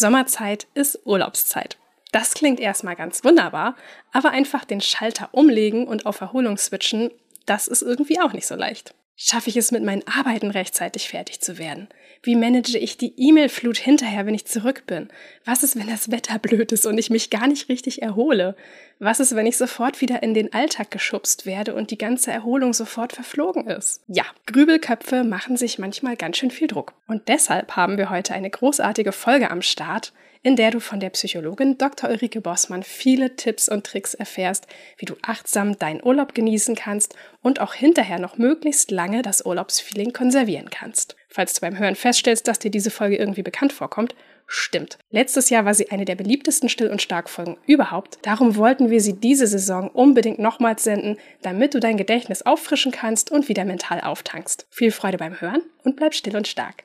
Sommerzeit 0.00 0.68
ist 0.74 1.00
Urlaubszeit. 1.06 1.76
Das 2.12 2.34
klingt 2.34 2.60
erstmal 2.60 2.94
ganz 2.94 3.24
wunderbar, 3.24 3.74
aber 4.12 4.30
einfach 4.30 4.64
den 4.64 4.80
Schalter 4.80 5.30
umlegen 5.32 5.88
und 5.88 6.06
auf 6.06 6.20
Erholung 6.20 6.56
switchen, 6.56 7.10
das 7.46 7.66
ist 7.66 7.82
irgendwie 7.82 8.20
auch 8.20 8.32
nicht 8.32 8.46
so 8.46 8.54
leicht. 8.54 8.94
Schaffe 9.16 9.50
ich 9.50 9.56
es 9.56 9.72
mit 9.72 9.82
meinen 9.82 10.06
Arbeiten 10.06 10.52
rechtzeitig 10.52 11.08
fertig 11.08 11.40
zu 11.40 11.58
werden? 11.58 11.88
Wie 12.22 12.34
manage 12.34 12.78
ich 12.78 12.96
die 12.96 13.14
E-Mail-Flut 13.16 13.78
hinterher, 13.78 14.26
wenn 14.26 14.34
ich 14.34 14.46
zurück 14.46 14.84
bin? 14.86 15.08
Was 15.44 15.62
ist, 15.62 15.76
wenn 15.76 15.86
das 15.86 16.10
Wetter 16.10 16.38
blöd 16.38 16.72
ist 16.72 16.86
und 16.86 16.98
ich 16.98 17.10
mich 17.10 17.30
gar 17.30 17.46
nicht 17.46 17.68
richtig 17.68 18.02
erhole? 18.02 18.56
Was 18.98 19.20
ist, 19.20 19.36
wenn 19.36 19.46
ich 19.46 19.56
sofort 19.56 20.00
wieder 20.00 20.22
in 20.22 20.34
den 20.34 20.52
Alltag 20.52 20.90
geschubst 20.90 21.46
werde 21.46 21.74
und 21.74 21.90
die 21.90 21.98
ganze 21.98 22.32
Erholung 22.32 22.72
sofort 22.74 23.12
verflogen 23.12 23.68
ist? 23.68 24.02
Ja, 24.08 24.24
Grübelköpfe 24.46 25.22
machen 25.22 25.56
sich 25.56 25.78
manchmal 25.78 26.16
ganz 26.16 26.38
schön 26.38 26.50
viel 26.50 26.66
Druck. 26.66 26.94
Und 27.06 27.28
deshalb 27.28 27.76
haben 27.76 27.96
wir 27.96 28.10
heute 28.10 28.34
eine 28.34 28.50
großartige 28.50 29.12
Folge 29.12 29.50
am 29.50 29.62
Start, 29.62 30.12
in 30.42 30.56
der 30.56 30.70
du 30.70 30.80
von 30.80 31.00
der 31.00 31.10
Psychologin 31.10 31.78
Dr. 31.78 32.10
Ulrike 32.10 32.40
Bossmann 32.40 32.82
viele 32.82 33.36
Tipps 33.36 33.68
und 33.68 33.84
Tricks 33.84 34.14
erfährst, 34.14 34.66
wie 34.96 35.06
du 35.06 35.14
achtsam 35.22 35.78
deinen 35.78 36.02
Urlaub 36.02 36.34
genießen 36.34 36.74
kannst 36.74 37.14
und 37.42 37.60
auch 37.60 37.74
hinterher 37.74 38.18
noch 38.18 38.38
möglichst 38.38 38.90
lange 38.90 39.22
das 39.22 39.44
Urlaubsfeeling 39.44 40.12
konservieren 40.12 40.70
kannst. 40.70 41.16
Falls 41.28 41.54
du 41.54 41.60
beim 41.60 41.78
Hören 41.78 41.94
feststellst, 41.94 42.48
dass 42.48 42.58
dir 42.58 42.70
diese 42.70 42.90
Folge 42.90 43.16
irgendwie 43.16 43.42
bekannt 43.42 43.72
vorkommt, 43.72 44.14
stimmt. 44.46 44.98
Letztes 45.10 45.50
Jahr 45.50 45.64
war 45.64 45.74
sie 45.74 45.90
eine 45.90 46.06
der 46.06 46.14
beliebtesten 46.14 46.68
Still- 46.68 46.90
und 46.90 47.02
Stark-Folgen 47.02 47.58
überhaupt. 47.66 48.18
Darum 48.22 48.56
wollten 48.56 48.90
wir 48.90 49.00
sie 49.00 49.12
diese 49.12 49.46
Saison 49.46 49.90
unbedingt 49.90 50.38
nochmals 50.38 50.84
senden, 50.84 51.18
damit 51.42 51.74
du 51.74 51.80
dein 51.80 51.98
Gedächtnis 51.98 52.42
auffrischen 52.42 52.92
kannst 52.92 53.30
und 53.30 53.48
wieder 53.48 53.64
mental 53.64 54.00
auftankst. 54.00 54.66
Viel 54.70 54.90
Freude 54.90 55.18
beim 55.18 55.40
Hören 55.40 55.62
und 55.84 55.96
bleib 55.96 56.14
still 56.14 56.36
und 56.36 56.48
stark. 56.48 56.84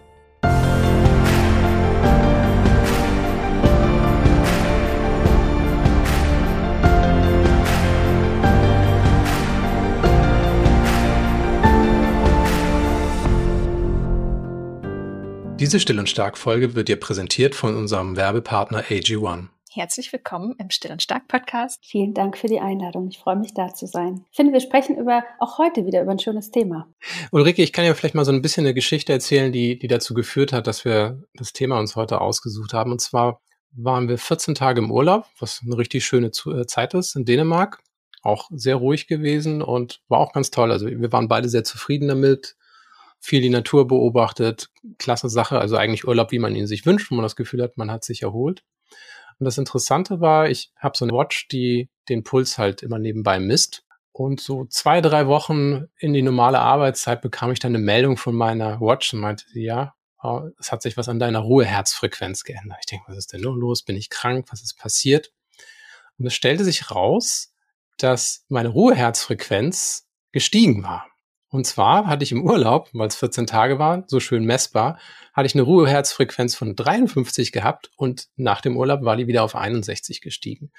Diese 15.61 15.79
Still 15.79 15.99
und 15.99 16.09
Stark 16.09 16.39
Folge 16.39 16.73
wird 16.73 16.87
dir 16.87 16.99
präsentiert 16.99 17.53
von 17.53 17.75
unserem 17.75 18.17
Werbepartner 18.17 18.81
AG1. 18.81 19.49
Herzlich 19.69 20.11
willkommen 20.11 20.55
im 20.57 20.71
Still 20.71 20.91
und 20.91 21.03
Stark 21.03 21.27
Podcast. 21.27 21.85
Vielen 21.85 22.15
Dank 22.15 22.35
für 22.35 22.47
die 22.47 22.59
Einladung. 22.59 23.07
Ich 23.09 23.19
freue 23.19 23.35
mich 23.35 23.53
da 23.53 23.71
zu 23.71 23.85
sein. 23.85 24.25
Ich 24.31 24.37
finde, 24.37 24.53
wir 24.53 24.59
sprechen 24.59 24.97
über 24.97 25.23
auch 25.37 25.59
heute 25.59 25.85
wieder 25.85 26.01
über 26.01 26.13
ein 26.13 26.17
schönes 26.17 26.49
Thema. 26.49 26.91
Ulrike, 27.31 27.61
ich 27.61 27.73
kann 27.73 27.85
ja 27.85 27.93
vielleicht 27.93 28.15
mal 28.15 28.25
so 28.25 28.31
ein 28.31 28.41
bisschen 28.41 28.65
eine 28.65 28.73
Geschichte 28.73 29.13
erzählen, 29.13 29.51
die, 29.51 29.77
die 29.77 29.87
dazu 29.87 30.15
geführt 30.15 30.51
hat, 30.51 30.65
dass 30.65 30.83
wir 30.83 31.21
das 31.35 31.53
Thema 31.53 31.77
uns 31.77 31.95
heute 31.95 32.21
ausgesucht 32.21 32.73
haben. 32.73 32.91
Und 32.91 32.99
zwar 32.99 33.39
waren 33.71 34.09
wir 34.09 34.17
14 34.17 34.55
Tage 34.55 34.81
im 34.81 34.89
Urlaub, 34.89 35.27
was 35.37 35.61
eine 35.63 35.77
richtig 35.77 36.03
schöne 36.03 36.31
äh, 36.47 36.65
Zeit 36.65 36.95
ist 36.95 37.15
in 37.15 37.25
Dänemark. 37.25 37.83
Auch 38.23 38.49
sehr 38.51 38.77
ruhig 38.77 39.05
gewesen 39.05 39.61
und 39.61 40.01
war 40.07 40.21
auch 40.21 40.33
ganz 40.33 40.49
toll. 40.49 40.71
Also 40.71 40.87
wir 40.87 41.11
waren 41.11 41.27
beide 41.27 41.49
sehr 41.49 41.63
zufrieden 41.63 42.07
damit 42.07 42.55
viel 43.21 43.41
die 43.41 43.49
Natur 43.49 43.87
beobachtet, 43.87 44.69
klasse 44.97 45.29
Sache, 45.29 45.59
also 45.59 45.77
eigentlich 45.77 46.07
Urlaub, 46.07 46.31
wie 46.31 46.39
man 46.39 46.55
ihn 46.55 46.67
sich 46.67 46.85
wünscht, 46.85 47.11
wo 47.11 47.15
man 47.15 47.23
das 47.23 47.35
Gefühl 47.35 47.61
hat, 47.61 47.77
man 47.77 47.91
hat 47.91 48.03
sich 48.03 48.23
erholt. 48.23 48.63
Und 49.39 49.45
das 49.45 49.57
Interessante 49.57 50.19
war, 50.19 50.49
ich 50.49 50.71
habe 50.75 50.97
so 50.97 51.05
eine 51.05 51.13
Watch, 51.13 51.47
die 51.47 51.89
den 52.09 52.23
Puls 52.23 52.57
halt 52.57 52.83
immer 52.83 52.99
nebenbei 52.99 53.39
misst. 53.39 53.83
Und 54.11 54.41
so 54.41 54.65
zwei, 54.65 55.01
drei 55.01 55.27
Wochen 55.27 55.85
in 55.97 56.13
die 56.13 56.21
normale 56.21 56.59
Arbeitszeit 56.59 57.21
bekam 57.21 57.51
ich 57.51 57.59
dann 57.59 57.73
eine 57.73 57.83
Meldung 57.83 58.17
von 58.17 58.35
meiner 58.35 58.81
Watch 58.81 59.13
und 59.13 59.19
meinte 59.19 59.45
ja, 59.53 59.93
oh, 60.21 60.49
es 60.59 60.71
hat 60.71 60.81
sich 60.81 60.97
was 60.97 61.07
an 61.07 61.19
deiner 61.19 61.39
Ruheherzfrequenz 61.39 62.43
geändert. 62.43 62.79
Ich 62.81 62.87
denke, 62.87 63.05
was 63.07 63.17
ist 63.17 63.33
denn 63.33 63.41
los? 63.41 63.83
Bin 63.83 63.95
ich 63.95 64.09
krank? 64.09 64.47
Was 64.49 64.61
ist 64.61 64.77
passiert? 64.77 65.31
Und 66.17 66.25
es 66.25 66.33
stellte 66.33 66.63
sich 66.63 66.91
raus, 66.91 67.53
dass 67.97 68.45
meine 68.49 68.69
Ruheherzfrequenz 68.69 70.07
gestiegen 70.31 70.83
war. 70.83 71.10
Und 71.51 71.67
zwar 71.67 72.07
hatte 72.07 72.23
ich 72.23 72.31
im 72.31 72.43
Urlaub, 72.45 72.89
weil 72.93 73.09
es 73.09 73.17
14 73.17 73.45
Tage 73.45 73.77
waren, 73.77 74.05
so 74.07 74.21
schön 74.21 74.45
messbar, 74.45 74.97
hatte 75.33 75.47
ich 75.47 75.53
eine 75.53 75.63
Ruheherzfrequenz 75.63 76.55
von 76.55 76.77
53 76.77 77.51
gehabt 77.51 77.91
und 77.97 78.29
nach 78.37 78.61
dem 78.61 78.77
Urlaub 78.77 79.03
war 79.03 79.17
die 79.17 79.27
wieder 79.27 79.43
auf 79.43 79.55
61 79.55 80.21
gestiegen. 80.21 80.71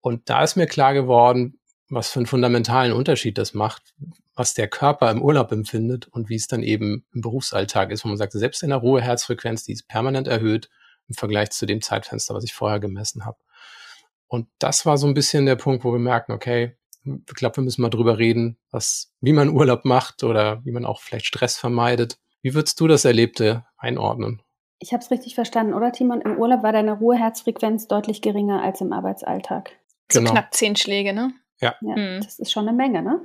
Und 0.00 0.30
da 0.30 0.42
ist 0.42 0.56
mir 0.56 0.66
klar 0.66 0.94
geworden, 0.94 1.60
was 1.90 2.08
für 2.08 2.20
einen 2.20 2.26
fundamentalen 2.26 2.92
Unterschied 2.92 3.36
das 3.36 3.52
macht, 3.52 3.94
was 4.34 4.54
der 4.54 4.68
Körper 4.68 5.10
im 5.10 5.20
Urlaub 5.20 5.52
empfindet 5.52 6.08
und 6.08 6.30
wie 6.30 6.36
es 6.36 6.46
dann 6.46 6.62
eben 6.62 7.04
im 7.12 7.20
Berufsalltag 7.20 7.90
ist, 7.90 8.02
wo 8.04 8.08
man 8.08 8.16
sagt, 8.16 8.32
selbst 8.32 8.62
in 8.62 8.70
der 8.70 8.78
Ruheherzfrequenz, 8.78 9.64
die 9.64 9.72
ist 9.72 9.86
permanent 9.86 10.28
erhöht 10.28 10.70
im 11.08 11.14
Vergleich 11.14 11.50
zu 11.50 11.66
dem 11.66 11.82
Zeitfenster, 11.82 12.34
was 12.34 12.44
ich 12.44 12.54
vorher 12.54 12.80
gemessen 12.80 13.26
habe. 13.26 13.36
Und 14.28 14.48
das 14.58 14.86
war 14.86 14.96
so 14.96 15.06
ein 15.06 15.14
bisschen 15.14 15.44
der 15.44 15.56
Punkt, 15.56 15.84
wo 15.84 15.92
wir 15.92 15.98
merken, 15.98 16.32
okay, 16.32 16.76
ich 17.04 17.34
glaube, 17.34 17.56
wir 17.56 17.64
müssen 17.64 17.82
mal 17.82 17.90
drüber 17.90 18.18
reden, 18.18 18.58
was, 18.70 19.12
wie 19.20 19.32
man 19.32 19.48
Urlaub 19.50 19.84
macht 19.84 20.22
oder 20.22 20.64
wie 20.64 20.72
man 20.72 20.84
auch 20.84 21.00
vielleicht 21.00 21.26
Stress 21.26 21.56
vermeidet. 21.56 22.18
Wie 22.42 22.54
würdest 22.54 22.80
du 22.80 22.86
das 22.86 23.04
Erlebte 23.04 23.64
einordnen? 23.76 24.42
Ich 24.78 24.92
habe 24.92 25.02
es 25.02 25.10
richtig 25.10 25.34
verstanden, 25.34 25.74
oder 25.74 25.92
Timon? 25.92 26.22
Im 26.22 26.38
Urlaub 26.38 26.62
war 26.62 26.72
deine 26.72 26.92
Ruheherzfrequenz 26.92 27.86
deutlich 27.86 28.22
geringer 28.22 28.62
als 28.62 28.80
im 28.80 28.92
Arbeitsalltag. 28.92 29.72
Genau. 30.08 30.28
So 30.28 30.32
knapp 30.32 30.54
zehn 30.54 30.74
Schläge, 30.74 31.12
ne? 31.12 31.34
Ja. 31.60 31.74
ja 31.82 31.96
mhm. 31.96 32.20
Das 32.22 32.38
ist 32.38 32.50
schon 32.50 32.66
eine 32.66 32.76
Menge, 32.76 33.02
ne? 33.02 33.20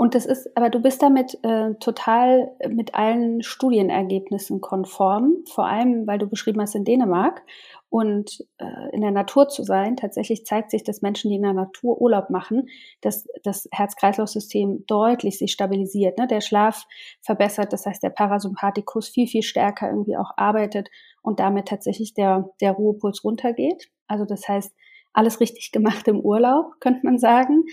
Und 0.00 0.14
das 0.14 0.24
ist, 0.24 0.56
aber 0.56 0.70
du 0.70 0.80
bist 0.80 1.02
damit 1.02 1.38
äh, 1.42 1.74
total 1.74 2.52
mit 2.70 2.94
allen 2.94 3.42
Studienergebnissen 3.42 4.62
konform, 4.62 5.44
vor 5.46 5.66
allem, 5.66 6.06
weil 6.06 6.18
du 6.18 6.26
beschrieben 6.26 6.62
hast 6.62 6.74
in 6.74 6.86
Dänemark 6.86 7.42
und 7.90 8.42
äh, 8.56 8.94
in 8.94 9.02
der 9.02 9.10
Natur 9.10 9.48
zu 9.48 9.62
sein. 9.62 9.96
Tatsächlich 9.96 10.46
zeigt 10.46 10.70
sich, 10.70 10.84
dass 10.84 11.02
Menschen, 11.02 11.28
die 11.28 11.36
in 11.36 11.42
der 11.42 11.52
Natur 11.52 12.00
Urlaub 12.00 12.30
machen, 12.30 12.70
dass 13.02 13.28
das 13.42 13.68
Herz-Kreislauf-System 13.72 14.86
deutlich 14.86 15.38
sich 15.38 15.52
stabilisiert. 15.52 16.16
Ne? 16.16 16.26
Der 16.26 16.40
Schlaf 16.40 16.86
verbessert, 17.20 17.74
das 17.74 17.84
heißt, 17.84 18.02
der 18.02 18.08
Parasympathikus 18.08 19.10
viel, 19.10 19.26
viel 19.26 19.42
stärker 19.42 19.90
irgendwie 19.90 20.16
auch 20.16 20.30
arbeitet 20.38 20.88
und 21.20 21.40
damit 21.40 21.68
tatsächlich 21.68 22.14
der, 22.14 22.48
der 22.62 22.72
Ruhepuls 22.72 23.22
runtergeht. 23.22 23.90
Also 24.06 24.24
das 24.24 24.48
heißt, 24.48 24.74
alles 25.12 25.40
richtig 25.40 25.72
gemacht 25.72 26.08
im 26.08 26.20
Urlaub, 26.20 26.80
könnte 26.80 27.00
man 27.04 27.18
sagen. 27.18 27.64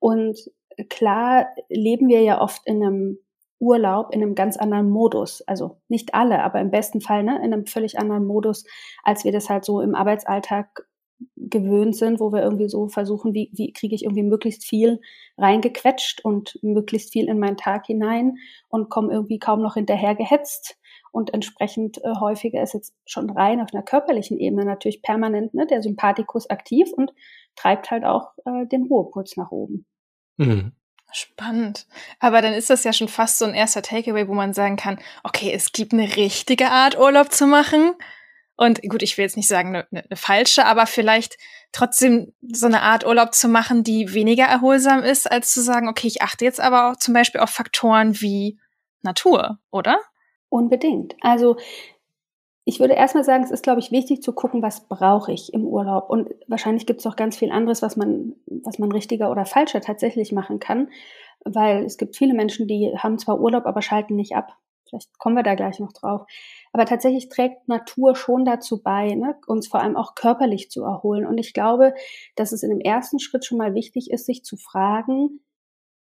Und 0.00 0.36
klar 0.88 1.46
leben 1.68 2.08
wir 2.08 2.22
ja 2.22 2.40
oft 2.40 2.66
in 2.66 2.82
einem 2.82 3.18
Urlaub 3.58 4.14
in 4.14 4.22
einem 4.22 4.34
ganz 4.34 4.56
anderen 4.56 4.90
Modus. 4.90 5.42
Also 5.42 5.78
nicht 5.88 6.14
alle, 6.14 6.42
aber 6.42 6.60
im 6.60 6.70
besten 6.70 7.00
Fall 7.00 7.22
ne, 7.22 7.36
in 7.36 7.52
einem 7.52 7.66
völlig 7.66 7.98
anderen 7.98 8.26
Modus, 8.26 8.64
als 9.02 9.24
wir 9.24 9.32
das 9.32 9.48
halt 9.48 9.64
so 9.64 9.80
im 9.80 9.94
Arbeitsalltag 9.94 10.86
gewöhnt 11.36 11.96
sind, 11.96 12.20
wo 12.20 12.32
wir 12.32 12.42
irgendwie 12.42 12.68
so 12.68 12.88
versuchen, 12.88 13.32
wie, 13.32 13.50
wie 13.54 13.72
kriege 13.72 13.94
ich 13.94 14.04
irgendwie 14.04 14.22
möglichst 14.22 14.66
viel 14.66 15.00
reingequetscht 15.38 16.22
und 16.22 16.58
möglichst 16.62 17.12
viel 17.12 17.28
in 17.28 17.38
meinen 17.38 17.56
Tag 17.56 17.86
hinein 17.86 18.36
und 18.68 18.90
komme 18.90 19.12
irgendwie 19.12 19.38
kaum 19.38 19.62
noch 19.62 19.74
hinterher 19.74 20.14
gehetzt. 20.14 20.76
Und 21.12 21.32
entsprechend 21.32 21.96
äh, 22.04 22.12
häufiger 22.20 22.62
ist 22.62 22.74
jetzt 22.74 22.94
schon 23.06 23.30
rein 23.30 23.62
auf 23.62 23.72
einer 23.72 23.82
körperlichen 23.82 24.38
Ebene 24.38 24.66
natürlich 24.66 25.00
permanent 25.00 25.54
ne, 25.54 25.66
der 25.66 25.80
Sympathikus 25.80 26.50
aktiv 26.50 26.90
und 26.94 27.14
treibt 27.54 27.90
halt 27.90 28.04
auch 28.04 28.32
äh, 28.44 28.66
den 28.66 28.82
Ruhepuls 28.82 29.38
nach 29.38 29.50
oben. 29.50 29.86
Mhm. 30.36 30.72
Spannend. 31.12 31.86
Aber 32.20 32.42
dann 32.42 32.52
ist 32.52 32.68
das 32.68 32.84
ja 32.84 32.92
schon 32.92 33.08
fast 33.08 33.38
so 33.38 33.44
ein 33.44 33.54
erster 33.54 33.82
Takeaway, 33.82 34.28
wo 34.28 34.34
man 34.34 34.52
sagen 34.52 34.76
kann, 34.76 34.98
okay, 35.22 35.50
es 35.52 35.72
gibt 35.72 35.92
eine 35.92 36.16
richtige 36.16 36.70
Art, 36.70 36.98
Urlaub 36.98 37.32
zu 37.32 37.46
machen. 37.46 37.94
Und 38.56 38.82
gut, 38.82 39.02
ich 39.02 39.16
will 39.16 39.24
jetzt 39.24 39.36
nicht 39.36 39.48
sagen 39.48 39.76
eine, 39.76 39.86
eine 39.90 40.16
falsche, 40.16 40.66
aber 40.66 40.86
vielleicht 40.86 41.36
trotzdem 41.72 42.32
so 42.42 42.66
eine 42.66 42.82
Art 42.82 43.06
Urlaub 43.06 43.34
zu 43.34 43.48
machen, 43.48 43.84
die 43.84 44.14
weniger 44.14 44.44
erholsam 44.44 45.02
ist, 45.02 45.30
als 45.30 45.52
zu 45.52 45.62
sagen, 45.62 45.88
okay, 45.88 46.06
ich 46.06 46.22
achte 46.22 46.44
jetzt 46.44 46.60
aber 46.60 46.90
auch 46.90 46.96
zum 46.96 47.14
Beispiel 47.14 47.40
auf 47.40 47.50
Faktoren 47.50 48.20
wie 48.20 48.58
Natur, 49.02 49.58
oder? 49.70 49.98
Unbedingt. 50.48 51.14
Also 51.20 51.56
ich 52.68 52.80
würde 52.80 52.94
erstmal 52.94 53.22
sagen, 53.22 53.44
es 53.44 53.52
ist, 53.52 53.62
glaube 53.62 53.78
ich, 53.78 53.92
wichtig 53.92 54.22
zu 54.22 54.32
gucken, 54.32 54.60
was 54.60 54.88
brauche 54.88 55.32
ich 55.32 55.54
im 55.54 55.64
Urlaub. 55.64 56.10
Und 56.10 56.34
wahrscheinlich 56.48 56.84
gibt 56.84 56.98
es 56.98 57.06
auch 57.06 57.14
ganz 57.14 57.36
viel 57.36 57.52
anderes, 57.52 57.80
was 57.80 57.96
man, 57.96 58.34
was 58.46 58.80
man 58.80 58.90
richtiger 58.90 59.30
oder 59.30 59.46
falscher 59.46 59.80
tatsächlich 59.80 60.32
machen 60.32 60.58
kann. 60.58 60.88
Weil 61.44 61.84
es 61.84 61.96
gibt 61.96 62.16
viele 62.16 62.34
Menschen, 62.34 62.66
die 62.66 62.92
haben 62.98 63.20
zwar 63.20 63.40
Urlaub, 63.40 63.66
aber 63.66 63.82
schalten 63.82 64.16
nicht 64.16 64.34
ab. 64.34 64.56
Vielleicht 64.88 65.16
kommen 65.20 65.36
wir 65.36 65.44
da 65.44 65.54
gleich 65.54 65.78
noch 65.78 65.92
drauf. 65.92 66.26
Aber 66.72 66.86
tatsächlich 66.86 67.28
trägt 67.28 67.68
Natur 67.68 68.16
schon 68.16 68.44
dazu 68.44 68.82
bei, 68.82 69.14
ne, 69.14 69.36
uns 69.46 69.68
vor 69.68 69.80
allem 69.80 69.96
auch 69.96 70.16
körperlich 70.16 70.68
zu 70.68 70.82
erholen. 70.82 71.24
Und 71.24 71.38
ich 71.38 71.54
glaube, 71.54 71.94
dass 72.34 72.50
es 72.50 72.64
in 72.64 72.70
dem 72.70 72.80
ersten 72.80 73.20
Schritt 73.20 73.44
schon 73.44 73.58
mal 73.58 73.74
wichtig 73.74 74.10
ist, 74.10 74.26
sich 74.26 74.42
zu 74.42 74.56
fragen, 74.56 75.38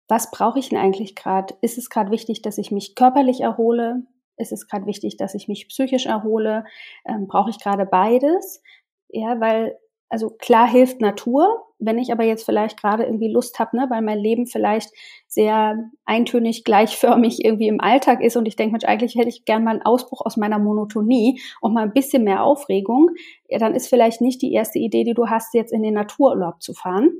was 0.07 0.31
brauche 0.31 0.57
ich 0.57 0.69
denn 0.69 0.79
eigentlich 0.79 1.15
gerade? 1.15 1.53
Ist 1.61 1.77
es 1.77 1.91
gerade 1.91 2.09
wichtig, 2.09 2.41
dass 2.41 2.57
ich 2.57 2.71
mich 2.71 2.95
körperlich 2.95 3.41
erhole? 3.41 4.07
Ist 4.37 4.51
es 4.51 4.67
gerade 4.67 4.85
wichtig, 4.85 5.17
dass 5.17 5.35
ich 5.35 5.47
mich 5.47 5.67
psychisch 5.67 6.05
erhole? 6.05 6.63
Ähm, 7.05 7.27
Brauche 7.27 7.49
ich 7.49 7.59
gerade 7.59 7.85
beides? 7.85 8.61
Ja, 9.09 9.39
weil 9.39 9.77
also 10.09 10.29
klar 10.29 10.69
hilft 10.69 11.01
Natur. 11.01 11.63
Wenn 11.79 11.99
ich 11.99 12.11
aber 12.11 12.23
jetzt 12.23 12.43
vielleicht 12.43 12.81
gerade 12.81 13.03
irgendwie 13.03 13.31
Lust 13.31 13.59
habe, 13.59 13.77
ne, 13.77 13.85
weil 13.89 14.01
mein 14.01 14.17
Leben 14.17 14.47
vielleicht 14.47 14.89
sehr 15.27 15.77
eintönig, 16.05 16.63
gleichförmig 16.63 17.45
irgendwie 17.45 17.67
im 17.67 17.81
Alltag 17.81 18.23
ist 18.23 18.35
und 18.35 18.47
ich 18.47 18.55
denke, 18.55 18.71
Mensch, 18.71 18.85
eigentlich 18.85 19.15
hätte 19.15 19.29
ich 19.29 19.45
gern 19.45 19.63
mal 19.63 19.71
einen 19.71 19.83
Ausbruch 19.83 20.21
aus 20.25 20.37
meiner 20.37 20.57
Monotonie 20.57 21.39
und 21.61 21.73
mal 21.73 21.83
ein 21.83 21.93
bisschen 21.93 22.23
mehr 22.23 22.43
Aufregung, 22.43 23.11
ja, 23.47 23.59
dann 23.59 23.75
ist 23.75 23.89
vielleicht 23.89 24.21
nicht 24.21 24.41
die 24.41 24.53
erste 24.53 24.79
Idee, 24.79 25.03
die 25.03 25.13
du 25.13 25.27
hast, 25.27 25.53
jetzt 25.53 25.71
in 25.71 25.83
den 25.83 25.93
Natururlaub 25.93 26.63
zu 26.63 26.73
fahren 26.73 27.11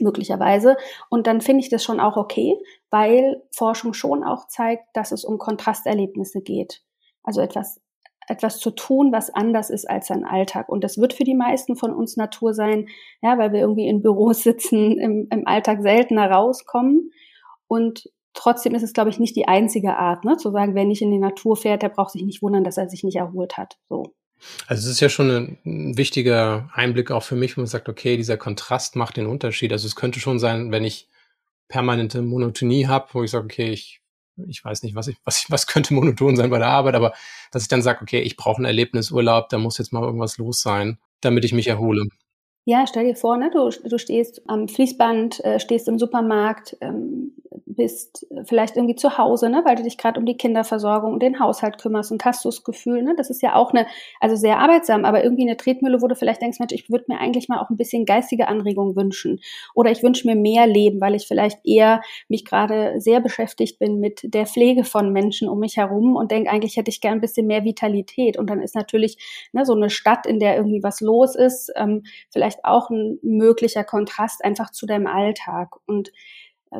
möglicherweise. 0.00 0.76
Und 1.10 1.26
dann 1.26 1.40
finde 1.40 1.62
ich 1.62 1.70
das 1.70 1.84
schon 1.84 2.00
auch 2.00 2.16
okay, 2.16 2.56
weil 2.90 3.42
Forschung 3.50 3.94
schon 3.94 4.24
auch 4.24 4.48
zeigt, 4.48 4.84
dass 4.94 5.12
es 5.12 5.24
um 5.24 5.38
Kontrasterlebnisse 5.38 6.40
geht. 6.42 6.82
Also 7.22 7.40
etwas 7.40 7.80
etwas 8.26 8.58
zu 8.58 8.70
tun, 8.70 9.12
was 9.12 9.30
anders 9.30 9.70
ist 9.70 9.88
als 9.88 10.06
sein 10.06 10.24
Alltag. 10.24 10.68
Und 10.68 10.84
das 10.84 10.98
wird 10.98 11.12
für 11.12 11.24
die 11.24 11.34
meisten 11.34 11.76
von 11.76 11.92
uns 11.92 12.16
Natur 12.16 12.54
sein, 12.54 12.88
ja, 13.22 13.38
weil 13.38 13.52
wir 13.52 13.60
irgendwie 13.60 13.86
in 13.86 14.02
Büros 14.02 14.42
sitzen, 14.42 14.98
im, 14.98 15.28
im 15.30 15.46
Alltag 15.46 15.82
seltener 15.82 16.30
rauskommen. 16.30 17.10
Und 17.66 18.10
trotzdem 18.32 18.74
ist 18.74 18.82
es, 18.82 18.92
glaube 18.92 19.10
ich, 19.10 19.18
nicht 19.18 19.36
die 19.36 19.48
einzige 19.48 19.96
Art, 19.96 20.24
ne, 20.24 20.36
zu 20.36 20.50
sagen, 20.50 20.74
wer 20.74 20.84
nicht 20.84 21.02
in 21.02 21.10
die 21.10 21.18
Natur 21.18 21.56
fährt, 21.56 21.82
der 21.82 21.88
braucht 21.88 22.12
sich 22.12 22.24
nicht 22.24 22.42
wundern, 22.42 22.64
dass 22.64 22.78
er 22.78 22.88
sich 22.88 23.04
nicht 23.04 23.16
erholt 23.16 23.56
hat. 23.56 23.78
So. 23.88 24.14
Also 24.66 24.86
es 24.86 24.94
ist 24.94 25.00
ja 25.00 25.08
schon 25.08 25.58
ein, 25.64 25.96
wichtiger 25.96 26.70
Einblick 26.72 27.10
auch 27.10 27.22
für 27.22 27.36
mich, 27.36 27.56
wo 27.56 27.60
man 27.60 27.66
sagt, 27.66 27.88
okay, 27.88 28.16
dieser 28.16 28.36
Kontrast 28.36 28.96
macht 28.96 29.16
den 29.16 29.26
Unterschied. 29.26 29.72
Also 29.72 29.86
es 29.86 29.96
könnte 29.96 30.20
schon 30.20 30.38
sein, 30.38 30.70
wenn 30.72 30.84
ich 30.84 31.08
permanente 31.68 32.22
Monotonie 32.22 32.86
habe, 32.86 33.08
wo 33.12 33.22
ich 33.22 33.30
sage, 33.30 33.44
okay, 33.44 33.70
ich 33.70 34.00
ich 34.48 34.64
weiß 34.64 34.82
nicht, 34.82 34.94
was 34.94 35.08
ich, 35.08 35.16
was, 35.24 35.46
was 35.48 35.66
könnte 35.66 35.94
monoton 35.94 36.36
sein 36.36 36.50
bei 36.50 36.58
der 36.58 36.68
Arbeit, 36.68 36.94
aber 36.94 37.12
dass 37.52 37.62
ich 37.62 37.68
dann 37.68 37.82
sage, 37.82 38.00
okay, 38.02 38.20
ich 38.20 38.36
brauche 38.36 38.56
einen 38.56 38.64
Erlebnisurlaub, 38.64 39.48
da 39.48 39.58
muss 39.58 39.78
jetzt 39.78 39.92
mal 39.92 40.02
irgendwas 40.02 40.38
los 40.38 40.60
sein, 40.60 40.98
damit 41.20 41.44
ich 41.44 41.52
mich 41.52 41.68
erhole. 41.68 42.08
Ja, 42.66 42.86
stell 42.86 43.04
dir 43.04 43.14
vor, 43.14 43.36
ne, 43.36 43.50
du, 43.50 43.68
du 43.68 43.98
stehst 43.98 44.42
am 44.48 44.68
Fließband, 44.68 45.44
äh, 45.44 45.60
stehst 45.60 45.86
im 45.86 45.98
Supermarkt, 45.98 46.76
ähm, 46.80 47.32
bist 47.66 48.26
vielleicht 48.44 48.76
irgendwie 48.76 48.96
zu 48.96 49.18
Hause, 49.18 49.48
ne, 49.48 49.62
weil 49.64 49.76
du 49.76 49.82
dich 49.82 49.98
gerade 49.98 50.18
um 50.20 50.26
die 50.26 50.36
Kinderversorgung 50.36 51.14
und 51.14 51.22
den 51.22 51.40
Haushalt 51.40 51.78
kümmerst 51.78 52.12
und 52.12 52.24
hast 52.24 52.44
du 52.44 52.48
das 52.48 52.64
Gefühl, 52.64 53.02
ne, 53.02 53.14
das 53.16 53.30
ist 53.30 53.42
ja 53.42 53.54
auch 53.54 53.72
eine, 53.72 53.86
also 54.20 54.36
sehr 54.36 54.58
arbeitsam, 54.58 55.04
aber 55.04 55.24
irgendwie 55.24 55.42
eine 55.42 55.56
Tretmühle, 55.56 56.02
wo 56.02 56.08
du 56.08 56.14
vielleicht 56.14 56.42
denkst, 56.42 56.58
Mensch, 56.58 56.72
ich 56.72 56.90
würde 56.90 57.04
mir 57.08 57.18
eigentlich 57.18 57.48
mal 57.48 57.60
auch 57.60 57.70
ein 57.70 57.76
bisschen 57.76 58.04
geistige 58.04 58.48
Anregung 58.48 58.96
wünschen 58.96 59.40
oder 59.74 59.90
ich 59.90 60.02
wünsche 60.02 60.26
mir 60.26 60.36
mehr 60.36 60.66
Leben, 60.66 61.00
weil 61.00 61.14
ich 61.14 61.26
vielleicht 61.26 61.58
eher 61.64 62.02
mich 62.28 62.44
gerade 62.44 63.00
sehr 63.00 63.20
beschäftigt 63.20 63.78
bin 63.78 64.00
mit 64.00 64.20
der 64.34 64.46
Pflege 64.46 64.84
von 64.84 65.12
Menschen 65.12 65.48
um 65.48 65.60
mich 65.60 65.76
herum 65.76 66.16
und 66.16 66.30
denke, 66.30 66.50
eigentlich 66.50 66.76
hätte 66.76 66.90
ich 66.90 67.00
gern 67.00 67.14
ein 67.14 67.20
bisschen 67.20 67.46
mehr 67.46 67.64
Vitalität. 67.64 68.38
Und 68.38 68.50
dann 68.50 68.60
ist 68.60 68.74
natürlich 68.74 69.18
ne, 69.52 69.64
so 69.64 69.74
eine 69.74 69.90
Stadt, 69.90 70.26
in 70.26 70.38
der 70.38 70.56
irgendwie 70.56 70.82
was 70.82 71.00
los 71.00 71.34
ist, 71.34 71.72
ähm, 71.76 72.02
vielleicht 72.30 72.64
auch 72.64 72.90
ein 72.90 73.18
möglicher 73.22 73.84
Kontrast 73.84 74.44
einfach 74.44 74.70
zu 74.70 74.86
deinem 74.86 75.06
Alltag. 75.06 75.76
Und 75.86 76.08
äh, 76.08 76.12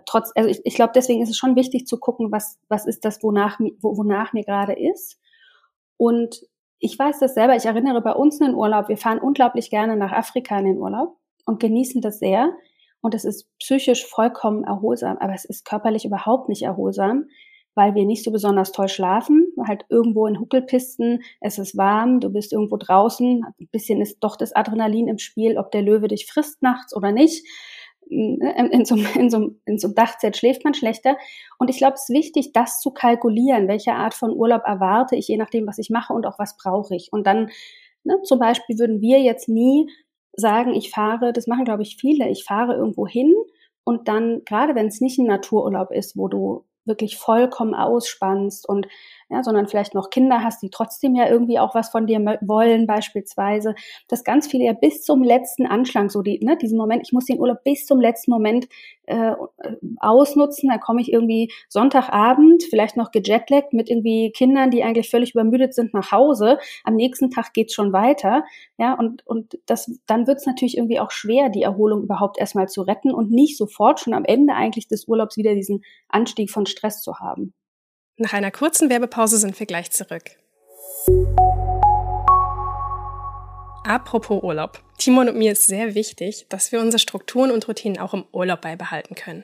trotz, 0.07 0.33
also 0.35 0.49
ich, 0.49 0.61
ich 0.65 0.75
glaube, 0.75 0.93
deswegen 0.95 1.23
ist 1.23 1.31
es 1.31 1.37
schon 1.37 1.57
wichtig 1.57 1.87
zu 1.87 1.99
gucken, 1.99 2.33
was, 2.33 2.59
was 2.69 2.87
ist 2.87 3.05
das, 3.05 3.23
wonach, 3.23 3.59
wo, 3.81 3.97
wonach 3.97 4.33
mir 4.33 4.45
gerade 4.45 4.73
ist. 4.73 5.19
Und 5.97 6.41
ich 6.79 6.99
weiß 6.99 7.19
das 7.21 7.35
selber, 7.35 7.57
ich 7.57 7.67
erinnere 7.67 8.03
bei 8.03 8.13
uns 8.13 8.41
in 8.41 8.49
den 8.49 8.55
Urlaub, 8.55 8.89
wir 8.89 8.99
fahren 8.99 9.19
unglaublich 9.19 9.71
gerne 9.71 9.97
nach 9.97 10.13
Afrika 10.13 10.59
in 10.59 10.67
den 10.67 10.79
Urlaub 10.79 11.17
und 11.47 11.61
genießen 11.61 12.01
das 12.01 12.19
sehr. 12.19 12.53
Und 13.01 13.15
es 13.15 13.25
ist 13.25 13.49
psychisch 13.59 14.07
vollkommen 14.07 14.65
erholsam, 14.65 15.19
aber 15.19 15.35
es 15.35 15.45
ist 15.45 15.65
körperlich 15.65 16.05
überhaupt 16.05 16.49
nicht 16.49 16.63
erholsam, 16.63 17.27
weil 17.75 17.95
wir 17.95 18.05
nicht 18.05 18.25
so 18.25 18.31
besonders 18.31 18.73
toll 18.73 18.89
schlafen, 18.89 19.49
halt 19.67 19.85
irgendwo 19.89 20.27
in 20.27 20.39
Huckelpisten, 20.39 21.23
es 21.41 21.59
ist 21.59 21.77
warm, 21.77 22.21
du 22.21 22.31
bist 22.31 22.53
irgendwo 22.53 22.77
draußen, 22.77 23.45
ein 23.45 23.69
bisschen 23.73 24.01
ist 24.01 24.19
doch 24.21 24.37
das 24.37 24.55
Adrenalin 24.55 25.09
im 25.09 25.19
Spiel, 25.19 25.59
ob 25.59 25.71
der 25.71 25.83
Löwe 25.83 26.09
dich 26.09 26.27
frisst 26.27 26.63
nachts 26.63 26.95
oder 26.95 27.13
nicht. 27.13 27.47
Ne, 28.09 28.69
in 28.71 28.85
so, 28.85 28.97
in, 28.97 29.31
so, 29.31 29.55
in 29.65 29.79
so 29.79 29.89
einem 29.89 29.95
Dachzelt 29.95 30.37
schläft 30.37 30.65
man 30.65 30.75
schlechter. 30.75 31.17
Und 31.59 31.71
ich 31.71 31.79
glaube, 31.79 31.95
es 31.95 32.09
ist 32.09 32.15
wichtig, 32.15 32.53
das 32.53 32.81
zu 32.81 32.91
kalkulieren, 32.91 33.69
welche 33.69 33.95
Art 33.95 34.15
von 34.15 34.31
Urlaub 34.33 34.63
erwarte 34.65 35.17
ich, 35.17 35.29
je 35.29 35.37
nachdem, 35.37 35.67
was 35.67 35.79
ich 35.79 35.91
mache 35.91 36.13
und 36.13 36.27
auch 36.27 36.39
was 36.39 36.57
brauche 36.57 36.95
ich. 36.95 37.13
Und 37.13 37.27
dann, 37.27 37.51
ne, 38.05 38.21
zum 38.23 38.39
Beispiel 38.39 38.79
würden 38.79 39.01
wir 39.01 39.21
jetzt 39.21 39.49
nie 39.49 39.91
sagen, 40.37 40.75
ich 40.75 40.91
fahre, 40.91 41.33
das 41.33 41.47
machen, 41.47 41.65
glaube 41.65 41.83
ich, 41.83 41.97
viele, 41.97 42.29
ich 42.29 42.45
fahre 42.45 42.75
irgendwo 42.75 43.07
hin 43.07 43.33
und 43.85 44.09
dann, 44.09 44.43
gerade 44.45 44.75
wenn 44.75 44.87
es 44.87 45.01
nicht 45.01 45.19
ein 45.19 45.27
Natururlaub 45.27 45.91
ist, 45.91 46.17
wo 46.17 46.29
du 46.29 46.65
wirklich 46.87 47.17
vollkommen 47.17 47.75
ausspannst 47.75 48.69
und 48.69 48.87
ja, 49.31 49.43
sondern 49.43 49.67
vielleicht 49.67 49.95
noch 49.95 50.11
Kinder 50.11 50.43
hast, 50.43 50.63
die 50.63 50.71
trotzdem 50.71 51.15
ja 51.15 51.29
irgendwie 51.29 51.59
auch 51.59 51.75
was 51.75 51.91
von 51.91 52.07
dir 52.07 52.19
wollen, 52.43 52.87
beispielsweise, 52.87 53.75
dass 54.09 54.25
ganz 54.25 54.47
viele 54.47 54.65
ja 54.65 54.73
bis 54.73 55.03
zum 55.03 55.23
letzten 55.23 55.67
Anschlag, 55.67 56.11
so 56.11 56.23
die, 56.23 56.39
ne, 56.45 56.57
diesen 56.57 56.79
Moment, 56.79 57.03
ich 57.05 57.13
muss 57.13 57.25
den 57.27 57.41
Urlaub 57.41 57.65
bis 57.65 57.87
zum 57.87 58.01
letzten 58.01 58.31
Moment 58.31 58.69
äh, 59.07 59.33
ausnutzen, 59.99 60.71
da 60.71 60.79
komme 60.79 61.01
ich 61.01 61.13
irgendwie 61.13 61.53
Sonntagabend, 61.69 62.65
vielleicht 62.65 62.97
noch 62.97 63.11
gejetlaggt 63.11 63.73
mit 63.73 63.91
irgendwie 63.91 64.33
Kindern, 64.33 64.71
die 64.71 64.83
eigentlich 64.83 65.11
völlig 65.11 65.35
übermüdet 65.35 65.75
sind, 65.75 65.95
nach 65.95 66.13
Hause. 66.13 66.59
Am 66.85 66.95
nächsten 66.95 67.31
Tag 67.31 67.53
geht's 67.53 67.75
schon 67.75 67.93
weiter, 67.93 68.45
ja, 68.79 68.95
und, 68.95 69.27
und 69.27 69.59
das, 69.67 69.91
dann 70.07 70.27
wird's 70.27 70.47
natürlich 70.47 70.77
irgendwie 70.77 71.01
auch 71.01 71.11
schwer, 71.11 71.49
die 71.49 71.63
Erholung 71.63 72.03
überhaupt 72.03 72.39
erstmal 72.39 72.69
zu 72.69 72.83
retten 72.83 73.13
und 73.13 73.31
nicht 73.31 73.57
sofort 73.57 74.01
schon 74.01 74.15
am 74.15 74.25
Ende 74.25 74.55
eigentlich 74.55 74.89
des 74.89 75.07
Urlaubs 75.09 75.37
wieder 75.37 75.55
diesen 75.55 75.83
Anstieg 76.09 76.51
von 76.51 76.67
Stress 76.67 77.03
zu 77.03 77.19
haben. 77.19 77.55
Nach 78.17 78.33
einer 78.33 78.53
kurzen 78.53 78.91
Werbepause 78.91 79.39
sind 79.39 79.59
wir 79.59 79.67
gleich 79.67 79.91
zurück. 79.91 80.23
Apropos 83.85 84.41
Urlaub. 84.41 84.81
Timon 84.99 85.29
und 85.29 85.37
mir 85.37 85.51
ist 85.51 85.67
sehr 85.67 85.97
wichtig, 85.97 86.47
dass 86.49 86.71
wir 86.71 86.81
unsere 86.81 87.01
Strukturen 87.01 87.51
und 87.51 87.67
Routinen 87.67 87.99
auch 87.99 88.15
im 88.15 88.25
Urlaub 88.31 88.61
beibehalten 88.61 89.17
können. 89.17 89.43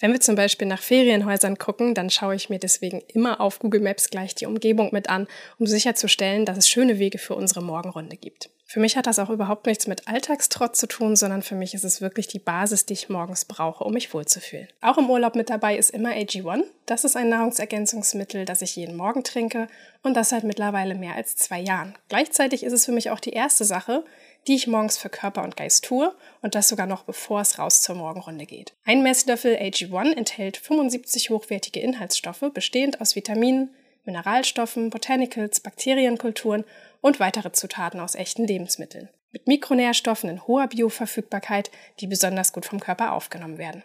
Wenn 0.00 0.12
wir 0.12 0.20
zum 0.20 0.34
Beispiel 0.34 0.68
nach 0.68 0.82
Ferienhäusern 0.82 1.56
gucken, 1.56 1.94
dann 1.94 2.10
schaue 2.10 2.34
ich 2.34 2.50
mir 2.50 2.58
deswegen 2.58 3.00
immer 3.08 3.40
auf 3.40 3.58
Google 3.58 3.80
Maps 3.80 4.10
gleich 4.10 4.34
die 4.34 4.46
Umgebung 4.46 4.90
mit 4.92 5.08
an, 5.08 5.26
um 5.58 5.66
sicherzustellen, 5.66 6.44
dass 6.44 6.58
es 6.58 6.68
schöne 6.68 6.98
Wege 6.98 7.16
für 7.16 7.34
unsere 7.34 7.62
Morgenrunde 7.62 8.18
gibt. 8.18 8.50
Für 8.70 8.78
mich 8.78 8.96
hat 8.96 9.08
das 9.08 9.18
auch 9.18 9.30
überhaupt 9.30 9.66
nichts 9.66 9.88
mit 9.88 10.06
Alltagstrott 10.06 10.76
zu 10.76 10.86
tun, 10.86 11.16
sondern 11.16 11.42
für 11.42 11.56
mich 11.56 11.74
ist 11.74 11.82
es 11.82 12.00
wirklich 12.00 12.28
die 12.28 12.38
Basis, 12.38 12.86
die 12.86 12.92
ich 12.92 13.08
morgens 13.08 13.44
brauche, 13.44 13.82
um 13.82 13.92
mich 13.92 14.14
wohlzufühlen. 14.14 14.68
Auch 14.80 14.96
im 14.96 15.10
Urlaub 15.10 15.34
mit 15.34 15.50
dabei 15.50 15.76
ist 15.76 15.90
immer 15.90 16.10
AG1. 16.10 16.62
Das 16.86 17.02
ist 17.02 17.16
ein 17.16 17.30
Nahrungsergänzungsmittel, 17.30 18.44
das 18.44 18.62
ich 18.62 18.76
jeden 18.76 18.96
Morgen 18.96 19.24
trinke 19.24 19.66
und 20.04 20.14
das 20.14 20.28
seit 20.28 20.44
mittlerweile 20.44 20.94
mehr 20.94 21.16
als 21.16 21.34
zwei 21.34 21.58
Jahren. 21.58 21.96
Gleichzeitig 22.08 22.62
ist 22.62 22.72
es 22.72 22.84
für 22.84 22.92
mich 22.92 23.10
auch 23.10 23.18
die 23.18 23.32
erste 23.32 23.64
Sache, 23.64 24.04
die 24.46 24.54
ich 24.54 24.68
morgens 24.68 24.98
für 24.98 25.08
Körper 25.08 25.42
und 25.42 25.56
Geist 25.56 25.84
tue 25.84 26.14
und 26.40 26.54
das 26.54 26.68
sogar 26.68 26.86
noch 26.86 27.02
bevor 27.02 27.40
es 27.40 27.58
raus 27.58 27.82
zur 27.82 27.96
Morgenrunde 27.96 28.46
geht. 28.46 28.72
Ein 28.84 29.02
Messlöffel 29.02 29.56
AG1 29.56 30.12
enthält 30.12 30.56
75 30.56 31.30
hochwertige 31.30 31.80
Inhaltsstoffe, 31.80 32.44
bestehend 32.54 33.00
aus 33.00 33.16
Vitaminen, 33.16 33.74
Mineralstoffen, 34.04 34.90
Botanicals, 34.90 35.58
Bakterienkulturen 35.60 36.64
und 37.00 37.20
weitere 37.20 37.52
Zutaten 37.52 38.00
aus 38.00 38.14
echten 38.14 38.46
Lebensmitteln. 38.46 39.08
Mit 39.32 39.46
Mikronährstoffen 39.46 40.28
in 40.28 40.46
hoher 40.46 40.66
Bioverfügbarkeit, 40.66 41.70
die 42.00 42.06
besonders 42.06 42.52
gut 42.52 42.66
vom 42.66 42.80
Körper 42.80 43.12
aufgenommen 43.12 43.58
werden. 43.58 43.84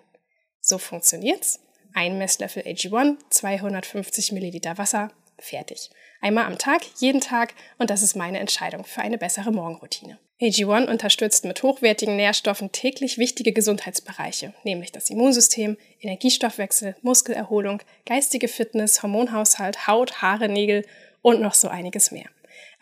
So 0.59 0.77
funktioniert's. 0.77 1.59
Ein 1.93 2.17
Messlöffel 2.17 2.63
AG1, 2.63 3.17
250 3.29 4.31
Milliliter 4.31 4.77
Wasser, 4.77 5.11
fertig. 5.39 5.89
Einmal 6.21 6.45
am 6.45 6.57
Tag, 6.57 6.81
jeden 6.99 7.21
Tag 7.21 7.53
und 7.77 7.89
das 7.89 8.01
ist 8.01 8.15
meine 8.15 8.39
Entscheidung 8.39 8.83
für 8.83 9.01
eine 9.01 9.17
bessere 9.17 9.51
Morgenroutine. 9.51 10.19
AG1 10.41 10.89
unterstützt 10.89 11.45
mit 11.45 11.63
hochwertigen 11.63 12.17
Nährstoffen 12.17 12.71
täglich 12.73 13.17
wichtige 13.17 13.53
Gesundheitsbereiche, 13.53 14.53
nämlich 14.63 14.91
das 14.91 15.09
Immunsystem, 15.09 15.77
Energiestoffwechsel, 16.01 16.95
Muskelerholung, 17.01 17.81
geistige 18.05 18.49
Fitness, 18.49 19.01
Hormonhaushalt, 19.01 19.87
Haut, 19.87 20.21
Haare, 20.21 20.49
Nägel 20.49 20.85
und 21.21 21.41
noch 21.41 21.53
so 21.53 21.69
einiges 21.69 22.11
mehr. 22.11 22.29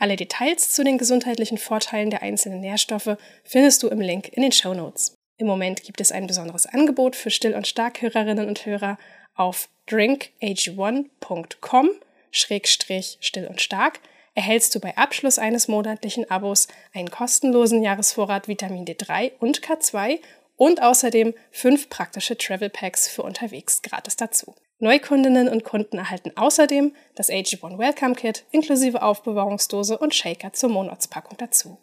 Alle 0.03 0.17
Details 0.17 0.71
zu 0.71 0.83
den 0.83 0.97
gesundheitlichen 0.97 1.57
Vorteilen 1.57 2.09
der 2.09 2.23
einzelnen 2.23 2.59
Nährstoffe 2.59 3.15
findest 3.45 3.83
du 3.83 3.87
im 3.87 4.01
Link 4.01 4.27
in 4.33 4.41
den 4.41 4.51
Show 4.51 4.73
Notes. 4.73 5.15
Im 5.37 5.47
Moment 5.47 5.83
gibt 5.83 6.01
es 6.01 6.11
ein 6.11 6.27
besonderes 6.27 6.65
Angebot 6.65 7.15
für 7.15 7.29
Still- 7.29 7.55
und 7.55 7.67
Starkhörerinnen 7.67 8.49
und 8.49 8.65
Hörer 8.65 8.97
auf 9.33 9.69
drinkag1.com 9.87 11.89
schrägstrich 12.31 13.17
still 13.21 13.47
und 13.47 13.61
stark 13.61 14.01
erhältst 14.35 14.75
du 14.75 14.81
bei 14.81 14.97
Abschluss 14.97 15.39
eines 15.39 15.69
monatlichen 15.69 16.29
Abos 16.29 16.67
einen 16.93 17.09
kostenlosen 17.09 17.81
Jahresvorrat 17.81 18.49
Vitamin 18.49 18.83
D3 18.83 19.31
und 19.39 19.61
K2 19.61 20.19
und 20.57 20.81
außerdem 20.81 21.33
fünf 21.49 21.87
praktische 21.87 22.37
Travel 22.37 22.69
Packs 22.69 23.07
für 23.07 23.23
unterwegs 23.23 23.81
gratis 23.81 24.17
dazu. 24.17 24.53
Neukundinnen 24.83 25.47
und 25.47 25.63
Kunden 25.63 25.97
erhalten 25.97 26.33
außerdem 26.35 26.93
das 27.15 27.29
AG1 27.29 27.77
Welcome 27.79 28.15
Kit 28.15 28.43
inklusive 28.51 29.01
Aufbewahrungsdose 29.01 29.97
und 29.97 30.13
Shaker 30.13 30.51
zur 30.51 30.69
Monatspackung 30.69 31.37
dazu. 31.37 31.77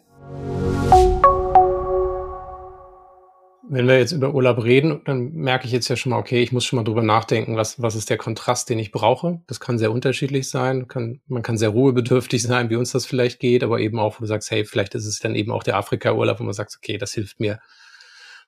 wenn 3.73 3.87
wir 3.87 3.97
jetzt 3.97 4.11
über 4.11 4.33
Urlaub 4.33 4.63
reden, 4.65 5.01
dann 5.05 5.31
merke 5.31 5.65
ich 5.65 5.71
jetzt 5.71 5.87
ja 5.87 5.95
schon 5.95 6.09
mal, 6.09 6.19
okay, 6.19 6.43
ich 6.43 6.51
muss 6.51 6.65
schon 6.65 6.75
mal 6.75 6.83
drüber 6.83 7.03
nachdenken, 7.03 7.55
was, 7.55 7.81
was 7.81 7.95
ist 7.95 8.09
der 8.09 8.17
Kontrast, 8.17 8.69
den 8.69 8.77
ich 8.77 8.91
brauche. 8.91 9.39
Das 9.47 9.61
kann 9.61 9.79
sehr 9.79 9.93
unterschiedlich 9.93 10.49
sein. 10.49 10.89
Kann, 10.89 11.21
man 11.27 11.41
kann 11.41 11.57
sehr 11.57 11.69
ruhebedürftig 11.69 12.43
sein, 12.43 12.69
wie 12.69 12.75
uns 12.75 12.91
das 12.91 13.05
vielleicht 13.05 13.39
geht, 13.39 13.63
aber 13.63 13.79
eben 13.79 13.97
auch, 13.97 14.17
wo 14.17 14.23
du 14.23 14.25
sagst, 14.27 14.51
hey, 14.51 14.65
vielleicht 14.65 14.93
ist 14.93 15.05
es 15.05 15.19
dann 15.19 15.35
eben 15.35 15.51
auch 15.51 15.63
der 15.63 15.77
Afrika-Urlaub, 15.77 16.41
wo 16.41 16.43
man 16.43 16.53
sagt, 16.53 16.75
okay, 16.77 16.97
das 16.97 17.13
hilft 17.13 17.39
mir 17.39 17.59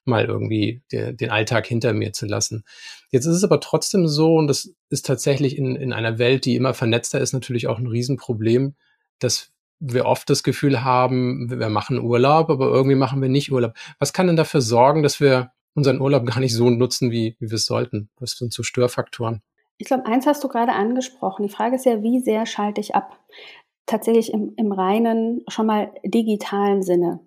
mal 0.06 0.26
irgendwie 0.26 0.82
der, 0.92 1.14
den 1.14 1.30
Alltag 1.30 1.68
hinter 1.68 1.94
mir 1.94 2.14
zu 2.14 2.26
lassen. 2.26 2.64
Jetzt 3.10 3.26
ist 3.26 3.36
es 3.36 3.44
aber 3.44 3.60
trotzdem 3.60 4.08
so, 4.08 4.36
und 4.36 4.48
das 4.48 4.74
ist 4.90 5.06
tatsächlich 5.06 5.58
in, 5.58 5.76
in 5.76 5.94
einer 5.94 6.20
Welt, 6.20 6.46
die 6.46 6.56
immer 6.56 6.74
vernetzter 6.74 7.20
ist, 7.20 7.34
natürlich 7.34 7.68
auch 7.68 7.80
ein 7.80 7.88
Riesenproblem, 7.88 8.76
dass 9.20 9.52
wir 9.80 10.06
oft 10.06 10.30
das 10.30 10.44
Gefühl 10.44 10.84
haben, 10.84 11.50
wir 11.50 11.70
machen 11.70 12.00
Urlaub, 12.00 12.50
aber 12.50 12.68
irgendwie 12.68 12.96
machen 12.96 13.22
wir 13.22 13.30
nicht 13.30 13.52
Urlaub. 13.52 13.74
Was 14.00 14.14
kann 14.14 14.28
denn 14.28 14.38
dafür 14.38 14.62
sorgen, 14.62 15.04
dass 15.04 15.20
wir 15.20 15.52
unseren 15.76 16.00
Urlaub 16.00 16.26
gar 16.26 16.40
nicht 16.40 16.54
so 16.54 16.70
nutzen, 16.70 17.12
wie, 17.12 17.36
wie 17.40 17.50
wir 17.50 17.56
es 17.56 17.66
sollten? 17.66 18.10
Was 18.20 18.32
sind 18.32 18.54
so 18.54 18.64
Störfaktoren? 18.64 19.42
Ich 19.78 19.88
glaube, 19.88 20.06
eins 20.06 20.26
hast 20.26 20.44
du 20.44 20.48
gerade 20.48 20.72
angesprochen. 20.72 21.44
Die 21.44 21.54
Frage 21.54 21.76
ist 21.76 21.86
ja, 21.86 22.02
wie 22.02 22.20
sehr 22.20 22.46
schalte 22.46 22.80
ich 22.80 22.96
ab? 22.96 23.20
Tatsächlich 23.86 24.32
im, 24.32 24.54
im 24.56 24.72
reinen, 24.72 25.44
schon 25.50 25.66
mal 25.66 25.92
digitalen 26.06 26.84
Sinne. 26.84 27.20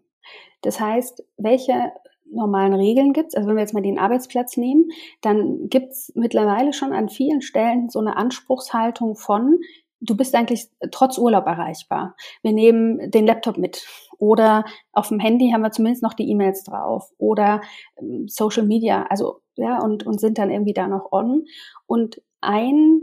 Das 0.63 0.81
heißt, 0.81 1.23
welche 1.37 1.93
normalen 2.33 2.75
Regeln 2.75 3.13
gibt 3.13 3.29
es? 3.29 3.35
Also 3.35 3.49
wenn 3.49 3.57
wir 3.57 3.63
jetzt 3.63 3.75
mal 3.75 3.83
den 3.83 3.99
Arbeitsplatz 3.99 4.57
nehmen, 4.57 4.89
dann 5.21 5.69
gibt 5.69 5.93
es 5.93 6.13
mittlerweile 6.15 6.73
schon 6.73 6.93
an 6.93 7.09
vielen 7.09 7.41
Stellen 7.41 7.89
so 7.89 7.99
eine 7.99 8.17
Anspruchshaltung 8.17 9.17
von, 9.17 9.59
du 10.01 10.17
bist 10.17 10.35
eigentlich 10.35 10.69
trotz 10.91 11.19
Urlaub 11.19 11.47
erreichbar. 11.47 12.17
Wir 12.43 12.53
nehmen 12.53 13.11
den 13.11 13.27
Laptop 13.27 13.59
mit 13.59 13.87
oder 14.19 14.65
auf 14.93 15.09
dem 15.09 15.21
Handy 15.21 15.51
haben 15.51 15.63
wir 15.63 15.73
zumindest 15.73 16.03
noch 16.03 16.15
die 16.15 16.29
E-Mails 16.31 16.65
drauf 16.65 17.11
oder 17.19 17.61
ähm, 17.99 18.27
Social 18.29 18.65
Media, 18.65 19.07
also 19.09 19.41
ja 19.57 19.83
und 19.83 20.07
und 20.07 20.21
sind 20.21 20.39
dann 20.39 20.51
irgendwie 20.51 20.75
da 20.75 20.89
noch 20.89 21.13
on. 21.13 21.45
Und 21.87 22.23
ein 22.41 23.03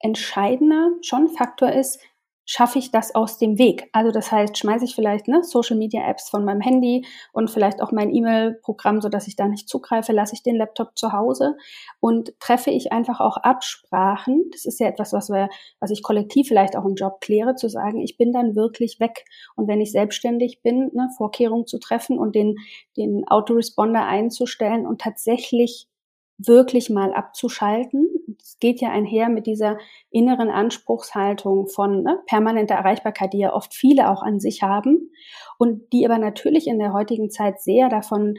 entscheidender 0.00 0.90
schon 1.00 1.28
Faktor 1.28 1.72
ist, 1.72 1.98
schaffe 2.46 2.78
ich 2.78 2.90
das 2.90 3.14
aus 3.14 3.38
dem 3.38 3.58
Weg. 3.58 3.88
Also 3.92 4.10
das 4.10 4.30
heißt, 4.30 4.58
schmeiße 4.58 4.84
ich 4.84 4.94
vielleicht 4.94 5.28
ne, 5.28 5.42
Social 5.42 5.76
Media 5.76 6.08
Apps 6.08 6.28
von 6.28 6.44
meinem 6.44 6.60
Handy 6.60 7.06
und 7.32 7.50
vielleicht 7.50 7.80
auch 7.80 7.92
mein 7.92 8.14
E-Mail-Programm, 8.14 9.00
so 9.00 9.08
dass 9.08 9.26
ich 9.26 9.36
da 9.36 9.48
nicht 9.48 9.68
zugreife, 9.68 10.12
lasse 10.12 10.34
ich 10.34 10.42
den 10.42 10.56
Laptop 10.56 10.96
zu 10.96 11.12
Hause 11.12 11.56
und 12.00 12.38
treffe 12.40 12.70
ich 12.70 12.92
einfach 12.92 13.20
auch 13.20 13.38
Absprachen. 13.38 14.50
Das 14.52 14.66
ist 14.66 14.80
ja 14.80 14.88
etwas, 14.88 15.12
was 15.12 15.30
wir, 15.30 15.48
was 15.80 15.90
ich 15.90 16.02
kollektiv 16.02 16.48
vielleicht 16.48 16.76
auch 16.76 16.84
im 16.84 16.94
Job 16.94 17.20
kläre, 17.20 17.54
zu 17.54 17.68
sagen, 17.68 18.00
ich 18.00 18.16
bin 18.16 18.32
dann 18.32 18.54
wirklich 18.54 19.00
weg. 19.00 19.24
Und 19.56 19.68
wenn 19.68 19.80
ich 19.80 19.92
selbstständig 19.92 20.60
bin, 20.62 20.90
ne, 20.92 21.08
Vorkehrungen 21.16 21.66
zu 21.66 21.78
treffen 21.78 22.18
und 22.18 22.34
den, 22.34 22.56
den 22.96 23.26
Autoresponder 23.26 24.06
einzustellen 24.06 24.86
und 24.86 25.00
tatsächlich 25.00 25.88
wirklich 26.38 26.90
mal 26.90 27.12
abzuschalten. 27.12 28.08
Es 28.40 28.58
geht 28.58 28.80
ja 28.80 28.90
einher 28.90 29.28
mit 29.28 29.46
dieser 29.46 29.78
inneren 30.10 30.50
Anspruchshaltung 30.50 31.68
von 31.68 32.02
ne, 32.02 32.20
permanenter 32.26 32.74
Erreichbarkeit, 32.74 33.32
die 33.32 33.38
ja 33.38 33.52
oft 33.52 33.74
viele 33.74 34.10
auch 34.10 34.22
an 34.22 34.40
sich 34.40 34.62
haben 34.62 35.12
und 35.58 35.92
die 35.92 36.04
aber 36.04 36.18
natürlich 36.18 36.66
in 36.66 36.78
der 36.78 36.92
heutigen 36.92 37.30
Zeit 37.30 37.60
sehr 37.60 37.88
davon 37.88 38.34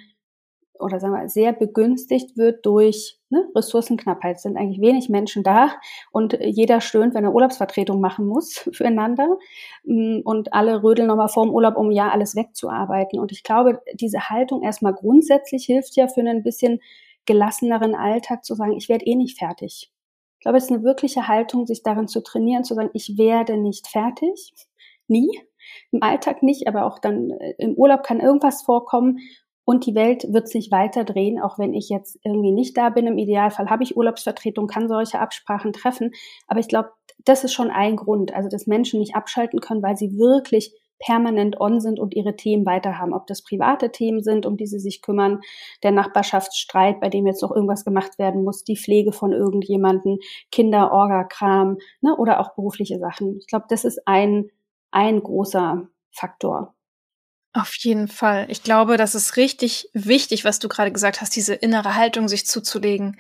oder 0.79 0.99
sagen 0.99 1.13
wir 1.13 1.29
sehr 1.29 1.53
begünstigt 1.53 2.37
wird 2.37 2.65
durch 2.65 3.17
ne, 3.29 3.47
Ressourcenknappheit. 3.55 4.37
Es 4.37 4.43
sind 4.43 4.57
eigentlich 4.57 4.81
wenig 4.81 5.09
Menschen 5.09 5.43
da 5.43 5.71
und 6.11 6.37
jeder 6.41 6.81
stöhnt, 6.81 7.13
wenn 7.13 7.23
er 7.23 7.33
Urlaubsvertretung 7.33 8.01
machen 8.01 8.25
muss 8.25 8.57
füreinander 8.73 9.37
mm, 9.85 10.19
und 10.23 10.53
alle 10.53 10.83
rödeln 10.83 11.07
nochmal 11.07 11.29
vorm 11.29 11.49
Urlaub, 11.49 11.77
um 11.77 11.91
ja 11.91 12.09
alles 12.09 12.35
wegzuarbeiten. 12.35 13.19
Und 13.19 13.31
ich 13.31 13.43
glaube, 13.43 13.81
diese 13.93 14.29
Haltung 14.29 14.63
erstmal 14.63 14.93
grundsätzlich 14.93 15.65
hilft 15.65 15.95
ja 15.95 16.07
für 16.07 16.21
ein 16.21 16.43
bisschen 16.43 16.79
gelasseneren 17.25 17.95
Alltag 17.95 18.45
zu 18.45 18.55
sagen, 18.55 18.73
ich 18.73 18.89
werde 18.89 19.05
eh 19.05 19.15
nicht 19.15 19.37
fertig. 19.37 19.91
Ich 20.37 20.41
glaube, 20.41 20.57
es 20.57 20.65
ist 20.65 20.71
eine 20.71 20.83
wirkliche 20.83 21.27
Haltung, 21.27 21.65
sich 21.65 21.83
darin 21.83 22.07
zu 22.07 22.21
trainieren, 22.21 22.63
zu 22.63 22.75
sagen, 22.75 22.91
ich 22.93 23.17
werde 23.17 23.57
nicht 23.57 23.87
fertig. 23.87 24.53
Nie. 25.07 25.29
Im 25.91 26.03
Alltag 26.03 26.43
nicht, 26.43 26.67
aber 26.67 26.85
auch 26.85 26.99
dann 26.99 27.31
äh, 27.31 27.55
im 27.57 27.73
Urlaub 27.73 28.03
kann 28.03 28.19
irgendwas 28.19 28.61
vorkommen 28.61 29.19
und 29.65 29.87
die 29.87 29.95
Welt 29.95 30.31
wird 30.31 30.47
sich 30.47 30.71
weiter 30.71 31.03
drehen, 31.03 31.41
auch 31.41 31.57
wenn 31.57 31.73
ich 31.73 31.89
jetzt 31.89 32.19
irgendwie 32.23 32.51
nicht 32.51 32.77
da 32.77 32.89
bin. 32.89 33.07
Im 33.07 33.17
Idealfall 33.17 33.69
habe 33.69 33.83
ich 33.83 33.97
Urlaubsvertretung, 33.97 34.67
kann 34.67 34.87
solche 34.87 35.19
Absprachen 35.19 35.73
treffen. 35.73 36.11
Aber 36.47 36.59
ich 36.59 36.67
glaube, 36.67 36.91
das 37.25 37.43
ist 37.43 37.53
schon 37.53 37.71
ein 37.71 37.95
Grund, 37.95 38.33
also 38.33 38.47
dass 38.47 38.67
Menschen 38.67 38.99
nicht 38.99 39.15
abschalten 39.15 39.59
können, 39.59 39.81
weil 39.81 39.97
sie 39.97 40.17
wirklich 40.19 40.71
permanent 40.99 41.59
on 41.59 41.79
sind 41.79 41.99
und 41.99 42.15
ihre 42.15 42.35
Themen 42.35 42.65
weiterhaben. 42.65 43.13
Ob 43.13 43.27
das 43.27 43.43
private 43.43 43.91
Themen 43.91 44.23
sind, 44.23 44.45
um 44.45 44.57
die 44.57 44.67
sie 44.67 44.79
sich 44.79 45.01
kümmern, 45.01 45.41
der 45.83 45.91
Nachbarschaftsstreit, 45.91 46.99
bei 46.99 47.09
dem 47.09 47.27
jetzt 47.27 47.41
noch 47.41 47.51
irgendwas 47.51 47.85
gemacht 47.85 48.17
werden 48.17 48.43
muss, 48.43 48.63
die 48.63 48.77
Pflege 48.77 49.11
von 49.11 49.31
irgendjemanden, 49.31 50.19
Kinder, 50.51 50.91
Orga-Kram 50.91 51.77
ne, 52.01 52.15
oder 52.15 52.39
auch 52.39 52.55
berufliche 52.55 52.99
Sachen. 52.99 53.37
Ich 53.37 53.47
glaube, 53.47 53.65
das 53.69 53.85
ist 53.85 54.01
ein, 54.05 54.49
ein 54.91 55.21
großer 55.21 55.87
Faktor. 56.11 56.75
Auf 57.53 57.73
jeden 57.77 58.09
Fall. 58.09 58.47
Ich 58.49 58.63
glaube, 58.63 58.97
das 58.97 59.15
ist 59.15 59.37
richtig 59.37 59.89
wichtig, 59.93 60.43
was 60.43 60.59
du 60.59 60.67
gerade 60.67 60.91
gesagt 60.91 61.21
hast, 61.21 61.35
diese 61.35 61.53
innere 61.53 61.95
Haltung 61.95 62.27
sich 62.27 62.45
zuzulegen 62.45 63.17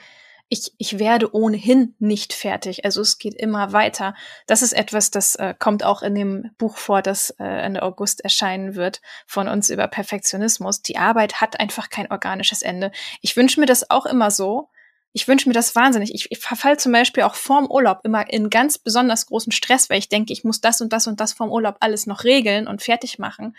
ich, 0.47 0.73
ich 0.77 0.99
werde 0.99 1.33
ohnehin 1.33 1.95
nicht 1.97 2.33
fertig. 2.33 2.85
Also 2.85 3.01
es 3.01 3.17
geht 3.17 3.33
immer 3.33 3.73
weiter. 3.73 4.13
Das 4.45 4.61
ist 4.61 4.73
etwas, 4.73 5.09
das 5.09 5.35
äh, 5.35 5.55
kommt 5.57 5.83
auch 5.83 6.03
in 6.03 6.13
dem 6.13 6.51
Buch 6.57 6.77
vor, 6.77 7.01
das 7.01 7.31
äh, 7.31 7.43
Ende 7.43 7.81
August 7.81 8.21
erscheinen 8.21 8.75
wird, 8.75 9.01
von 9.25 9.47
uns 9.47 9.69
über 9.69 9.87
Perfektionismus. 9.87 10.83
Die 10.83 10.97
Arbeit 10.97 11.41
hat 11.41 11.59
einfach 11.59 11.89
kein 11.89 12.11
organisches 12.11 12.61
Ende. 12.61 12.91
Ich 13.21 13.35
wünsche 13.35 13.59
mir 13.59 13.65
das 13.65 13.89
auch 13.89 14.05
immer 14.05 14.29
so. 14.29 14.69
Ich 15.13 15.27
wünsche 15.27 15.49
mir 15.49 15.53
das 15.53 15.75
wahnsinnig. 15.75 16.13
Ich, 16.13 16.29
ich 16.29 16.39
verfall 16.39 16.77
zum 16.77 16.91
Beispiel 16.91 17.23
auch 17.23 17.35
vorm 17.35 17.71
Urlaub 17.71 18.01
immer 18.03 18.31
in 18.31 18.49
ganz 18.49 18.77
besonders 18.77 19.25
großen 19.25 19.51
Stress, 19.51 19.89
weil 19.89 19.97
ich 19.97 20.09
denke, 20.09 20.31
ich 20.31 20.43
muss 20.43 20.61
das 20.61 20.79
und 20.79 20.93
das 20.93 21.07
und 21.07 21.19
das 21.19 21.33
vorm 21.33 21.51
Urlaub 21.51 21.77
alles 21.79 22.05
noch 22.05 22.23
regeln 22.23 22.67
und 22.67 22.83
fertig 22.83 23.17
machen. 23.17 23.55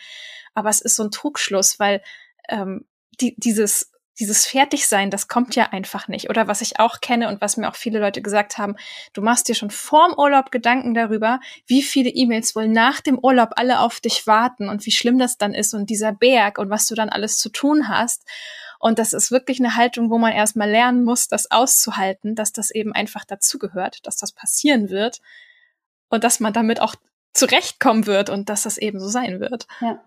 Aber 0.54 0.70
es 0.70 0.80
ist 0.80 0.94
so 0.94 1.02
ein 1.02 1.10
Trugschluss, 1.10 1.80
weil 1.80 2.02
ähm, 2.48 2.84
die, 3.20 3.34
dieses 3.38 3.90
dieses 4.18 4.46
Fertigsein, 4.46 5.10
das 5.10 5.28
kommt 5.28 5.54
ja 5.56 5.70
einfach 5.72 6.08
nicht. 6.08 6.30
Oder 6.30 6.48
was 6.48 6.62
ich 6.62 6.78
auch 6.78 7.00
kenne 7.00 7.28
und 7.28 7.40
was 7.40 7.56
mir 7.56 7.68
auch 7.68 7.76
viele 7.76 7.98
Leute 7.98 8.22
gesagt 8.22 8.58
haben, 8.58 8.76
du 9.12 9.22
machst 9.22 9.48
dir 9.48 9.54
schon 9.54 9.70
vorm 9.70 10.14
Urlaub 10.16 10.50
Gedanken 10.50 10.94
darüber, 10.94 11.40
wie 11.66 11.82
viele 11.82 12.10
E-Mails 12.10 12.56
wohl 12.56 12.68
nach 12.68 13.00
dem 13.00 13.18
Urlaub 13.18 13.50
alle 13.56 13.80
auf 13.80 14.00
dich 14.00 14.26
warten 14.26 14.68
und 14.68 14.86
wie 14.86 14.90
schlimm 14.90 15.18
das 15.18 15.38
dann 15.38 15.54
ist 15.54 15.74
und 15.74 15.90
dieser 15.90 16.12
Berg 16.12 16.58
und 16.58 16.70
was 16.70 16.86
du 16.86 16.94
dann 16.94 17.10
alles 17.10 17.38
zu 17.38 17.50
tun 17.50 17.88
hast. 17.88 18.24
Und 18.78 18.98
das 18.98 19.12
ist 19.12 19.30
wirklich 19.30 19.58
eine 19.58 19.76
Haltung, 19.76 20.10
wo 20.10 20.18
man 20.18 20.32
erstmal 20.32 20.70
lernen 20.70 21.04
muss, 21.04 21.28
das 21.28 21.50
auszuhalten, 21.50 22.34
dass 22.34 22.52
das 22.52 22.70
eben 22.70 22.92
einfach 22.92 23.24
dazugehört, 23.24 24.06
dass 24.06 24.16
das 24.16 24.32
passieren 24.32 24.90
wird 24.90 25.20
und 26.08 26.24
dass 26.24 26.40
man 26.40 26.52
damit 26.52 26.80
auch 26.80 26.94
zurechtkommen 27.32 28.06
wird 28.06 28.30
und 28.30 28.48
dass 28.48 28.62
das 28.62 28.78
eben 28.78 28.98
so 28.98 29.08
sein 29.08 29.40
wird. 29.40 29.66
Ja. 29.80 30.02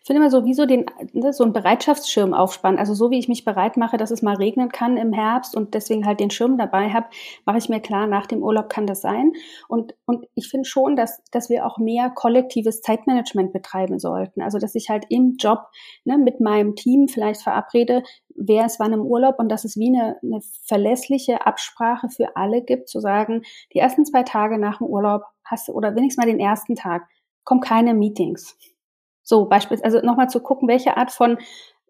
Ich 0.00 0.06
finde 0.06 0.22
immer 0.22 0.30
so, 0.30 0.44
wie 0.44 0.54
so, 0.54 0.66
den, 0.66 0.86
ne, 1.12 1.32
so 1.32 1.44
einen 1.44 1.52
Bereitschaftsschirm 1.52 2.34
aufspannen. 2.34 2.78
Also 2.78 2.94
so 2.94 3.10
wie 3.10 3.18
ich 3.18 3.28
mich 3.28 3.44
bereit 3.44 3.76
mache, 3.76 3.96
dass 3.96 4.10
es 4.10 4.22
mal 4.22 4.36
regnen 4.36 4.70
kann 4.70 4.96
im 4.96 5.12
Herbst 5.12 5.56
und 5.56 5.74
deswegen 5.74 6.06
halt 6.06 6.20
den 6.20 6.30
Schirm 6.30 6.58
dabei 6.58 6.90
habe, 6.90 7.06
mache 7.44 7.58
ich 7.58 7.68
mir 7.68 7.80
klar, 7.80 8.06
nach 8.06 8.26
dem 8.26 8.42
Urlaub 8.42 8.68
kann 8.68 8.86
das 8.86 9.00
sein. 9.00 9.32
Und, 9.68 9.94
und 10.04 10.26
ich 10.34 10.48
finde 10.48 10.68
schon, 10.68 10.96
dass, 10.96 11.22
dass 11.30 11.48
wir 11.48 11.66
auch 11.66 11.78
mehr 11.78 12.10
kollektives 12.10 12.80
Zeitmanagement 12.82 13.52
betreiben 13.52 13.98
sollten. 13.98 14.42
Also 14.42 14.58
dass 14.58 14.74
ich 14.74 14.88
halt 14.88 15.06
im 15.08 15.36
Job 15.38 15.60
ne, 16.04 16.18
mit 16.18 16.40
meinem 16.40 16.74
Team 16.74 17.08
vielleicht 17.08 17.42
verabrede, 17.42 18.02
wer 18.34 18.66
ist 18.66 18.80
wann 18.80 18.92
im 18.92 19.02
Urlaub 19.02 19.38
und 19.38 19.48
dass 19.48 19.64
es 19.64 19.76
wie 19.76 19.88
eine, 19.88 20.16
eine 20.22 20.40
verlässliche 20.64 21.46
Absprache 21.46 22.08
für 22.08 22.36
alle 22.36 22.62
gibt, 22.62 22.88
zu 22.88 23.00
sagen, 23.00 23.42
die 23.72 23.78
ersten 23.78 24.04
zwei 24.04 24.22
Tage 24.22 24.58
nach 24.58 24.78
dem 24.78 24.86
Urlaub 24.86 25.22
hast 25.44 25.68
du, 25.68 25.72
oder 25.72 25.94
wenigstens 25.94 26.24
mal 26.24 26.30
den 26.30 26.40
ersten 26.40 26.74
Tag, 26.74 27.08
kommen 27.44 27.60
keine 27.60 27.94
Meetings 27.94 28.56
so, 29.28 29.44
beispielsweise, 29.44 29.96
also 29.96 30.06
nochmal 30.06 30.30
zu 30.30 30.40
gucken, 30.40 30.68
welche 30.68 30.96
Art 30.96 31.12
von 31.12 31.36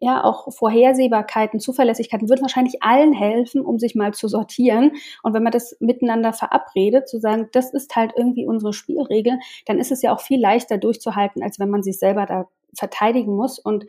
ja, 0.00 0.22
auch 0.22 0.52
Vorhersehbarkeiten, 0.52 1.60
Zuverlässigkeiten 1.60 2.28
wird 2.28 2.40
wahrscheinlich 2.40 2.82
allen 2.82 3.12
helfen, 3.12 3.64
um 3.64 3.78
sich 3.78 3.94
mal 3.94 4.12
zu 4.14 4.28
sortieren. 4.28 4.92
Und 5.22 5.34
wenn 5.34 5.42
man 5.42 5.52
das 5.52 5.76
miteinander 5.80 6.32
verabredet, 6.32 7.08
zu 7.08 7.18
sagen, 7.18 7.48
das 7.52 7.72
ist 7.72 7.94
halt 7.96 8.12
irgendwie 8.16 8.46
unsere 8.46 8.72
Spielregel, 8.72 9.38
dann 9.66 9.78
ist 9.78 9.90
es 9.92 10.02
ja 10.02 10.12
auch 10.12 10.20
viel 10.20 10.40
leichter 10.40 10.78
durchzuhalten, 10.78 11.42
als 11.42 11.58
wenn 11.58 11.70
man 11.70 11.82
sich 11.82 11.98
selber 11.98 12.26
da 12.26 12.48
verteidigen 12.76 13.34
muss. 13.34 13.58
Und 13.58 13.86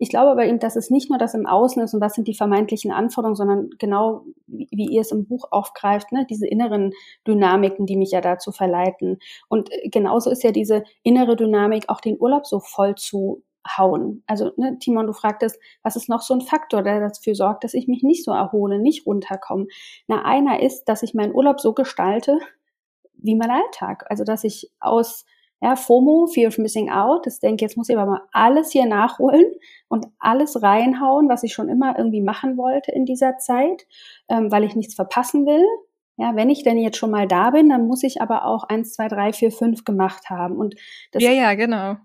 ich 0.00 0.08
glaube 0.08 0.30
aber 0.30 0.46
eben, 0.46 0.58
dass 0.58 0.76
es 0.76 0.88
nicht 0.88 1.10
nur 1.10 1.18
das 1.18 1.34
im 1.34 1.46
Außen 1.46 1.82
ist 1.82 1.92
und 1.92 2.00
was 2.00 2.14
sind 2.14 2.26
die 2.26 2.34
vermeintlichen 2.34 2.90
Anforderungen, 2.90 3.36
sondern 3.36 3.68
genau 3.78 4.24
wie, 4.46 4.86
ihr 4.86 5.02
es 5.02 5.12
im 5.12 5.26
Buch 5.26 5.48
aufgreift, 5.50 6.10
ne, 6.10 6.26
diese 6.28 6.46
inneren 6.46 6.92
Dynamiken, 7.28 7.84
die 7.84 7.98
mich 7.98 8.10
ja 8.12 8.22
dazu 8.22 8.50
verleiten. 8.50 9.18
Und 9.50 9.70
äh, 9.70 9.90
genauso 9.90 10.30
ist 10.30 10.42
ja 10.42 10.52
diese 10.52 10.84
innere 11.02 11.36
Dynamik 11.36 11.90
auch 11.90 12.00
den 12.00 12.18
Urlaub 12.18 12.46
so 12.46 12.60
voll 12.60 12.94
zu 12.94 13.42
hauen. 13.76 14.22
Also, 14.26 14.52
ne, 14.56 14.78
Timon, 14.78 15.06
du 15.06 15.12
fragtest, 15.12 15.60
was 15.82 15.96
ist 15.96 16.08
noch 16.08 16.22
so 16.22 16.32
ein 16.32 16.40
Faktor, 16.40 16.82
der 16.82 17.00
dafür 17.00 17.34
sorgt, 17.34 17.64
dass 17.64 17.74
ich 17.74 17.86
mich 17.86 18.02
nicht 18.02 18.24
so 18.24 18.32
erhole, 18.32 18.78
nicht 18.78 19.04
runterkomme? 19.04 19.66
Na, 20.08 20.24
einer 20.24 20.62
ist, 20.62 20.84
dass 20.84 21.02
ich 21.02 21.12
meinen 21.12 21.34
Urlaub 21.34 21.60
so 21.60 21.74
gestalte 21.74 22.38
wie 23.18 23.34
mein 23.34 23.50
Alltag. 23.50 24.06
Also, 24.08 24.24
dass 24.24 24.44
ich 24.44 24.70
aus 24.80 25.26
Ja, 25.62 25.76
FOMO, 25.76 26.26
Fear 26.26 26.48
of 26.48 26.58
Missing 26.58 26.90
Out, 26.90 27.26
das 27.26 27.38
denke, 27.38 27.64
jetzt 27.64 27.76
muss 27.76 27.88
ich 27.90 27.96
aber 27.98 28.10
mal 28.10 28.22
alles 28.32 28.70
hier 28.70 28.86
nachholen 28.86 29.44
und 29.88 30.06
alles 30.18 30.62
reinhauen, 30.62 31.28
was 31.28 31.42
ich 31.42 31.52
schon 31.52 31.68
immer 31.68 31.98
irgendwie 31.98 32.22
machen 32.22 32.56
wollte 32.56 32.92
in 32.92 33.04
dieser 33.04 33.36
Zeit, 33.36 33.86
ähm, 34.28 34.50
weil 34.50 34.64
ich 34.64 34.74
nichts 34.74 34.94
verpassen 34.94 35.44
will. 35.44 35.64
Ja, 36.16 36.36
wenn 36.36 36.50
ich 36.50 36.62
denn 36.62 36.78
jetzt 36.78 36.96
schon 36.96 37.10
mal 37.10 37.26
da 37.26 37.50
bin, 37.50 37.68
dann 37.68 37.86
muss 37.86 38.02
ich 38.02 38.20
aber 38.20 38.44
auch 38.44 38.64
eins, 38.64 38.94
zwei, 38.94 39.08
drei, 39.08 39.32
vier, 39.32 39.50
fünf 39.50 39.84
gemacht 39.84 40.28
haben. 40.28 40.56
Und 40.56 40.76
das, 41.12 41.22
ja, 41.22 41.32
ja, 41.32 41.54
genau. 41.54 41.96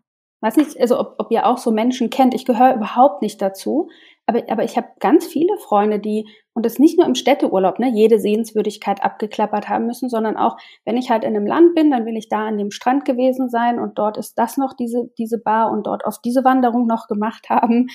Weiß 0.41 0.57
nicht, 0.57 0.79
also 0.79 0.99
ob, 0.99 1.15
ob 1.17 1.31
ihr 1.31 1.45
auch 1.45 1.57
so 1.57 1.71
Menschen 1.71 2.09
kennt. 2.09 2.33
Ich 2.33 2.45
gehöre 2.45 2.75
überhaupt 2.75 3.21
nicht 3.21 3.41
dazu. 3.41 3.89
Aber, 4.27 4.43
aber 4.49 4.63
ich 4.63 4.75
habe 4.75 4.87
ganz 4.99 5.25
viele 5.25 5.57
Freunde, 5.57 5.99
die, 5.99 6.27
und 6.53 6.65
das 6.65 6.79
nicht 6.79 6.97
nur 6.97 7.05
im 7.07 7.15
Städteurlaub, 7.15 7.77
ne, 7.79 7.91
jede 7.93 8.19
Sehenswürdigkeit 8.19 9.03
abgeklappert 9.03 9.69
haben 9.69 9.85
müssen, 9.85 10.09
sondern 10.09 10.35
auch, 10.35 10.57
wenn 10.83 10.97
ich 10.97 11.11
halt 11.11 11.23
in 11.23 11.35
einem 11.35 11.45
Land 11.45 11.75
bin, 11.75 11.91
dann 11.91 12.05
will 12.05 12.17
ich 12.17 12.27
da 12.27 12.47
an 12.47 12.57
dem 12.57 12.71
Strand 12.71 13.05
gewesen 13.05 13.49
sein 13.49 13.79
und 13.79 13.99
dort 13.99 14.17
ist 14.17 14.37
das 14.37 14.57
noch, 14.57 14.73
diese, 14.73 15.09
diese 15.17 15.37
Bar 15.37 15.71
und 15.71 15.85
dort 15.85 16.05
auf 16.05 16.19
diese 16.21 16.43
Wanderung 16.43 16.87
noch 16.87 17.07
gemacht 17.07 17.49
haben, 17.49 17.87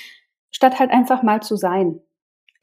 statt 0.53 0.79
halt 0.79 0.91
einfach 0.91 1.23
mal 1.23 1.43
zu 1.43 1.57
sein. 1.57 2.01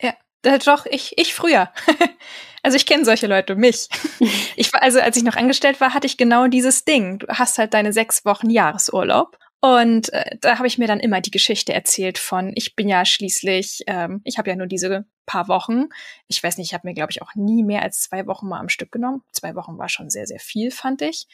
Ja, 0.01 0.13
doch, 0.59 0.85
ich, 0.85 1.17
ich 1.17 1.33
früher. 1.33 1.69
also 2.63 2.77
ich 2.77 2.85
kenne 2.85 3.03
solche 3.03 3.27
Leute, 3.27 3.55
mich. 3.55 3.89
Ich 4.59 4.73
war, 4.73 4.81
also 4.81 4.99
als 4.99 5.15
ich 5.15 5.23
noch 5.23 5.35
angestellt 5.35 5.79
war, 5.79 5.93
hatte 5.93 6.07
ich 6.07 6.17
genau 6.17 6.47
dieses 6.47 6.83
Ding. 6.83 7.19
Du 7.19 7.27
hast 7.27 7.59
halt 7.59 7.75
deine 7.75 7.93
sechs 7.93 8.25
Wochen 8.25 8.49
Jahresurlaub 8.49 9.37
und 9.59 10.13
äh, 10.13 10.37
da 10.39 10.57
habe 10.57 10.67
ich 10.67 10.77
mir 10.77 10.87
dann 10.87 10.99
immer 10.99 11.19
die 11.19 11.31
Geschichte 11.31 11.73
erzählt 11.73 12.17
von, 12.19 12.51
ich 12.55 12.75
bin 12.75 12.87
ja 12.87 13.05
schließlich, 13.05 13.83
ähm, 13.87 14.21
ich 14.23 14.37
habe 14.37 14.49
ja 14.49 14.55
nur 14.55 14.67
diese 14.67 15.05
paar 15.25 15.47
Wochen. 15.47 15.85
Ich 16.27 16.41
weiß 16.41 16.57
nicht, 16.57 16.67
ich 16.67 16.73
habe 16.73 16.87
mir, 16.87 16.93
glaube 16.93 17.11
ich, 17.11 17.21
auch 17.21 17.33
nie 17.35 17.63
mehr 17.63 17.81
als 17.81 18.01
zwei 18.01 18.27
Wochen 18.27 18.47
mal 18.47 18.59
am 18.59 18.69
Stück 18.69 18.91
genommen. 18.91 19.23
Zwei 19.31 19.55
Wochen 19.55 19.77
war 19.77 19.89
schon 19.89 20.09
sehr, 20.09 20.27
sehr 20.27 20.39
viel, 20.39 20.71
fand 20.71 21.01
ich. 21.01 21.27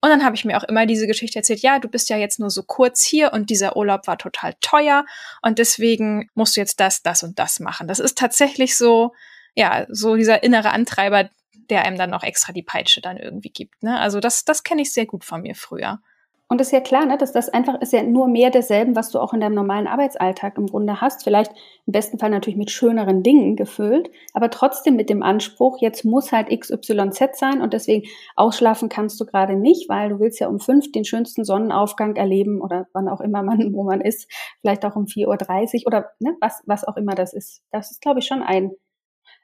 Und 0.00 0.10
dann 0.10 0.24
habe 0.24 0.36
ich 0.36 0.44
mir 0.44 0.56
auch 0.58 0.64
immer 0.64 0.86
diese 0.86 1.06
Geschichte 1.06 1.38
erzählt, 1.38 1.60
ja, 1.60 1.78
du 1.78 1.88
bist 1.88 2.10
ja 2.10 2.16
jetzt 2.16 2.38
nur 2.38 2.50
so 2.50 2.62
kurz 2.62 3.02
hier 3.02 3.32
und 3.32 3.48
dieser 3.48 3.76
Urlaub 3.76 4.06
war 4.06 4.18
total 4.18 4.54
teuer 4.60 5.06
und 5.40 5.58
deswegen 5.58 6.28
musst 6.34 6.56
du 6.56 6.60
jetzt 6.60 6.78
das, 6.78 7.02
das 7.02 7.22
und 7.22 7.38
das 7.38 7.58
machen. 7.58 7.88
Das 7.88 8.00
ist 8.00 8.18
tatsächlich 8.18 8.76
so, 8.76 9.14
ja, 9.54 9.86
so 9.88 10.16
dieser 10.16 10.42
innere 10.42 10.70
Antreiber, 10.70 11.30
der 11.70 11.84
einem 11.86 11.96
dann 11.96 12.10
noch 12.10 12.22
extra 12.22 12.52
die 12.52 12.62
Peitsche 12.62 13.00
dann 13.00 13.16
irgendwie 13.16 13.48
gibt. 13.48 13.82
Ne? 13.82 13.98
Also 13.98 14.20
das, 14.20 14.44
das 14.44 14.62
kenne 14.62 14.82
ich 14.82 14.92
sehr 14.92 15.06
gut 15.06 15.24
von 15.24 15.40
mir 15.40 15.54
früher. 15.54 16.00
Und 16.46 16.60
ist 16.60 16.72
ja 16.72 16.80
klar, 16.80 17.06
ne, 17.06 17.16
dass 17.16 17.32
das 17.32 17.48
einfach 17.48 17.80
ist 17.80 17.94
ja 17.94 18.02
nur 18.02 18.28
mehr 18.28 18.50
desselben, 18.50 18.94
was 18.94 19.10
du 19.10 19.18
auch 19.18 19.32
in 19.32 19.40
deinem 19.40 19.54
normalen 19.54 19.86
Arbeitsalltag 19.86 20.58
im 20.58 20.66
Grunde 20.66 21.00
hast. 21.00 21.24
Vielleicht 21.24 21.50
im 21.86 21.92
besten 21.92 22.18
Fall 22.18 22.28
natürlich 22.28 22.58
mit 22.58 22.70
schöneren 22.70 23.22
Dingen 23.22 23.56
gefüllt, 23.56 24.10
aber 24.34 24.50
trotzdem 24.50 24.94
mit 24.94 25.08
dem 25.08 25.22
Anspruch, 25.22 25.78
jetzt 25.80 26.04
muss 26.04 26.32
halt 26.32 26.48
XYZ 26.48 27.38
sein 27.38 27.62
und 27.62 27.72
deswegen 27.72 28.06
ausschlafen 28.36 28.90
kannst 28.90 29.18
du 29.20 29.24
gerade 29.24 29.56
nicht, 29.56 29.88
weil 29.88 30.10
du 30.10 30.20
willst 30.20 30.38
ja 30.38 30.48
um 30.48 30.60
fünf 30.60 30.92
den 30.92 31.06
schönsten 31.06 31.44
Sonnenaufgang 31.44 32.14
erleben 32.14 32.60
oder 32.60 32.88
wann 32.92 33.08
auch 33.08 33.22
immer 33.22 33.42
man, 33.42 33.72
wo 33.74 33.82
man 33.82 34.02
ist, 34.02 34.30
vielleicht 34.60 34.84
auch 34.84 34.96
um 34.96 35.06
4.30 35.06 35.80
Uhr 35.80 35.86
oder 35.86 36.10
ne, 36.18 36.36
was, 36.40 36.62
was 36.66 36.84
auch 36.84 36.98
immer 36.98 37.14
das 37.14 37.32
ist. 37.32 37.62
Das 37.70 37.90
ist, 37.90 38.02
glaube 38.02 38.18
ich, 38.18 38.26
schon 38.26 38.42
ein, 38.42 38.70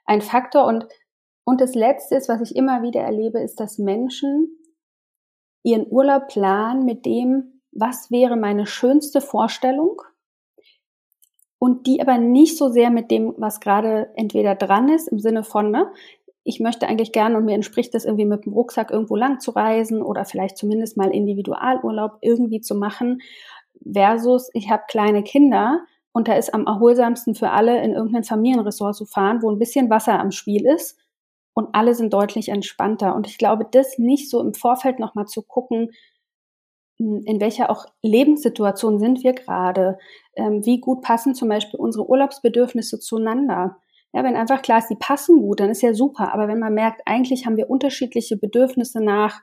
ein 0.05 0.21
Faktor. 0.21 0.65
Und, 0.65 0.85
und 1.45 1.61
das 1.61 1.73
Letzte 1.73 2.15
ist, 2.15 2.29
was 2.29 2.41
ich 2.41 2.55
immer 2.55 2.83
wieder 2.83 3.01
erlebe, 3.01 3.39
ist, 3.39 3.59
dass 3.59 3.79
Menschen 3.79 4.55
ihren 5.63 5.85
Urlaub 5.89 6.27
planen 6.27 6.85
mit 6.85 7.05
dem, 7.05 7.61
was 7.71 8.11
wäre 8.11 8.35
meine 8.35 8.65
schönste 8.65 9.21
Vorstellung? 9.21 10.01
Und 11.59 11.85
die 11.85 12.01
aber 12.01 12.17
nicht 12.17 12.57
so 12.57 12.69
sehr 12.69 12.89
mit 12.89 13.11
dem, 13.11 13.35
was 13.37 13.59
gerade 13.59 14.09
entweder 14.15 14.55
dran 14.55 14.89
ist, 14.89 15.07
im 15.07 15.19
Sinne 15.19 15.43
von, 15.43 15.69
ne, 15.69 15.91
ich 16.43 16.59
möchte 16.59 16.87
eigentlich 16.87 17.11
gerne 17.11 17.37
und 17.37 17.45
mir 17.45 17.53
entspricht 17.53 17.93
das 17.93 18.03
irgendwie 18.03 18.25
mit 18.25 18.45
dem 18.45 18.53
Rucksack 18.53 18.89
irgendwo 18.89 19.15
lang 19.15 19.39
zu 19.39 19.51
reisen 19.51 20.01
oder 20.01 20.25
vielleicht 20.25 20.57
zumindest 20.57 20.97
mal 20.97 21.11
Individualurlaub 21.11 22.17
irgendwie 22.21 22.61
zu 22.61 22.73
machen, 22.73 23.21
versus 23.93 24.49
ich 24.53 24.71
habe 24.71 24.83
kleine 24.87 25.23
Kinder 25.23 25.81
und 26.13 26.27
da 26.27 26.33
ist 26.33 26.53
am 26.53 26.65
erholsamsten 26.65 27.35
für 27.35 27.51
alle 27.51 27.81
in 27.83 27.93
irgendein 27.93 28.23
Familienressort 28.23 28.95
zu 28.95 29.05
fahren, 29.05 29.41
wo 29.41 29.51
ein 29.51 29.59
bisschen 29.59 29.89
Wasser 29.89 30.19
am 30.19 30.31
Spiel 30.31 30.65
ist 30.65 30.97
und 31.53 31.69
alle 31.73 31.95
sind 31.95 32.13
deutlich 32.13 32.49
entspannter. 32.49 33.15
Und 33.15 33.27
ich 33.27 33.37
glaube, 33.37 33.67
das 33.69 33.97
nicht 33.97 34.29
so 34.29 34.41
im 34.41 34.53
Vorfeld 34.53 34.99
nochmal 34.99 35.25
zu 35.25 35.41
gucken, 35.41 35.91
hm, 36.99 37.23
in 37.25 37.41
welcher 37.41 37.69
auch 37.69 37.85
Lebenssituation 38.01 38.99
sind 38.99 39.23
wir 39.23 39.33
gerade, 39.33 39.97
ähm, 40.35 40.65
wie 40.65 40.79
gut 40.79 41.01
passen 41.01 41.35
zum 41.35 41.49
Beispiel 41.49 41.79
unsere 41.79 42.07
Urlaubsbedürfnisse 42.07 42.99
zueinander. 42.99 43.77
Ja, 44.13 44.23
wenn 44.23 44.35
einfach 44.35 44.61
klar 44.61 44.79
ist, 44.79 44.89
die 44.89 44.95
passen 44.95 45.41
gut, 45.41 45.59
dann 45.59 45.69
ist 45.69 45.81
ja 45.81 45.93
super. 45.93 46.33
Aber 46.33 46.47
wenn 46.47 46.59
man 46.59 46.73
merkt, 46.73 47.01
eigentlich 47.05 47.45
haben 47.45 47.57
wir 47.57 47.69
unterschiedliche 47.69 48.37
Bedürfnisse 48.37 49.01
nach 49.03 49.41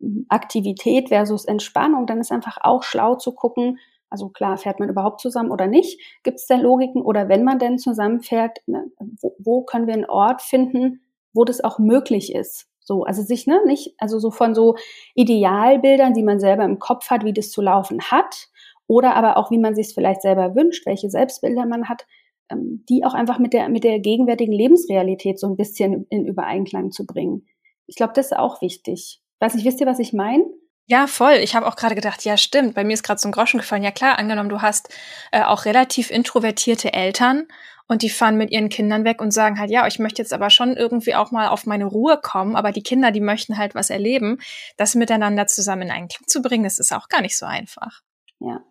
hm, 0.00 0.26
Aktivität 0.28 1.08
versus 1.08 1.44
Entspannung, 1.44 2.06
dann 2.06 2.20
ist 2.20 2.32
einfach 2.32 2.58
auch 2.62 2.82
schlau 2.82 3.16
zu 3.16 3.34
gucken, 3.34 3.78
also 4.10 4.28
klar, 4.28 4.58
fährt 4.58 4.80
man 4.80 4.88
überhaupt 4.88 5.20
zusammen 5.20 5.52
oder 5.52 5.68
nicht? 5.68 6.00
Gibt 6.24 6.38
es 6.38 6.46
da 6.46 6.56
Logiken? 6.56 7.00
Oder 7.02 7.28
wenn 7.28 7.44
man 7.44 7.60
denn 7.60 7.78
zusammenfährt, 7.78 8.58
ne, 8.66 8.86
wo, 9.20 9.36
wo 9.38 9.62
können 9.62 9.86
wir 9.86 9.94
einen 9.94 10.04
Ort 10.04 10.42
finden, 10.42 11.00
wo 11.32 11.44
das 11.44 11.62
auch 11.62 11.78
möglich 11.78 12.34
ist. 12.34 12.66
So, 12.80 13.04
also 13.04 13.22
sich, 13.22 13.46
ne, 13.46 13.60
nicht, 13.66 13.94
also 13.98 14.18
so 14.18 14.30
von 14.30 14.54
so 14.54 14.76
Idealbildern, 15.14 16.14
die 16.14 16.22
man 16.22 16.40
selber 16.40 16.64
im 16.64 16.78
Kopf 16.78 17.10
hat, 17.10 17.24
wie 17.24 17.32
das 17.32 17.50
zu 17.50 17.62
laufen 17.62 18.00
hat, 18.02 18.48
oder 18.86 19.14
aber 19.14 19.36
auch, 19.36 19.52
wie 19.52 19.58
man 19.58 19.76
sich 19.76 19.88
es 19.88 19.92
vielleicht 19.92 20.22
selber 20.22 20.56
wünscht, 20.56 20.84
welche 20.86 21.10
Selbstbilder 21.10 21.64
man 21.66 21.88
hat, 21.88 22.06
ähm, 22.50 22.84
die 22.88 23.04
auch 23.04 23.14
einfach 23.14 23.38
mit 23.38 23.52
der, 23.52 23.68
mit 23.68 23.84
der 23.84 24.00
gegenwärtigen 24.00 24.52
Lebensrealität 24.52 25.38
so 25.38 25.46
ein 25.46 25.56
bisschen 25.56 26.06
in 26.10 26.26
Übereinklang 26.26 26.90
zu 26.90 27.06
bringen. 27.06 27.46
Ich 27.86 27.94
glaube, 27.94 28.14
das 28.14 28.26
ist 28.26 28.36
auch 28.36 28.60
wichtig. 28.62 29.20
Weiß 29.38 29.54
nicht, 29.54 29.64
wisst 29.64 29.80
ihr, 29.80 29.86
was 29.86 30.00
ich 30.00 30.12
meine? 30.12 30.44
Ja, 30.86 31.06
voll. 31.06 31.34
Ich 31.34 31.54
habe 31.54 31.68
auch 31.68 31.76
gerade 31.76 31.94
gedacht, 31.94 32.24
ja, 32.24 32.36
stimmt. 32.36 32.74
Bei 32.74 32.82
mir 32.82 32.94
ist 32.94 33.04
gerade 33.04 33.20
so 33.20 33.28
ein 33.28 33.32
Groschen 33.32 33.60
gefallen. 33.60 33.84
Ja, 33.84 33.92
klar, 33.92 34.18
angenommen, 34.18 34.48
du 34.48 34.60
hast 34.60 34.92
äh, 35.30 35.44
auch 35.44 35.64
relativ 35.64 36.10
introvertierte 36.10 36.92
Eltern 36.92 37.46
und 37.90 38.02
die 38.02 38.08
fahren 38.08 38.36
mit 38.36 38.52
ihren 38.52 38.68
Kindern 38.68 39.04
weg 39.04 39.20
und 39.20 39.32
sagen 39.32 39.58
halt, 39.58 39.68
ja, 39.68 39.84
ich 39.88 39.98
möchte 39.98 40.22
jetzt 40.22 40.32
aber 40.32 40.48
schon 40.48 40.76
irgendwie 40.76 41.16
auch 41.16 41.32
mal 41.32 41.48
auf 41.48 41.66
meine 41.66 41.86
Ruhe 41.86 42.20
kommen, 42.22 42.54
aber 42.54 42.70
die 42.70 42.84
Kinder, 42.84 43.10
die 43.10 43.20
möchten 43.20 43.58
halt 43.58 43.74
was 43.74 43.90
erleben. 43.90 44.38
Das 44.76 44.94
miteinander 44.94 45.48
zusammen 45.48 45.82
in 45.82 45.90
Einklang 45.90 46.22
zu 46.28 46.40
bringen, 46.40 46.62
das 46.62 46.78
ist 46.78 46.92
auch 46.92 47.08
gar 47.08 47.20
nicht 47.20 47.36
so 47.36 47.46
einfach. 47.46 48.02
Ja. 48.38 48.62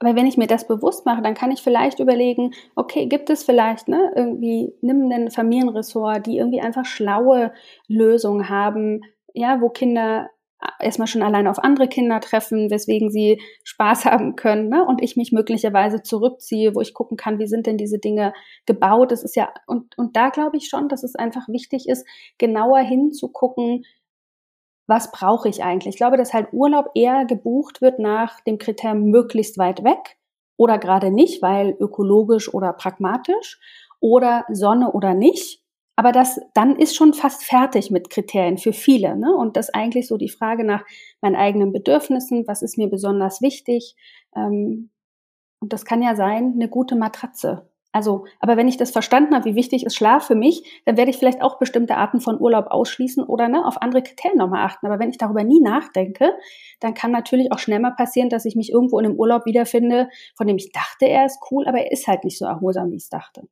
Weil 0.00 0.16
wenn 0.16 0.26
ich 0.26 0.38
mir 0.38 0.46
das 0.46 0.66
bewusst 0.66 1.04
mache, 1.04 1.20
dann 1.20 1.34
kann 1.34 1.50
ich 1.50 1.60
vielleicht 1.60 2.00
überlegen, 2.00 2.54
okay, 2.74 3.04
gibt 3.04 3.28
es 3.28 3.44
vielleicht, 3.44 3.86
ne, 3.86 4.12
irgendwie, 4.16 4.72
nimm 4.80 5.12
einen 5.12 5.30
Familienressort, 5.30 6.26
die 6.26 6.38
irgendwie 6.38 6.62
einfach 6.62 6.86
schlaue 6.86 7.52
Lösungen 7.86 8.48
haben, 8.48 9.02
ja, 9.34 9.60
wo 9.60 9.68
Kinder 9.68 10.30
erstmal 10.80 11.06
schon 11.06 11.22
allein 11.22 11.46
auf 11.46 11.58
andere 11.58 11.88
Kinder 11.88 12.20
treffen, 12.20 12.70
weswegen 12.70 13.10
sie 13.10 13.40
Spaß 13.64 14.04
haben 14.06 14.36
können, 14.36 14.68
ne? 14.68 14.84
Und 14.84 15.02
ich 15.02 15.16
mich 15.16 15.32
möglicherweise 15.32 16.02
zurückziehe, 16.02 16.74
wo 16.74 16.80
ich 16.80 16.94
gucken 16.94 17.16
kann, 17.16 17.38
wie 17.38 17.46
sind 17.46 17.66
denn 17.66 17.78
diese 17.78 17.98
Dinge 17.98 18.32
gebaut. 18.66 19.12
Das 19.12 19.22
ist 19.22 19.36
ja, 19.36 19.52
und, 19.66 19.96
und 19.98 20.16
da 20.16 20.30
glaube 20.30 20.56
ich 20.56 20.68
schon, 20.68 20.88
dass 20.88 21.02
es 21.02 21.14
einfach 21.14 21.48
wichtig 21.48 21.88
ist, 21.88 22.06
genauer 22.38 22.78
hinzugucken, 22.78 23.84
was 24.86 25.10
brauche 25.10 25.48
ich 25.48 25.64
eigentlich? 25.64 25.94
Ich 25.94 25.96
glaube, 25.96 26.16
dass 26.16 26.32
halt 26.32 26.52
Urlaub 26.52 26.90
eher 26.94 27.24
gebucht 27.24 27.82
wird 27.82 27.98
nach 27.98 28.40
dem 28.42 28.58
Kriterium 28.58 29.10
möglichst 29.10 29.58
weit 29.58 29.82
weg 29.82 30.16
oder 30.56 30.78
gerade 30.78 31.10
nicht, 31.10 31.42
weil 31.42 31.76
ökologisch 31.80 32.52
oder 32.52 32.72
pragmatisch 32.72 33.58
oder 34.00 34.44
Sonne 34.48 34.92
oder 34.92 35.14
nicht 35.14 35.60
aber 35.96 36.12
das 36.12 36.38
dann 36.54 36.76
ist 36.76 36.94
schon 36.94 37.14
fast 37.14 37.42
fertig 37.42 37.90
mit 37.90 38.10
Kriterien 38.10 38.58
für 38.58 38.74
viele. 38.74 39.16
Ne? 39.16 39.34
Und 39.34 39.56
das 39.56 39.70
eigentlich 39.70 40.06
so 40.06 40.18
die 40.18 40.28
Frage 40.28 40.62
nach 40.64 40.84
meinen 41.22 41.36
eigenen 41.36 41.72
Bedürfnissen, 41.72 42.46
was 42.46 42.62
ist 42.62 42.76
mir 42.76 42.88
besonders 42.88 43.40
wichtig. 43.40 43.96
Ähm, 44.36 44.90
und 45.60 45.72
das 45.72 45.86
kann 45.86 46.02
ja 46.02 46.14
sein, 46.14 46.52
eine 46.54 46.68
gute 46.68 46.96
Matratze. 46.96 47.70
Also, 47.92 48.26
aber 48.40 48.58
wenn 48.58 48.68
ich 48.68 48.76
das 48.76 48.90
verstanden 48.90 49.34
habe, 49.34 49.46
wie 49.46 49.54
wichtig 49.54 49.86
ist 49.86 49.96
Schlaf 49.96 50.26
für 50.26 50.34
mich, 50.34 50.82
dann 50.84 50.98
werde 50.98 51.10
ich 51.10 51.16
vielleicht 51.16 51.40
auch 51.40 51.58
bestimmte 51.58 51.96
Arten 51.96 52.20
von 52.20 52.38
Urlaub 52.38 52.66
ausschließen 52.66 53.24
oder 53.24 53.48
ne, 53.48 53.64
auf 53.64 53.80
andere 53.80 54.02
Kriterien 54.02 54.36
nochmal 54.36 54.66
achten. 54.66 54.84
Aber 54.84 54.98
wenn 54.98 55.08
ich 55.08 55.16
darüber 55.16 55.44
nie 55.44 55.62
nachdenke, 55.62 56.32
dann 56.80 56.92
kann 56.92 57.10
natürlich 57.10 57.52
auch 57.52 57.58
schnell 57.58 57.80
mal 57.80 57.94
passieren, 57.94 58.28
dass 58.28 58.44
ich 58.44 58.54
mich 58.54 58.70
irgendwo 58.70 58.98
in 58.98 59.06
einem 59.06 59.16
Urlaub 59.16 59.46
wiederfinde, 59.46 60.10
von 60.36 60.46
dem 60.46 60.58
ich 60.58 60.72
dachte, 60.72 61.06
er 61.06 61.24
ist 61.24 61.38
cool, 61.50 61.66
aber 61.66 61.78
er 61.78 61.90
ist 61.90 62.06
halt 62.06 62.24
nicht 62.24 62.36
so 62.36 62.44
erholsam, 62.44 62.90
wie 62.90 62.96
ich 62.96 63.04
es 63.04 63.08
dachte. 63.08 63.48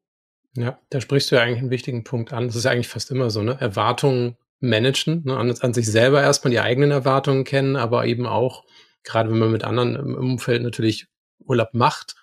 Ja, 0.56 0.78
da 0.90 1.00
sprichst 1.00 1.30
du 1.30 1.36
ja 1.36 1.42
eigentlich 1.42 1.60
einen 1.60 1.70
wichtigen 1.70 2.04
Punkt 2.04 2.32
an. 2.32 2.46
Das 2.46 2.56
ist 2.56 2.64
ja 2.64 2.70
eigentlich 2.70 2.88
fast 2.88 3.10
immer 3.10 3.30
so, 3.30 3.42
ne? 3.42 3.56
Erwartungen 3.60 4.36
managen, 4.60 5.22
ne? 5.24 5.36
an, 5.36 5.50
an 5.50 5.74
sich 5.74 5.86
selber 5.86 6.22
erstmal 6.22 6.50
die 6.50 6.60
eigenen 6.60 6.90
Erwartungen 6.90 7.44
kennen, 7.44 7.76
aber 7.76 8.06
eben 8.06 8.26
auch, 8.26 8.64
gerade 9.02 9.30
wenn 9.30 9.38
man 9.38 9.52
mit 9.52 9.64
anderen 9.64 9.94
im 9.94 10.14
Umfeld 10.14 10.62
natürlich 10.62 11.06
Urlaub 11.38 11.74
macht, 11.74 12.14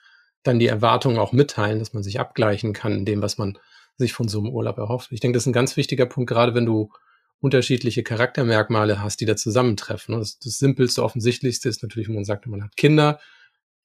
dann 0.44 0.60
die 0.60 0.68
Erwartungen 0.68 1.20
auch 1.20 1.34
mitteilen, 1.34 1.80
dass 1.80 1.94
man 1.94 2.04
sich 2.04 2.20
abgleichen 2.20 2.74
kann 2.74 2.94
in 2.94 3.06
dem, 3.06 3.22
was 3.22 3.38
man 3.38 3.60
sich 3.98 4.14
von 4.14 4.28
so 4.28 4.40
einem 4.40 4.50
Urlaub 4.50 4.78
erhofft. 4.78 5.12
Ich 5.12 5.20
denke, 5.20 5.36
das 5.36 5.44
ist 5.44 5.48
ein 5.48 5.54
ganz 5.54 5.78
wichtiger 5.78 6.08
Punkt, 6.08 6.30
gerade 6.30 6.56
wenn 6.56 6.66
du 6.66 6.92
unterschiedliche 7.40 8.04
Charaktermerkmale 8.04 9.02
hast, 9.02 9.22
die 9.22 9.26
da 9.26 9.36
zusammentreffen. 9.36 10.18
Das, 10.18 10.40
das 10.40 10.58
simpelste, 10.58 11.04
offensichtlichste 11.04 11.70
ist 11.70 11.84
natürlich, 11.84 12.08
wenn 12.08 12.16
man 12.16 12.26
sagt, 12.26 12.48
man 12.48 12.64
hat 12.64 12.76
Kinder. 12.76 13.20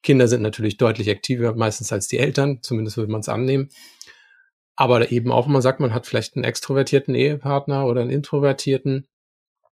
Kinder 0.03 0.29
sind 0.29 0.43
natürlich 0.43 0.77
deutlich 0.77 1.11
aktiver, 1.11 1.55
meistens 1.55 1.93
als 1.93 2.07
die 2.09 2.19
Eltern, 2.19 2.63
zumindest 2.63 2.97
würde 2.97 3.11
man 3.11 3.21
es 3.21 3.29
annehmen. 3.29 3.71
Aber 4.77 5.11
eben 5.11 5.33
auch, 5.33 5.47
wenn 5.47 5.53
man 5.53 5.63
sagt, 5.63 5.81
man 5.81 5.95
hat 5.95 6.07
vielleicht 6.07 6.37
einen 6.37 6.45
extrovertierten 6.45 7.15
Ehepartner 7.15 7.87
oder 7.87 8.03
einen 8.03 8.11
introvertierten, 8.11 9.07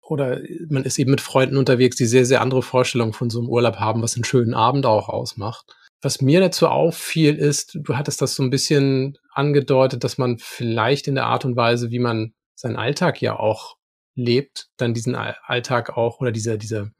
oder 0.01 0.41
man 0.69 0.83
ist 0.83 0.99
eben 0.99 1.11
mit 1.11 1.21
Freunden 1.21 1.57
unterwegs, 1.57 1.95
die 1.95 2.05
sehr, 2.05 2.25
sehr 2.25 2.41
andere 2.41 2.61
Vorstellungen 2.61 3.13
von 3.13 3.29
so 3.29 3.39
einem 3.39 3.49
Urlaub 3.49 3.77
haben, 3.77 4.01
was 4.01 4.15
einen 4.15 4.25
schönen 4.25 4.53
Abend 4.53 4.85
auch 4.85 5.07
ausmacht. 5.07 5.75
Was 6.01 6.21
mir 6.21 6.41
dazu 6.41 6.67
auffiel, 6.67 7.35
ist, 7.35 7.79
du 7.81 7.95
hattest 7.95 8.21
das 8.21 8.35
so 8.35 8.43
ein 8.43 8.49
bisschen 8.49 9.17
angedeutet, 9.31 10.03
dass 10.03 10.17
man 10.17 10.37
vielleicht 10.39 11.07
in 11.07 11.15
der 11.15 11.27
Art 11.27 11.45
und 11.45 11.55
Weise, 11.55 11.91
wie 11.91 11.99
man 11.99 12.33
seinen 12.55 12.75
Alltag 12.75 13.21
ja 13.21 13.39
auch 13.39 13.77
lebt, 14.15 14.67
dann 14.77 14.93
diesen 14.93 15.15
Alltag 15.15 15.97
auch 15.97 16.19
oder 16.19 16.31
dieser, 16.33 16.57
dieser, 16.57 16.91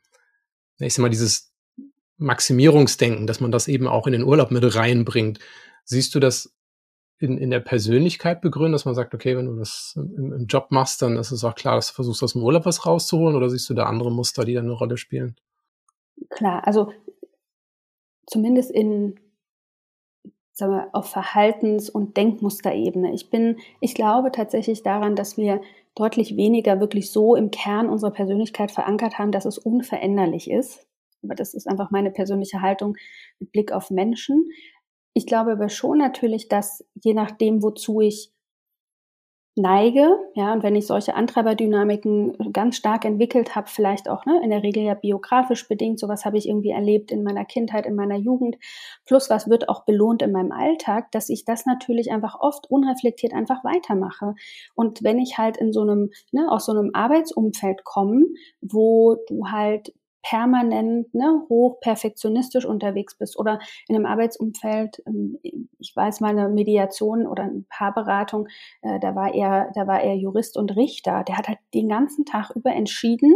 ich 0.80 0.94
sag 0.94 1.02
mal, 1.02 1.10
dieses 1.10 1.54
Maximierungsdenken, 2.18 3.28
dass 3.28 3.42
man 3.42 3.52
das 3.52 3.68
eben 3.68 3.88
auch 3.88 4.08
in 4.08 4.14
den 4.14 4.24
Urlaub 4.24 4.52
mit 4.52 4.76
reinbringt. 4.76 5.40
Siehst 5.84 6.16
du 6.16 6.22
das 6.22 6.54
in, 7.20 7.38
in 7.38 7.52
der 7.52 7.60
Persönlichkeit 7.60 8.42
begründen, 8.42 8.74
dass 8.74 8.86
man 8.86 8.96
sagt, 8.96 9.14
okay, 9.14 9.38
wenn 9.38 9.46
du 9.46 9.56
das 9.56 9.94
im, 9.96 10.34
im 10.34 10.46
Job 10.48 10.68
machst, 10.70 11.02
dann 11.02 11.18
ist 11.18 11.32
es 11.32 11.44
auch 11.44 11.56
klar, 11.56 11.76
dass 11.76 11.90
du 11.90 11.94
versuchst, 11.94 12.24
aus 12.24 12.34
dem 12.34 12.44
Urlaub 12.44 12.66
was 12.66 12.86
rauszuholen 12.86 13.36
oder 13.36 13.50
siehst 13.50 13.70
du 13.70 13.74
da 13.74 13.86
andere 13.86 14.12
Muster, 14.12 14.46
die 14.46 14.54
da 14.54 14.62
eine 14.62 14.72
Rolle 14.72 14.98
spielen? 14.98 15.36
Klar, 16.30 16.66
also 16.66 16.92
zumindest 18.26 18.72
in 18.72 19.20
sagen 20.54 20.74
wir, 20.74 20.90
auf 20.94 21.08
Verhaltens- 21.08 21.90
und 21.90 22.16
Denkmusterebene. 22.16 23.14
Ich 23.14 23.30
bin, 23.30 23.58
ich 23.82 23.96
glaube 23.96 24.32
tatsächlich 24.32 24.84
daran, 24.84 25.16
dass 25.16 25.36
wir 25.36 25.62
deutlich 25.96 26.38
weniger 26.38 26.80
wirklich 26.80 27.12
so 27.12 27.36
im 27.36 27.52
Kern 27.52 27.90
unserer 27.90 28.12
Persönlichkeit 28.12 28.72
verankert 28.72 29.18
haben, 29.18 29.32
dass 29.32 29.46
es 29.46 29.58
unveränderlich 29.58 30.50
ist. 30.50 30.88
Aber 31.24 31.36
das 31.36 31.54
ist 31.54 31.68
einfach 31.68 31.90
meine 31.90 32.12
persönliche 32.12 32.62
Haltung 32.62 32.96
mit 33.40 33.52
Blick 33.52 33.72
auf 33.72 33.90
Menschen. 33.90 34.50
Ich 35.14 35.26
glaube 35.28 35.52
aber 35.54 35.70
schon 35.70 36.00
natürlich, 36.00 36.48
dass 36.50 36.84
je 37.04 37.14
nachdem, 37.14 37.62
wozu 37.62 38.02
ich 38.02 38.32
neige, 39.56 40.18
ja, 40.34 40.52
und 40.52 40.64
wenn 40.64 40.76
ich 40.76 40.88
solche 40.88 41.14
Antreiberdynamiken 41.14 42.52
ganz 42.52 42.76
stark 42.76 43.06
entwickelt 43.06 43.56
habe, 43.56 43.70
vielleicht 43.70 44.10
auch 44.10 44.26
ne, 44.26 44.42
in 44.44 44.50
der 44.50 44.64
Regel 44.64 44.82
ja 44.84 44.96
biografisch 44.96 45.68
bedingt, 45.68 46.00
sowas 46.00 46.26
habe 46.26 46.40
ich 46.40 46.48
irgendwie 46.48 46.72
erlebt 46.72 47.12
in 47.12 47.24
meiner 47.24 47.46
Kindheit, 47.46 47.86
in 47.86 47.94
meiner 47.96 48.16
Jugend, 48.16 48.58
plus 49.06 49.30
was 49.30 49.48
wird 49.48 49.70
auch 49.70 49.86
belohnt 49.86 50.24
in 50.24 50.32
meinem 50.32 50.52
Alltag, 50.52 51.12
dass 51.12 51.30
ich 51.30 51.46
das 51.46 51.68
natürlich 51.68 52.12
einfach 52.12 52.40
oft 52.40 52.70
unreflektiert 52.72 53.34
einfach 53.34 53.64
weitermache. 53.64 54.34
Und 54.74 55.04
wenn 55.04 55.20
ich 55.20 55.38
halt 55.38 55.58
in 55.58 55.72
so 55.72 55.82
einem, 55.82 56.10
ne, 56.32 56.52
aus 56.52 56.66
so 56.66 56.72
einem 56.72 56.90
Arbeitsumfeld 56.94 57.84
komme, 57.84 58.26
wo 58.62 59.18
du 59.28 59.50
halt 59.52 59.94
permanent 60.24 61.14
ne, 61.14 61.44
hoch 61.50 61.80
perfektionistisch 61.80 62.66
unterwegs 62.66 63.16
bist 63.16 63.38
oder 63.38 63.60
in 63.88 63.96
einem 63.96 64.06
Arbeitsumfeld, 64.06 65.04
ähm, 65.06 65.38
ich 65.78 65.96
weiß 65.96 66.22
mal 66.22 66.30
eine 66.30 66.50
Mediation 66.50 67.28
oder 67.28 67.44
eine 67.44 67.64
Paarberatung, 67.70 68.48
äh, 68.82 69.00
da 69.00 69.16
war 69.16 69.34
er, 69.34 69.72
da 69.76 69.86
war 69.86 70.02
er 70.02 70.16
Jurist 70.16 70.58
und 70.58 70.76
Richter, 70.76 71.24
der 71.24 71.38
hat 71.38 71.48
halt 71.48 71.60
den 71.74 71.90
ganzen 71.90 72.26
Tag 72.26 72.52
über 72.56 72.72
entschieden, 72.72 73.34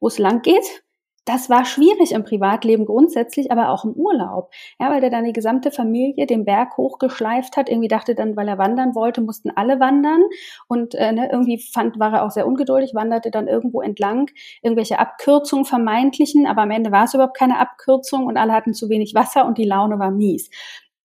wo 0.00 0.08
es 0.08 0.18
lang 0.18 0.42
geht 0.42 0.82
das 1.26 1.50
war 1.50 1.64
schwierig 1.64 2.12
im 2.12 2.22
Privatleben 2.24 2.86
grundsätzlich, 2.86 3.50
aber 3.50 3.70
auch 3.70 3.84
im 3.84 3.92
Urlaub. 3.92 4.50
Ja, 4.78 4.90
weil 4.90 5.00
der 5.00 5.10
dann 5.10 5.24
die 5.24 5.32
gesamte 5.32 5.72
Familie 5.72 6.24
den 6.26 6.44
Berg 6.44 6.76
hochgeschleift 6.76 7.56
hat. 7.56 7.68
Irgendwie 7.68 7.88
dachte 7.88 8.14
dann, 8.14 8.36
weil 8.36 8.46
er 8.48 8.58
wandern 8.58 8.94
wollte, 8.94 9.20
mussten 9.20 9.50
alle 9.50 9.80
wandern. 9.80 10.22
Und 10.68 10.94
äh, 10.94 11.12
ne, 11.12 11.28
irgendwie 11.30 11.58
fand, 11.58 11.98
war 11.98 12.12
er 12.12 12.24
auch 12.24 12.30
sehr 12.30 12.46
ungeduldig, 12.46 12.94
wanderte 12.94 13.32
dann 13.32 13.48
irgendwo 13.48 13.82
entlang, 13.82 14.30
irgendwelche 14.62 15.00
Abkürzungen 15.00 15.64
vermeintlichen, 15.64 16.46
aber 16.46 16.62
am 16.62 16.70
Ende 16.70 16.92
war 16.92 17.04
es 17.04 17.14
überhaupt 17.14 17.36
keine 17.36 17.58
Abkürzung 17.58 18.26
und 18.26 18.36
alle 18.36 18.52
hatten 18.52 18.72
zu 18.72 18.88
wenig 18.88 19.14
Wasser 19.14 19.46
und 19.46 19.58
die 19.58 19.64
Laune 19.64 19.98
war 19.98 20.12
mies. 20.12 20.48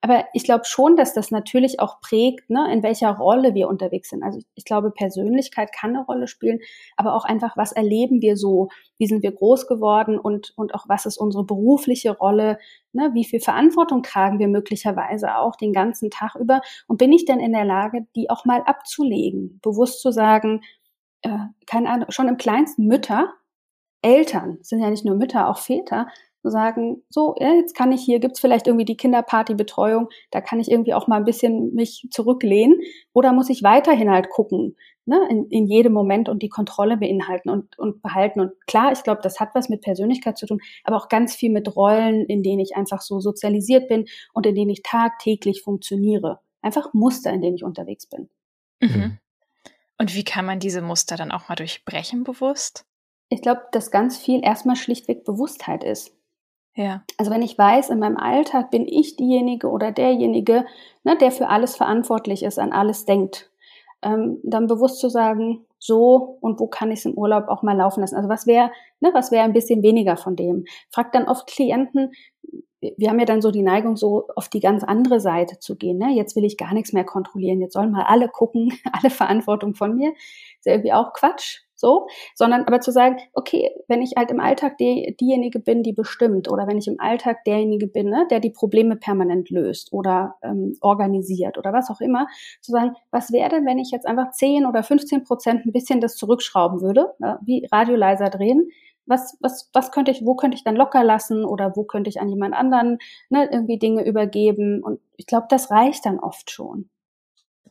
Aber 0.01 0.25
ich 0.33 0.45
glaube 0.45 0.63
schon, 0.63 0.95
dass 0.95 1.13
das 1.13 1.29
natürlich 1.29 1.81
auch 1.81 1.99
prägt, 1.99 2.49
ne, 2.49 2.71
in 2.71 2.83
welcher 2.83 3.11
Rolle 3.11 3.53
wir 3.53 3.67
unterwegs 3.67 4.09
sind. 4.09 4.23
Also 4.23 4.39
ich 4.55 4.63
glaube, 4.63 4.91
Persönlichkeit 4.91 5.73
kann 5.73 5.95
eine 5.95 6.05
Rolle 6.05 6.27
spielen, 6.27 6.59
aber 6.95 7.15
auch 7.15 7.25
einfach, 7.25 7.57
was 7.57 7.73
erleben 7.73 8.21
wir 8.21 8.37
so, 8.37 8.69
wie 8.97 9.07
sind 9.07 9.23
wir 9.23 9.33
groß 9.33 9.67
geworden? 9.67 10.17
Und, 10.17 10.53
und 10.55 10.73
auch 10.73 10.85
was 10.87 11.05
ist 11.05 11.17
unsere 11.17 11.43
berufliche 11.43 12.17
Rolle, 12.17 12.59
ne, 12.93 13.11
wie 13.13 13.25
viel 13.25 13.41
Verantwortung 13.41 14.01
tragen 14.01 14.39
wir 14.39 14.47
möglicherweise 14.47 15.35
auch 15.35 15.57
den 15.57 15.73
ganzen 15.73 16.09
Tag 16.09 16.35
über? 16.35 16.61
Und 16.87 16.97
bin 16.97 17.11
ich 17.11 17.25
denn 17.25 17.41
in 17.41 17.51
der 17.51 17.65
Lage, 17.65 18.07
die 18.15 18.29
auch 18.29 18.45
mal 18.45 18.61
abzulegen, 18.61 19.59
bewusst 19.61 20.01
zu 20.01 20.11
sagen, 20.11 20.61
äh, 21.23 21.37
keine 21.65 21.89
Ahnung, 21.89 22.11
schon 22.11 22.29
im 22.29 22.37
kleinsten 22.37 22.87
Mütter, 22.87 23.33
Eltern 24.01 24.59
sind 24.61 24.79
ja 24.79 24.89
nicht 24.89 25.03
nur 25.03 25.15
Mütter, 25.15 25.49
auch 25.49 25.57
Väter, 25.57 26.07
sagen, 26.49 27.03
so, 27.09 27.35
ja, 27.39 27.53
jetzt 27.53 27.75
kann 27.75 27.91
ich 27.91 28.01
hier, 28.01 28.19
gibt's 28.19 28.39
vielleicht 28.39 28.67
irgendwie 28.67 28.85
die 28.85 28.97
Kinderpartybetreuung, 28.97 30.09
da 30.31 30.41
kann 30.41 30.59
ich 30.59 30.69
irgendwie 30.69 30.93
auch 30.93 31.07
mal 31.07 31.17
ein 31.17 31.25
bisschen 31.25 31.73
mich 31.73 32.07
zurücklehnen 32.11 32.79
oder 33.13 33.33
muss 33.33 33.49
ich 33.49 33.63
weiterhin 33.63 34.09
halt 34.09 34.29
gucken, 34.29 34.75
ne, 35.05 35.27
in, 35.29 35.47
in 35.49 35.65
jedem 35.65 35.91
Moment 35.91 36.29
und 36.29 36.41
die 36.41 36.49
Kontrolle 36.49 36.95
beinhalten 36.95 37.49
und, 37.49 37.77
und 37.77 38.01
behalten. 38.01 38.39
Und 38.39 38.51
klar, 38.67 38.91
ich 38.91 39.03
glaube, 39.03 39.21
das 39.23 39.39
hat 39.39 39.49
was 39.55 39.67
mit 39.67 39.81
Persönlichkeit 39.81 40.37
zu 40.37 40.45
tun, 40.45 40.61
aber 40.83 40.97
auch 40.97 41.09
ganz 41.09 41.35
viel 41.35 41.51
mit 41.51 41.75
Rollen, 41.75 42.25
in 42.25 42.43
denen 42.43 42.59
ich 42.59 42.77
einfach 42.77 43.01
so 43.01 43.19
sozialisiert 43.19 43.89
bin 43.89 44.05
und 44.33 44.45
in 44.45 44.55
denen 44.55 44.69
ich 44.69 44.83
tagtäglich 44.83 45.63
funktioniere. 45.63 46.39
Einfach 46.61 46.93
Muster, 46.93 47.31
in 47.31 47.41
denen 47.41 47.55
ich 47.55 47.63
unterwegs 47.63 48.05
bin. 48.05 48.29
Mhm. 48.81 49.17
Und 49.97 50.15
wie 50.15 50.23
kann 50.23 50.45
man 50.45 50.59
diese 50.59 50.81
Muster 50.81 51.17
dann 51.17 51.31
auch 51.31 51.49
mal 51.49 51.55
durchbrechen 51.55 52.23
bewusst? 52.23 52.85
Ich 53.29 53.41
glaube, 53.41 53.61
dass 53.71 53.91
ganz 53.91 54.17
viel 54.17 54.41
erstmal 54.43 54.75
schlichtweg 54.75 55.23
Bewusstheit 55.23 55.83
ist. 55.83 56.15
Ja. 56.79 57.03
Also 57.17 57.29
wenn 57.29 57.41
ich 57.41 57.57
weiß, 57.57 57.89
in 57.89 57.99
meinem 57.99 58.15
Alltag 58.15 58.71
bin 58.71 58.87
ich 58.87 59.17
diejenige 59.17 59.67
oder 59.67 59.91
derjenige, 59.91 60.65
ne, 61.03 61.17
der 61.17 61.29
für 61.33 61.49
alles 61.49 61.75
verantwortlich 61.75 62.41
ist, 62.41 62.57
an 62.57 62.71
alles 62.71 63.03
denkt, 63.03 63.51
ähm, 64.01 64.39
dann 64.43 64.67
bewusst 64.67 65.01
zu 65.01 65.09
sagen, 65.09 65.65
so 65.77 66.37
und 66.39 66.57
wo 66.61 66.67
kann 66.67 66.89
ich 66.89 66.99
es 66.99 67.05
im 67.05 67.15
Urlaub 67.15 67.49
auch 67.49 67.63
mal 67.63 67.75
laufen 67.75 67.99
lassen. 67.99 68.15
Also 68.15 68.29
was 68.29 68.47
wäre, 68.47 68.71
ne, 69.01 69.09
was 69.11 69.29
wäre 69.29 69.43
ein 69.43 69.51
bisschen 69.51 69.83
weniger 69.83 70.15
von 70.15 70.37
dem? 70.37 70.63
Fragt 70.89 71.15
dann 71.15 71.27
oft 71.27 71.47
Klienten, 71.47 72.13
wir 72.79 73.09
haben 73.09 73.19
ja 73.19 73.25
dann 73.25 73.41
so 73.41 73.51
die 73.51 73.61
Neigung, 73.61 73.97
so 73.97 74.29
auf 74.37 74.47
die 74.47 74.61
ganz 74.61 74.85
andere 74.85 75.19
Seite 75.19 75.59
zu 75.59 75.75
gehen. 75.75 75.97
Ne? 75.97 76.13
Jetzt 76.15 76.37
will 76.37 76.45
ich 76.45 76.55
gar 76.55 76.73
nichts 76.73 76.93
mehr 76.93 77.03
kontrollieren. 77.03 77.59
Jetzt 77.59 77.73
sollen 77.73 77.91
mal 77.91 78.05
alle 78.05 78.29
gucken, 78.29 78.71
alle 78.93 79.09
Verantwortung 79.09 79.75
von 79.75 79.97
mir. 79.97 80.11
Ist 80.11 80.65
ja 80.65 80.71
irgendwie 80.71 80.93
auch 80.93 81.11
Quatsch 81.11 81.59
so, 81.79 82.07
sondern 82.35 82.65
aber 82.65 82.81
zu 82.81 82.91
sagen, 82.91 83.17
okay, 83.33 83.71
wenn 83.87 84.01
ich 84.01 84.13
halt 84.17 84.31
im 84.31 84.39
Alltag 84.39 84.77
die, 84.77 85.15
diejenige 85.19 85.59
bin, 85.59 85.81
die 85.81 85.93
bestimmt, 85.93 86.51
oder 86.51 86.67
wenn 86.67 86.77
ich 86.77 86.87
im 86.87 86.99
Alltag 86.99 87.43
derjenige 87.45 87.87
bin, 87.87 88.09
ne, 88.09 88.27
der 88.29 88.39
die 88.39 88.51
Probleme 88.51 88.95
permanent 88.95 89.49
löst 89.49 89.93
oder 89.93 90.35
ähm, 90.43 90.75
organisiert 90.81 91.57
oder 91.57 91.73
was 91.73 91.89
auch 91.89 92.01
immer, 92.01 92.27
zu 92.61 92.71
sagen, 92.71 92.95
was 93.11 93.31
wäre 93.31 93.49
denn, 93.49 93.65
wenn 93.65 93.79
ich 93.79 93.91
jetzt 93.91 94.05
einfach 94.05 94.31
10 94.31 94.65
oder 94.65 94.83
15 94.83 95.23
Prozent 95.23 95.65
ein 95.65 95.71
bisschen 95.71 96.01
das 96.01 96.15
zurückschrauben 96.15 96.81
würde, 96.81 97.13
ne, 97.19 97.39
wie 97.43 97.67
Radio 97.71 97.95
leiser 97.95 98.29
drehen, 98.29 98.69
was, 99.05 99.37
was, 99.41 99.69
was 99.73 99.91
könnte 99.91 100.11
ich, 100.11 100.23
wo 100.23 100.35
könnte 100.35 100.55
ich 100.55 100.63
dann 100.63 100.75
locker 100.75 101.03
lassen 101.03 101.43
oder 101.43 101.75
wo 101.75 101.83
könnte 101.83 102.09
ich 102.09 102.21
an 102.21 102.29
jemand 102.29 102.53
anderen 102.53 102.99
ne, 103.29 103.49
irgendwie 103.51 103.79
Dinge 103.79 104.05
übergeben? 104.05 104.83
Und 104.83 104.99
ich 105.17 105.25
glaube, 105.25 105.47
das 105.49 105.71
reicht 105.71 106.05
dann 106.05 106.19
oft 106.19 106.51
schon. 106.51 106.89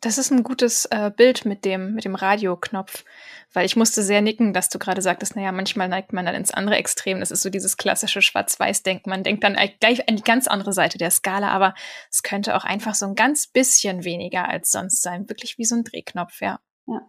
Das 0.01 0.19
ist 0.19 0.31
ein 0.31 0.43
gutes 0.43 0.87
äh, 0.87 1.11
Bild 1.15 1.45
mit 1.45 1.65
dem, 1.65 1.95
mit 1.95 2.05
dem 2.05 2.15
Radioknopf, 2.15 3.05
weil 3.53 3.67
ich 3.67 3.77
musste 3.77 4.03
sehr 4.03 4.21
nicken, 4.21 4.53
dass 4.53 4.69
du 4.69 4.79
gerade 4.79 5.03
sagtest, 5.03 5.37
naja, 5.37 5.53
manchmal 5.53 5.89
neigt 5.89 6.13
man 6.13 6.27
dann 6.27 6.35
ins 6.35 6.53
andere 6.53 6.77
Extrem. 6.77 7.21
Das 7.21 7.31
ist 7.31 7.43
so 7.43 7.51
dieses 7.51 7.77
klassische 7.77 8.23
Schwarz-Weiß-Denken. 8.23 9.11
Man 9.11 9.23
denkt 9.23 9.45
dann 9.45 9.57
gleich 9.81 10.09
an 10.09 10.17
die 10.17 10.23
ganz 10.23 10.47
andere 10.49 10.73
Seite 10.73 10.99
der 10.99 11.11
Skala, 11.11 11.49
aber 11.49 11.75
es 12.11 12.23
könnte 12.23 12.57
auch 12.57 12.65
einfach 12.65 12.95
so 12.95 13.07
ein 13.07 13.15
ganz 13.15 13.47
bisschen 13.47 14.05
weniger 14.05 14.49
als 14.49 14.71
sonst 14.71 15.03
sein. 15.03 15.29
Wirklich 15.29 15.59
wie 15.59 15.65
so 15.65 15.77
ein 15.77 15.85
Drehknopf, 15.85 16.41
ja. 16.41 16.61
Ja. 16.87 17.03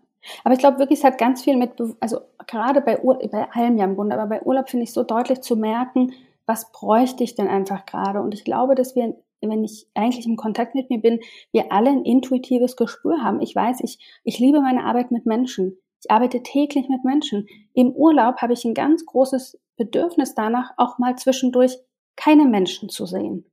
Aber 0.43 0.53
ich 0.53 0.59
glaube 0.59 0.79
wirklich, 0.79 0.99
es 0.99 1.05
hat 1.05 1.17
ganz 1.17 1.43
viel 1.43 1.57
mit, 1.57 1.71
also 1.99 2.21
gerade 2.45 2.81
bei, 2.81 2.99
Ur 2.99 3.19
bei 3.31 3.49
allem 3.51 3.77
ja 3.77 3.85
im 3.85 3.95
Grunde, 3.95 4.15
aber 4.17 4.27
bei 4.27 4.41
Urlaub 4.41 4.69
finde 4.69 4.83
ich 4.83 4.93
so 4.93 5.03
deutlich 5.03 5.41
zu 5.41 5.55
merken, 5.55 6.13
was 6.45 6.71
bräuchte 6.71 7.23
ich 7.23 7.35
denn 7.35 7.47
einfach 7.47 7.85
gerade? 7.85 8.21
Und 8.21 8.33
ich 8.33 8.43
glaube, 8.43 8.75
dass 8.75 8.95
wir 8.95 9.15
wenn 9.41 9.63
ich 9.63 9.87
eigentlich 9.93 10.25
im 10.25 10.35
Kontakt 10.35 10.75
mit 10.75 10.89
mir 10.89 10.99
bin, 10.99 11.19
wir 11.51 11.71
alle 11.71 11.89
ein 11.89 12.05
intuitives 12.05 12.75
Gespür 12.75 13.23
haben. 13.23 13.41
Ich 13.41 13.55
weiß, 13.55 13.81
ich, 13.83 13.99
ich 14.23 14.39
liebe 14.39 14.61
meine 14.61 14.83
Arbeit 14.83 15.11
mit 15.11 15.25
Menschen. 15.25 15.77
Ich 16.01 16.11
arbeite 16.11 16.43
täglich 16.43 16.89
mit 16.89 17.03
Menschen. 17.03 17.47
Im 17.73 17.91
Urlaub 17.91 18.37
habe 18.37 18.53
ich 18.53 18.65
ein 18.65 18.73
ganz 18.73 19.05
großes 19.05 19.59
Bedürfnis 19.77 20.35
danach, 20.35 20.71
auch 20.77 20.97
mal 20.97 21.17
zwischendurch 21.17 21.77
keine 22.15 22.45
Menschen 22.45 22.89
zu 22.89 23.05
sehen. 23.05 23.45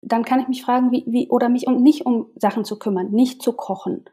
Dann 0.00 0.24
kann 0.24 0.40
ich 0.40 0.48
mich 0.48 0.62
fragen, 0.62 0.92
wie, 0.92 1.04
wie, 1.06 1.28
oder 1.28 1.48
mich 1.48 1.66
um, 1.66 1.82
nicht 1.82 2.06
um 2.06 2.28
Sachen 2.36 2.64
zu 2.64 2.78
kümmern, 2.78 3.10
nicht 3.10 3.42
zu 3.42 3.52
kochen, 3.52 4.04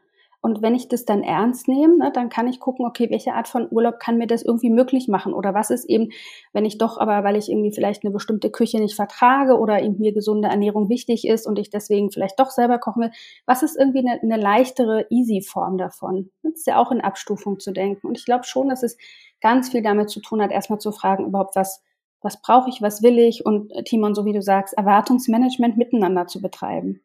und 0.46 0.62
wenn 0.62 0.76
ich 0.76 0.86
das 0.86 1.04
dann 1.04 1.24
ernst 1.24 1.66
nehme, 1.66 1.96
ne, 1.96 2.12
dann 2.14 2.28
kann 2.28 2.46
ich 2.46 2.60
gucken, 2.60 2.86
okay, 2.86 3.10
welche 3.10 3.32
Art 3.32 3.48
von 3.48 3.66
Urlaub 3.68 3.98
kann 3.98 4.16
mir 4.16 4.28
das 4.28 4.44
irgendwie 4.44 4.70
möglich 4.70 5.08
machen? 5.08 5.34
Oder 5.34 5.54
was 5.54 5.70
ist 5.70 5.86
eben, 5.86 6.10
wenn 6.52 6.64
ich 6.64 6.78
doch 6.78 6.98
aber, 6.98 7.24
weil 7.24 7.34
ich 7.34 7.50
irgendwie 7.50 7.72
vielleicht 7.72 8.04
eine 8.04 8.12
bestimmte 8.12 8.48
Küche 8.48 8.78
nicht 8.78 8.94
vertrage 8.94 9.58
oder 9.58 9.82
eben 9.82 9.98
mir 9.98 10.12
gesunde 10.12 10.46
Ernährung 10.46 10.88
wichtig 10.88 11.26
ist 11.26 11.48
und 11.48 11.58
ich 11.58 11.68
deswegen 11.70 12.12
vielleicht 12.12 12.38
doch 12.38 12.52
selber 12.52 12.78
kochen 12.78 13.02
will, 13.02 13.10
was 13.44 13.64
ist 13.64 13.76
irgendwie 13.76 14.08
eine, 14.08 14.20
eine 14.22 14.40
leichtere, 14.40 15.06
easy 15.10 15.42
Form 15.42 15.78
davon? 15.78 16.30
Das 16.44 16.52
ist 16.58 16.66
ja 16.68 16.78
auch 16.80 16.92
in 16.92 17.00
Abstufung 17.00 17.58
zu 17.58 17.72
denken. 17.72 18.06
Und 18.06 18.16
ich 18.16 18.24
glaube 18.24 18.44
schon, 18.44 18.68
dass 18.68 18.84
es 18.84 18.96
ganz 19.40 19.70
viel 19.70 19.82
damit 19.82 20.10
zu 20.10 20.20
tun 20.20 20.40
hat, 20.40 20.52
erstmal 20.52 20.78
zu 20.78 20.92
fragen, 20.92 21.26
überhaupt 21.26 21.56
was, 21.56 21.82
was 22.20 22.40
brauche 22.40 22.70
ich, 22.70 22.80
was 22.80 23.02
will 23.02 23.18
ich 23.18 23.44
und 23.44 23.72
äh, 23.72 23.82
Timon, 23.82 24.14
so 24.14 24.24
wie 24.24 24.32
du 24.32 24.42
sagst, 24.42 24.74
Erwartungsmanagement 24.78 25.76
miteinander 25.76 26.28
zu 26.28 26.40
betreiben. 26.40 27.00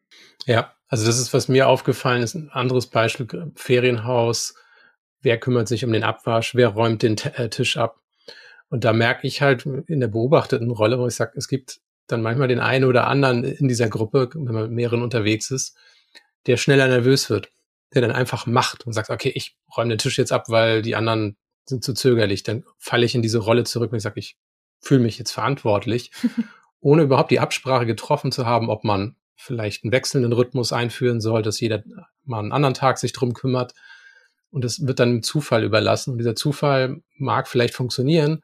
Ja, 0.46 0.70
also 0.92 1.06
das 1.06 1.18
ist, 1.18 1.32
was 1.32 1.48
mir 1.48 1.68
aufgefallen 1.68 2.22
ist, 2.22 2.34
ein 2.34 2.50
anderes 2.50 2.86
Beispiel, 2.86 3.26
Ferienhaus, 3.54 4.54
wer 5.22 5.40
kümmert 5.40 5.66
sich 5.66 5.86
um 5.86 5.92
den 5.92 6.04
Abwasch, 6.04 6.54
wer 6.54 6.68
räumt 6.68 7.02
den 7.02 7.16
T 7.16 7.30
äh, 7.30 7.48
Tisch 7.48 7.78
ab. 7.78 8.02
Und 8.68 8.84
da 8.84 8.92
merke 8.92 9.26
ich 9.26 9.40
halt 9.40 9.64
in 9.64 10.00
der 10.00 10.08
beobachteten 10.08 10.70
Rolle, 10.70 10.98
wo 10.98 11.06
ich 11.06 11.14
sage, 11.14 11.32
es 11.36 11.48
gibt 11.48 11.80
dann 12.08 12.20
manchmal 12.20 12.48
den 12.48 12.60
einen 12.60 12.84
oder 12.84 13.06
anderen 13.06 13.42
in 13.42 13.68
dieser 13.68 13.88
Gruppe, 13.88 14.28
wenn 14.34 14.52
man 14.52 14.64
mit 14.64 14.72
mehreren 14.72 15.00
unterwegs 15.00 15.50
ist, 15.50 15.74
der 16.44 16.58
schneller 16.58 16.88
nervös 16.88 17.30
wird, 17.30 17.50
der 17.94 18.02
dann 18.02 18.12
einfach 18.12 18.44
macht 18.44 18.86
und 18.86 18.92
sagt, 18.92 19.08
okay, 19.08 19.32
ich 19.34 19.56
räume 19.74 19.88
den 19.88 19.98
Tisch 19.98 20.18
jetzt 20.18 20.30
ab, 20.30 20.50
weil 20.50 20.82
die 20.82 20.94
anderen 20.94 21.38
sind 21.64 21.82
zu 21.82 21.94
zögerlich. 21.94 22.42
Dann 22.42 22.64
falle 22.76 23.06
ich 23.06 23.14
in 23.14 23.22
diese 23.22 23.38
Rolle 23.38 23.64
zurück 23.64 23.92
und 23.92 23.96
ich 23.96 24.02
sage, 24.02 24.20
ich 24.20 24.36
fühle 24.78 25.00
mich 25.00 25.16
jetzt 25.16 25.32
verantwortlich, 25.32 26.10
ohne 26.80 27.04
überhaupt 27.04 27.30
die 27.30 27.40
Absprache 27.40 27.86
getroffen 27.86 28.30
zu 28.30 28.44
haben, 28.44 28.68
ob 28.68 28.84
man 28.84 29.16
vielleicht 29.42 29.84
einen 29.84 29.92
wechselnden 29.92 30.32
Rhythmus 30.32 30.72
einführen 30.72 31.20
soll, 31.20 31.42
dass 31.42 31.60
jeder 31.60 31.82
mal 32.24 32.38
einen 32.38 32.52
anderen 32.52 32.74
Tag 32.74 32.98
sich 32.98 33.12
drum 33.12 33.34
kümmert. 33.34 33.74
Und 34.50 34.64
das 34.64 34.86
wird 34.86 35.00
dann 35.00 35.10
im 35.10 35.22
Zufall 35.22 35.64
überlassen. 35.64 36.12
Und 36.12 36.18
dieser 36.18 36.36
Zufall 36.36 37.02
mag 37.16 37.48
vielleicht 37.48 37.74
funktionieren, 37.74 38.42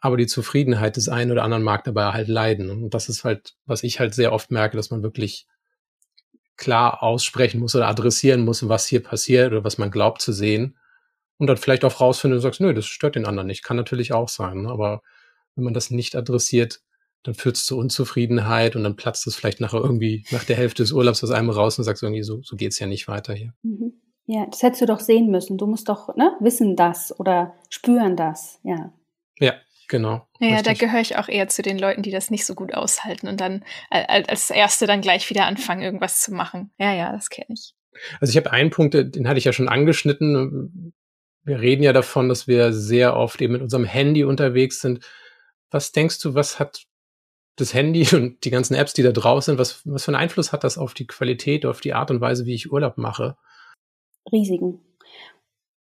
aber 0.00 0.16
die 0.16 0.26
Zufriedenheit 0.26 0.96
des 0.96 1.08
einen 1.08 1.30
oder 1.30 1.44
anderen 1.44 1.62
mag 1.62 1.84
dabei 1.84 2.12
halt 2.12 2.28
leiden. 2.28 2.70
Und 2.70 2.94
das 2.94 3.08
ist 3.08 3.24
halt, 3.24 3.54
was 3.64 3.82
ich 3.82 4.00
halt 4.00 4.14
sehr 4.14 4.32
oft 4.32 4.50
merke, 4.50 4.76
dass 4.76 4.90
man 4.90 5.02
wirklich 5.02 5.46
klar 6.56 7.02
aussprechen 7.02 7.60
muss 7.60 7.74
oder 7.74 7.88
adressieren 7.88 8.44
muss, 8.44 8.66
was 8.68 8.86
hier 8.86 9.02
passiert 9.02 9.52
oder 9.52 9.64
was 9.64 9.78
man 9.78 9.90
glaubt 9.90 10.22
zu 10.22 10.32
sehen. 10.32 10.76
Und 11.38 11.48
dann 11.48 11.58
vielleicht 11.58 11.84
auch 11.84 12.00
rausfindet 12.00 12.38
und 12.38 12.42
sagt, 12.42 12.60
nö, 12.60 12.72
das 12.72 12.86
stört 12.86 13.14
den 13.14 13.26
anderen 13.26 13.46
nicht. 13.46 13.62
Kann 13.62 13.76
natürlich 13.76 14.14
auch 14.14 14.30
sein. 14.30 14.62
Ne? 14.62 14.70
Aber 14.70 15.02
wenn 15.54 15.64
man 15.64 15.74
das 15.74 15.90
nicht 15.90 16.16
adressiert, 16.16 16.80
dann 17.26 17.34
führt 17.34 17.56
es 17.56 17.66
zu 17.66 17.76
Unzufriedenheit 17.76 18.76
und 18.76 18.84
dann 18.84 18.94
platzt 18.94 19.26
es 19.26 19.34
vielleicht 19.34 19.60
nachher 19.60 19.80
irgendwie 19.80 20.24
nach 20.30 20.44
der 20.44 20.56
Hälfte 20.56 20.82
des 20.84 20.92
Urlaubs 20.92 21.24
aus 21.24 21.32
einem 21.32 21.50
raus 21.50 21.76
und 21.76 21.84
sagt 21.84 22.02
irgendwie, 22.02 22.22
so, 22.22 22.40
so 22.42 22.56
geht's 22.56 22.78
ja 22.78 22.86
nicht 22.86 23.08
weiter 23.08 23.34
hier. 23.34 23.52
Mhm. 23.62 23.94
Ja, 24.26 24.46
das 24.46 24.62
hättest 24.62 24.82
du 24.82 24.86
doch 24.86 25.00
sehen 25.00 25.30
müssen. 25.30 25.58
Du 25.58 25.66
musst 25.66 25.88
doch 25.88 26.14
ne, 26.16 26.36
wissen 26.40 26.76
das 26.76 27.18
oder 27.18 27.54
spüren 27.68 28.16
das, 28.16 28.60
ja. 28.62 28.92
Ja, 29.38 29.54
genau. 29.88 30.26
Ja, 30.40 30.62
da 30.62 30.72
gehöre 30.72 31.00
ich 31.00 31.16
auch 31.16 31.28
eher 31.28 31.48
zu 31.48 31.62
den 31.62 31.78
Leuten, 31.78 32.02
die 32.02 32.10
das 32.10 32.30
nicht 32.30 32.46
so 32.46 32.54
gut 32.54 32.74
aushalten 32.74 33.28
und 33.28 33.40
dann 33.40 33.64
als 33.90 34.50
Erste 34.50 34.86
dann 34.86 35.00
gleich 35.00 35.28
wieder 35.30 35.46
anfangen, 35.46 35.82
irgendwas 35.82 36.20
zu 36.20 36.32
machen. 36.32 36.70
Ja, 36.78 36.92
ja, 36.94 37.12
das 37.12 37.28
kenne 37.28 37.54
ich. 37.54 37.74
Also 38.20 38.30
ich 38.30 38.36
habe 38.36 38.52
einen 38.52 38.70
Punkt, 38.70 38.94
den 38.94 39.28
hatte 39.28 39.38
ich 39.38 39.44
ja 39.44 39.52
schon 39.52 39.68
angeschnitten. 39.68 40.92
Wir 41.44 41.60
reden 41.60 41.82
ja 41.82 41.92
davon, 41.92 42.28
dass 42.28 42.46
wir 42.46 42.72
sehr 42.72 43.16
oft 43.16 43.40
eben 43.40 43.52
mit 43.52 43.62
unserem 43.62 43.84
Handy 43.84 44.24
unterwegs 44.24 44.80
sind. 44.80 45.04
Was 45.70 45.92
denkst 45.92 46.20
du, 46.20 46.34
was 46.34 46.58
hat 46.58 46.84
das 47.56 47.74
Handy 47.74 48.06
und 48.14 48.44
die 48.44 48.50
ganzen 48.50 48.74
Apps, 48.74 48.94
die 48.94 49.02
da 49.02 49.12
draußen 49.12 49.52
sind, 49.52 49.58
was, 49.58 49.82
was 49.86 50.04
für 50.04 50.12
einen 50.12 50.22
Einfluss 50.22 50.52
hat 50.52 50.64
das 50.64 50.78
auf 50.78 50.94
die 50.94 51.06
Qualität, 51.06 51.66
auf 51.66 51.80
die 51.80 51.94
Art 51.94 52.10
und 52.10 52.20
Weise, 52.20 52.46
wie 52.46 52.54
ich 52.54 52.72
Urlaub 52.72 52.98
mache? 52.98 53.36
Riesigen. 54.30 54.80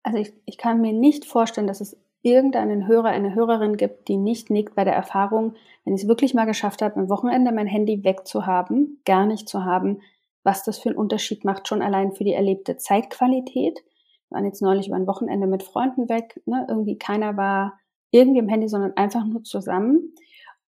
Also 0.04 0.20
ich, 0.20 0.34
ich 0.46 0.58
kann 0.58 0.82
mir 0.82 0.94
nicht 0.94 1.26
vorstellen, 1.26 1.68
dass 1.68 1.82
es 1.82 1.98
irgendeinen 2.22 2.88
Hörer, 2.88 3.10
eine 3.10 3.36
Hörerin 3.36 3.78
gibt, 3.78 4.08
die 4.08 4.18
nicht 4.18 4.50
nickt 4.50 4.76
bei 4.76 4.84
der 4.84 4.96
Erfahrung, 4.96 5.56
wenn 5.86 5.96
ich 5.96 6.04
es 6.04 6.08
wirklich 6.08 6.34
mal 6.34 6.46
geschafft 6.46 6.82
habe, 6.82 7.00
am 7.00 7.10
Wochenende 7.10 7.52
mein 7.52 7.68
Handy 7.68 8.04
wegzuhaben, 8.04 9.02
gar 9.06 9.26
nicht 9.26 9.48
zu 9.48 9.66
haben, 9.66 10.02
was 10.44 10.64
das 10.64 10.80
für 10.80 10.90
einen 10.90 10.98
Unterschied 10.98 11.46
macht, 11.46 11.68
schon 11.68 11.82
allein 11.82 12.14
für 12.14 12.24
die 12.24 12.34
erlebte 12.34 12.78
Zeitqualität. 12.78 13.84
Wir 14.30 14.36
waren 14.36 14.46
jetzt 14.46 14.62
neulich 14.62 14.88
über 14.88 14.98
ein 14.98 15.08
Wochenende 15.08 15.48
mit 15.48 15.64
Freunden 15.64 16.10
weg, 16.10 16.42
ne? 16.46 16.66
irgendwie 16.70 16.98
keiner 16.98 17.38
war 17.38 17.80
irgendwie 18.12 18.40
im 18.40 18.50
Handy, 18.50 18.68
sondern 18.68 18.96
einfach 18.96 19.26
nur 19.26 19.44
zusammen 19.44 20.14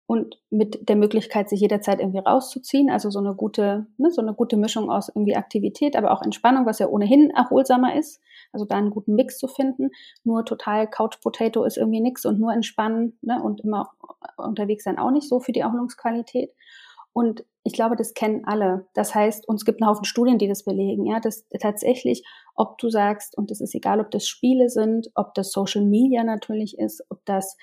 und 0.09 0.41
mit 0.49 0.89
der 0.89 0.95
Möglichkeit, 0.95 1.49
sich 1.49 1.59
jederzeit 1.59 1.99
irgendwie 1.99 2.17
rauszuziehen. 2.17 2.89
Also 2.89 3.11
so 3.11 3.19
eine 3.19 3.35
gute, 3.35 3.85
ne, 3.99 4.09
so 4.09 4.23
eine 4.23 4.33
gute 4.33 4.57
Mischung 4.57 4.89
aus 4.89 5.07
irgendwie 5.07 5.35
Aktivität, 5.35 5.95
aber 5.95 6.09
auch 6.09 6.23
Entspannung, 6.23 6.65
was 6.65 6.79
ja 6.79 6.87
ohnehin 6.87 7.29
erholsamer 7.29 7.95
ist. 7.95 8.19
Also 8.51 8.65
da 8.65 8.75
einen 8.75 8.89
guten 8.89 9.13
Mix 9.13 9.37
zu 9.37 9.47
finden. 9.47 9.91
Nur 10.23 10.45
total 10.45 10.89
Couch 10.89 11.21
Potato 11.21 11.63
ist 11.63 11.77
irgendwie 11.77 12.01
nix 12.01 12.25
und 12.25 12.39
nur 12.39 12.51
entspannen 12.51 13.19
ne, 13.21 13.39
und 13.39 13.59
immer 13.59 13.91
unterwegs 14.35 14.85
sein 14.85 14.97
auch 14.97 15.11
nicht 15.11 15.29
so 15.29 15.39
für 15.39 15.51
die 15.51 15.59
Erholungsqualität. 15.59 16.55
Und 17.13 17.45
ich 17.63 17.73
glaube, 17.73 17.95
das 17.95 18.15
kennen 18.15 18.45
alle. 18.45 18.87
Das 18.95 19.13
heißt, 19.13 19.47
uns 19.47 19.63
gibt 19.63 19.79
einen 19.79 19.91
Haufen 19.91 20.05
Studien, 20.05 20.39
die 20.39 20.47
das 20.47 20.63
belegen, 20.63 21.05
ja, 21.05 21.19
dass 21.19 21.47
tatsächlich, 21.59 22.23
ob 22.55 22.79
du 22.79 22.89
sagst, 22.89 23.37
und 23.37 23.51
es 23.51 23.61
ist 23.61 23.75
egal, 23.75 24.01
ob 24.01 24.09
das 24.09 24.27
Spiele 24.27 24.69
sind, 24.69 25.11
ob 25.13 25.35
das 25.35 25.51
Social 25.51 25.85
Media 25.85 26.23
natürlich 26.23 26.79
ist, 26.79 27.03
ob 27.09 27.23
das 27.25 27.57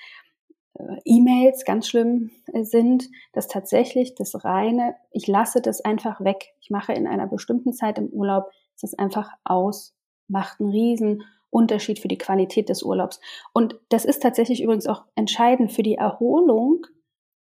E-Mails 1.05 1.65
ganz 1.65 1.87
schlimm 1.87 2.31
äh, 2.53 2.63
sind, 2.63 3.09
dass 3.33 3.47
tatsächlich 3.47 4.15
das 4.15 4.43
reine, 4.43 4.95
ich 5.11 5.27
lasse 5.27 5.61
das 5.61 5.81
einfach 5.81 6.21
weg. 6.21 6.53
Ich 6.59 6.69
mache 6.69 6.93
in 6.93 7.07
einer 7.07 7.27
bestimmten 7.27 7.73
Zeit 7.73 7.97
im 7.97 8.07
Urlaub, 8.07 8.51
das 8.79 8.93
einfach 8.93 9.31
aus, 9.43 9.95
macht 10.27 10.59
einen 10.59 10.69
riesen 10.69 11.23
Unterschied 11.49 11.99
für 11.99 12.07
die 12.07 12.17
Qualität 12.17 12.69
des 12.69 12.83
Urlaubs. 12.83 13.19
Und 13.53 13.79
das 13.89 14.05
ist 14.05 14.21
tatsächlich 14.21 14.61
übrigens 14.61 14.87
auch 14.87 15.05
entscheidend 15.15 15.71
für 15.71 15.83
die 15.83 15.95
Erholung. 15.95 16.85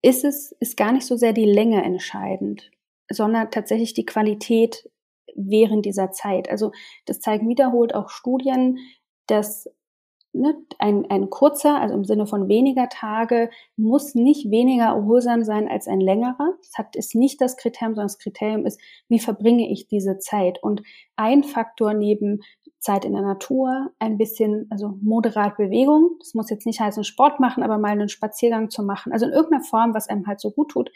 Ist 0.02 0.24
es, 0.24 0.52
ist 0.60 0.78
gar 0.78 0.92
nicht 0.92 1.08
so 1.08 1.16
sehr 1.16 1.34
die 1.34 1.46
Länge 1.46 1.84
entscheidend, 1.84 2.70
sondern 3.10 3.50
tatsächlich 3.50 3.94
die 3.94 4.06
Qualität 4.06 4.90
während 5.36 5.86
dieser 5.86 6.12
Zeit. 6.12 6.50
Also 6.50 6.72
das 7.06 7.20
zeigen 7.20 7.48
wiederholt 7.50 7.96
auch 7.96 8.10
Studien, 8.10 8.78
dass 9.28 9.70
ne, 10.40 10.56
ein, 10.80 11.06
ein 11.10 11.30
kurzer, 11.30 11.80
also 11.80 11.96
im 11.96 12.06
Sinne 12.06 12.28
von 12.28 12.48
weniger 12.48 12.90
Tage, 12.90 13.50
muss 13.76 14.16
nicht 14.16 14.50
weniger 14.52 14.86
erholsam 14.86 15.44
sein 15.44 15.68
als 15.68 15.88
ein 15.88 16.00
längerer. 16.00 16.54
Das 16.60 16.78
hat, 16.78 16.96
ist 16.96 17.16
nicht 17.16 17.42
das 17.42 17.58
Kriterium, 17.58 17.96
sondern 17.96 18.08
das 18.08 18.20
Kriterium 18.20 18.66
ist, 18.66 18.80
wie 19.10 19.20
verbringe 19.20 19.70
ich 19.70 19.88
diese 19.88 20.18
Zeit? 20.20 20.62
Und 20.62 20.84
ein 21.16 21.44
Faktor 21.44 21.94
neben 21.94 22.42
Zeit 22.80 23.06
in 23.06 23.14
der 23.14 23.22
Natur, 23.22 23.92
ein 24.00 24.18
bisschen, 24.18 24.68
also 24.70 24.98
moderat 25.02 25.58
Bewegung. 25.58 26.12
Das 26.20 26.34
muss 26.34 26.50
jetzt 26.50 26.66
nicht 26.66 26.80
heißen 26.80 27.04
Sport 27.04 27.40
machen, 27.40 27.64
aber 27.64 27.78
mal 27.78 27.92
einen 27.92 28.10
Spaziergang 28.10 28.70
zu 28.70 28.84
machen. 28.84 29.12
Also 29.12 29.26
in 29.26 29.34
irgendeiner 29.34 29.64
Form, 29.64 29.94
was 29.94 30.08
einem 30.08 30.28
halt 30.28 30.40
so 30.40 30.52
gut 30.52 30.72
tut. 30.72 30.92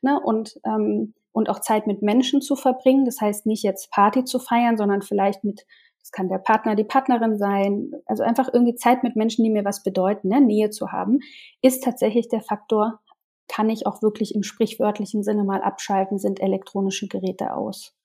Ne? 0.00 0.20
Und, 0.22 0.60
ähm, 0.64 1.14
und 1.32 1.50
auch 1.50 1.60
Zeit 1.60 1.86
mit 1.86 2.02
Menschen 2.02 2.40
zu 2.40 2.56
verbringen. 2.56 3.04
Das 3.04 3.20
heißt 3.20 3.46
nicht 3.46 3.62
jetzt 3.62 3.90
Party 3.90 4.24
zu 4.24 4.38
feiern, 4.38 4.76
sondern 4.76 5.02
vielleicht 5.02 5.44
mit 5.44 5.66
es 6.04 6.12
kann 6.12 6.28
der 6.28 6.38
Partner, 6.38 6.76
die 6.76 6.84
Partnerin 6.84 7.38
sein. 7.38 7.92
Also 8.04 8.22
einfach 8.22 8.50
irgendwie 8.52 8.74
Zeit 8.74 9.02
mit 9.02 9.16
Menschen, 9.16 9.42
die 9.42 9.50
mir 9.50 9.64
was 9.64 9.82
bedeuten, 9.82 10.28
ne? 10.28 10.42
Nähe 10.42 10.68
zu 10.68 10.92
haben, 10.92 11.20
ist 11.62 11.82
tatsächlich 11.82 12.28
der 12.28 12.42
Faktor, 12.42 13.00
kann 13.48 13.70
ich 13.70 13.86
auch 13.86 14.02
wirklich 14.02 14.34
im 14.34 14.42
sprichwörtlichen 14.42 15.22
Sinne 15.22 15.44
mal 15.44 15.62
abschalten, 15.62 16.18
sind 16.18 16.40
elektronische 16.40 17.08
Geräte 17.08 17.54
aus. 17.54 17.96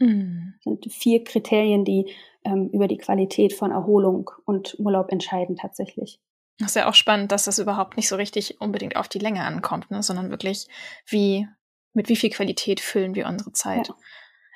Mhm. 0.00 0.54
sind 0.64 0.92
vier 0.92 1.22
Kriterien, 1.22 1.84
die 1.84 2.12
ähm, 2.44 2.68
über 2.72 2.88
die 2.88 2.96
Qualität 2.96 3.52
von 3.52 3.70
Erholung 3.70 4.32
und 4.44 4.76
Urlaub 4.80 5.12
entscheiden 5.12 5.54
tatsächlich. 5.54 6.18
Das 6.58 6.70
ist 6.70 6.74
ja 6.74 6.88
auch 6.88 6.94
spannend, 6.94 7.30
dass 7.30 7.44
das 7.44 7.60
überhaupt 7.60 7.96
nicht 7.96 8.08
so 8.08 8.16
richtig 8.16 8.60
unbedingt 8.60 8.96
auf 8.96 9.06
die 9.06 9.20
Länge 9.20 9.44
ankommt, 9.44 9.92
ne? 9.92 10.02
sondern 10.02 10.30
wirklich, 10.30 10.66
wie, 11.06 11.46
mit 11.92 12.08
wie 12.08 12.16
viel 12.16 12.30
Qualität 12.30 12.80
füllen 12.80 13.14
wir 13.14 13.28
unsere 13.28 13.52
Zeit. 13.52 13.86
Ja 13.86 13.94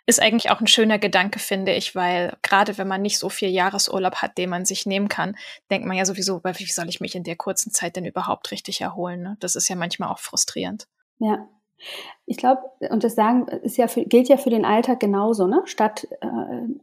ist 0.09 0.23
eigentlich 0.23 0.51
auch 0.51 0.61
ein 0.63 0.67
schöner 0.67 0.99
Gedanke, 0.99 1.39
finde 1.39 1.75
ich, 1.75 1.95
weil 1.95 2.35
gerade 2.41 2.79
wenn 2.79 2.89
man 2.89 3.03
nicht 3.03 3.19
so 3.19 3.29
viel 3.29 3.51
Jahresurlaub 3.51 4.17
hat, 4.17 4.39
den 4.39 4.49
man 4.49 4.65
sich 4.65 4.87
nehmen 4.87 5.09
kann, 5.09 5.37
denkt 5.71 5.87
man 5.87 5.99
ja 5.99 6.07
sowieso, 6.07 6.41
wie 6.43 6.65
soll 6.65 6.89
ich 6.89 7.01
mich 7.01 7.15
in 7.15 7.25
der 7.25 7.37
kurzen 7.37 7.73
Zeit 7.73 7.95
denn 7.95 8.07
überhaupt 8.07 8.51
richtig 8.51 8.81
erholen? 8.81 9.21
Ne? 9.21 9.37
Das 9.41 9.55
ist 9.55 9.69
ja 9.69 9.77
manchmal 9.77 10.09
auch 10.09 10.19
frustrierend. 10.19 10.89
Ja, 11.19 11.47
ich 12.27 12.37
glaube, 12.37 12.61
und 12.91 13.05
das 13.05 13.15
sagen 13.15 13.47
ist 13.63 13.79
ja 13.79 13.89
für, 13.89 14.05
gilt 14.05 14.29
ja 14.29 14.37
für 14.37 14.51
den 14.51 14.65
Alltag 14.65 15.01
genauso, 15.01 15.47
ne? 15.47 15.63
Statt 15.65 16.07
äh, 16.21 16.27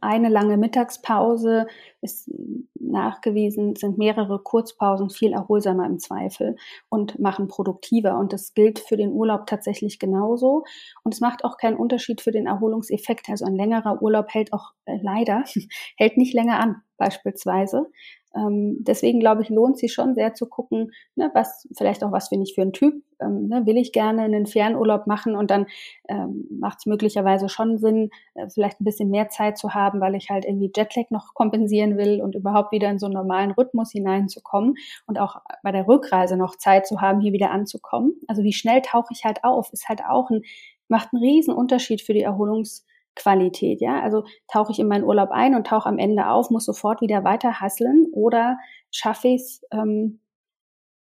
eine 0.00 0.28
lange 0.28 0.56
Mittagspause 0.56 1.66
ist 2.00 2.30
nachgewiesen, 2.74 3.76
sind 3.76 3.98
mehrere 3.98 4.40
Kurzpausen 4.40 5.10
viel 5.10 5.32
erholsamer 5.32 5.86
im 5.86 5.98
Zweifel 5.98 6.56
und 6.88 7.18
machen 7.18 7.48
produktiver. 7.48 8.18
Und 8.18 8.32
das 8.32 8.54
gilt 8.54 8.78
für 8.78 8.96
den 8.96 9.12
Urlaub 9.12 9.46
tatsächlich 9.46 9.98
genauso. 9.98 10.64
Und 11.04 11.14
es 11.14 11.20
macht 11.20 11.44
auch 11.44 11.58
keinen 11.58 11.76
Unterschied 11.76 12.20
für 12.20 12.32
den 12.32 12.46
Erholungseffekt. 12.46 13.28
Also 13.28 13.44
ein 13.44 13.56
längerer 13.56 14.02
Urlaub 14.02 14.26
hält 14.30 14.52
auch 14.52 14.72
äh, 14.86 14.98
leider, 15.00 15.44
hält 15.96 16.16
nicht 16.16 16.34
länger 16.34 16.58
an, 16.58 16.82
beispielsweise. 16.96 17.86
Ähm, 18.36 18.76
deswegen 18.80 19.20
glaube 19.20 19.42
ich, 19.42 19.48
lohnt 19.48 19.78
sich 19.78 19.92
schon 19.92 20.14
sehr 20.14 20.34
zu 20.34 20.46
gucken, 20.46 20.92
ne, 21.14 21.30
was 21.34 21.66
vielleicht 21.76 22.04
auch 22.04 22.12
was 22.12 22.28
bin 22.28 22.42
ich 22.42 22.54
für 22.54 22.62
ein 22.62 22.72
Typ. 22.72 23.02
Ähm, 23.20 23.48
ne, 23.48 23.64
will 23.64 23.78
ich 23.78 23.92
gerne 23.92 24.22
einen 24.22 24.46
Fernurlaub 24.46 25.06
machen 25.06 25.34
und 25.34 25.50
dann 25.50 25.66
ähm, 26.08 26.46
macht 26.50 26.78
es 26.80 26.86
möglicherweise 26.86 27.48
schon 27.48 27.78
Sinn, 27.78 28.10
äh, 28.34 28.48
vielleicht 28.50 28.80
ein 28.80 28.84
bisschen 28.84 29.10
mehr 29.10 29.30
Zeit 29.30 29.56
zu 29.56 29.72
haben, 29.74 30.00
weil 30.00 30.14
ich 30.14 30.28
halt 30.28 30.44
irgendwie 30.44 30.70
Jetlag 30.74 31.10
noch 31.10 31.32
kompensieren 31.32 31.96
will 31.96 32.20
und 32.20 32.34
überhaupt 32.34 32.72
wieder 32.72 32.90
in 32.90 32.98
so 32.98 33.06
einen 33.06 33.14
normalen 33.14 33.52
Rhythmus 33.52 33.90
hineinzukommen 33.92 34.74
und 35.06 35.18
auch 35.18 35.36
bei 35.62 35.72
der 35.72 35.88
Rückreise 35.88 36.36
noch 36.36 36.56
Zeit 36.56 36.86
zu 36.86 37.00
haben, 37.00 37.20
hier 37.20 37.32
wieder 37.32 37.50
anzukommen. 37.50 38.14
Also 38.26 38.42
wie 38.42 38.52
schnell 38.52 38.82
tauche 38.82 39.12
ich 39.12 39.24
halt 39.24 39.44
auf, 39.44 39.72
ist 39.72 39.88
halt 39.88 40.02
auch 40.06 40.28
ein, 40.30 40.42
macht 40.88 41.08
einen 41.12 41.22
riesen 41.22 41.54
Unterschied 41.54 42.02
für 42.02 42.12
die 42.12 42.26
Erholungs- 42.26 42.84
Qualität, 43.16 43.80
ja. 43.80 44.00
Also 44.00 44.24
tauche 44.46 44.72
ich 44.72 44.78
in 44.78 44.88
meinen 44.88 45.04
Urlaub 45.04 45.30
ein 45.30 45.54
und 45.54 45.66
tauche 45.66 45.88
am 45.88 45.98
Ende 45.98 46.28
auf, 46.28 46.50
muss 46.50 46.64
sofort 46.64 47.00
wieder 47.00 47.24
weiter 47.24 47.60
hasseln 47.60 48.06
oder 48.12 48.58
schaffe 48.92 49.28
ich 49.28 49.42
es, 49.42 49.60
ähm, 49.72 50.20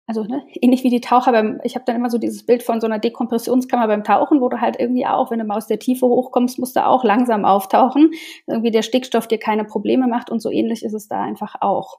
also 0.06 0.24
ne, 0.24 0.42
ähnlich 0.62 0.84
wie 0.84 0.90
die 0.90 1.02
Taucher 1.02 1.32
beim, 1.32 1.60
ich 1.64 1.74
habe 1.74 1.84
dann 1.86 1.94
immer 1.94 2.08
so 2.08 2.16
dieses 2.16 2.46
Bild 2.46 2.62
von 2.62 2.80
so 2.80 2.86
einer 2.86 2.98
Dekompressionskammer 2.98 3.86
beim 3.86 4.04
Tauchen, 4.04 4.40
wo 4.40 4.48
du 4.48 4.60
halt 4.60 4.80
irgendwie 4.80 5.06
auch, 5.06 5.30
wenn 5.30 5.38
du 5.38 5.44
mal 5.44 5.58
aus 5.58 5.66
der 5.66 5.78
Tiefe 5.78 6.06
hochkommst, 6.06 6.58
musst 6.58 6.76
du 6.76 6.84
auch 6.84 7.04
langsam 7.04 7.44
auftauchen, 7.44 8.12
irgendwie 8.46 8.70
der 8.70 8.82
Stickstoff 8.82 9.28
dir 9.28 9.38
keine 9.38 9.64
Probleme 9.64 10.08
macht 10.08 10.30
und 10.30 10.40
so 10.40 10.50
ähnlich 10.50 10.82
ist 10.82 10.94
es 10.94 11.08
da 11.08 11.22
einfach 11.22 11.56
auch. 11.60 11.98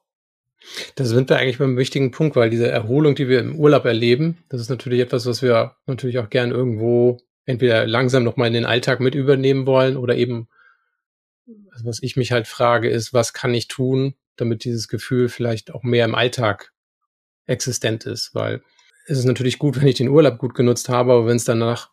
Da 0.96 1.06
sind 1.06 1.30
wir 1.30 1.38
eigentlich 1.38 1.60
beim 1.60 1.78
wichtigen 1.78 2.12
Punkt, 2.12 2.36
weil 2.36 2.50
diese 2.50 2.68
Erholung, 2.68 3.16
die 3.16 3.30
wir 3.30 3.40
im 3.40 3.58
Urlaub 3.58 3.86
erleben, 3.86 4.44
das 4.50 4.60
ist 4.60 4.70
natürlich 4.70 5.00
etwas, 5.00 5.26
was 5.26 5.42
wir 5.42 5.76
natürlich 5.86 6.20
auch 6.20 6.30
gern 6.30 6.52
irgendwo 6.52 7.18
entweder 7.50 7.88
langsam 7.88 8.24
nochmal 8.24 8.50
in 8.50 8.54
den 8.54 8.66
Alltag 8.66 9.00
mit 9.00 9.16
übernehmen 9.16 9.66
wollen 9.66 9.98
oder 9.98 10.16
eben, 10.16 10.48
also 11.72 11.86
was 11.86 12.04
ich 12.04 12.16
mich 12.16 12.32
halt 12.32 12.48
frage, 12.48 12.90
ist, 12.90 13.12
was 13.12 13.34
kann 13.34 13.56
ich 13.56 13.68
tun, 13.68 14.14
damit 14.36 14.64
dieses 14.64 14.88
Gefühl 14.88 15.30
vielleicht 15.30 15.74
auch 15.74 15.82
mehr 15.82 16.06
im 16.06 16.14
Alltag 16.14 16.72
existent 17.48 18.06
ist, 18.06 18.36
weil 18.36 18.62
es 19.08 19.18
ist 19.18 19.26
natürlich 19.26 19.58
gut, 19.58 19.82
wenn 19.82 19.88
ich 19.88 19.96
den 19.96 20.10
Urlaub 20.10 20.38
gut 20.38 20.54
genutzt 20.54 20.90
habe, 20.90 21.14
aber 21.14 21.26
wenn 21.26 21.38
es 21.38 21.44
danach 21.44 21.90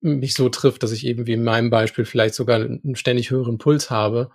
mich 0.00 0.34
so 0.34 0.48
trifft, 0.48 0.82
dass 0.82 0.90
ich 0.90 1.06
eben 1.06 1.24
wie 1.28 1.34
in 1.34 1.44
meinem 1.44 1.70
Beispiel 1.70 2.04
vielleicht 2.04 2.34
sogar 2.34 2.56
einen 2.56 2.96
ständig 2.96 3.30
höheren 3.30 3.58
Puls 3.58 3.90
habe, 3.90 4.32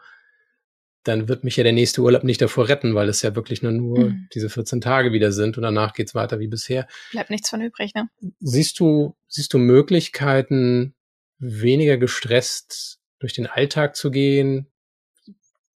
dann 1.07 1.27
wird 1.27 1.43
mich 1.43 1.55
ja 1.57 1.63
der 1.63 1.73
nächste 1.73 2.01
Urlaub 2.01 2.23
nicht 2.23 2.41
davor 2.41 2.67
retten, 2.67 2.95
weil 2.95 3.09
es 3.09 3.21
ja 3.21 3.35
wirklich 3.35 3.61
nur, 3.61 3.71
nur 3.71 4.09
mhm. 4.09 4.27
diese 4.33 4.49
14 4.49 4.81
Tage 4.81 5.11
wieder 5.11 5.31
sind 5.31 5.57
und 5.57 5.63
danach 5.63 5.93
geht's 5.93 6.15
weiter 6.15 6.39
wie 6.39 6.47
bisher. 6.47 6.87
Bleibt 7.11 7.29
nichts 7.29 7.49
von 7.49 7.61
übrig, 7.61 7.93
ne? 7.93 8.09
Siehst 8.39 8.79
du, 8.79 9.15
siehst 9.27 9.53
du 9.53 9.57
Möglichkeiten, 9.57 10.95
weniger 11.37 11.97
gestresst 11.97 12.99
durch 13.19 13.33
den 13.33 13.47
Alltag 13.47 13.95
zu 13.95 14.11
gehen? 14.11 14.67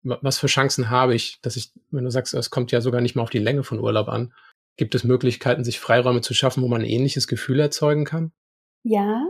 Was 0.03 0.39
für 0.39 0.47
Chancen 0.47 0.89
habe 0.89 1.15
ich, 1.15 1.39
dass 1.41 1.57
ich, 1.57 1.71
wenn 1.91 2.05
du 2.05 2.11
sagst, 2.11 2.33
es 2.33 2.49
kommt 2.49 2.71
ja 2.71 2.79
sogar 2.79 3.01
nicht 3.01 3.15
mal 3.15 3.23
auf 3.23 3.29
die 3.29 3.39
Länge 3.39 3.63
von 3.63 3.79
Urlaub 3.79 4.07
an, 4.07 4.33
Gibt 4.77 4.93
es 4.93 5.03
Möglichkeiten, 5.03 5.63
sich 5.63 5.79
Freiräume 5.79 6.21
zu 6.21 6.35
schaffen, 6.35 6.61
wo 6.61 6.67
man 6.67 6.81
ein 6.81 6.87
ähnliches 6.87 7.27
Gefühl 7.27 7.59
erzeugen 7.59 8.05
kann? 8.05 8.31
Ja, 8.83 9.27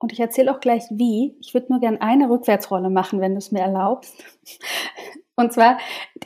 und 0.00 0.12
ich 0.12 0.18
erzähle 0.18 0.52
auch 0.52 0.60
gleich 0.60 0.82
wie. 0.90 1.36
Ich 1.40 1.54
würde 1.54 1.68
nur 1.70 1.80
gern 1.80 1.98
eine 1.98 2.28
Rückwärtsrolle 2.28 2.90
machen, 2.90 3.20
wenn 3.20 3.32
du 3.32 3.38
es 3.38 3.52
mir 3.52 3.60
erlaubst. 3.60 4.24
Und 5.40 5.54
zwar, 5.54 5.78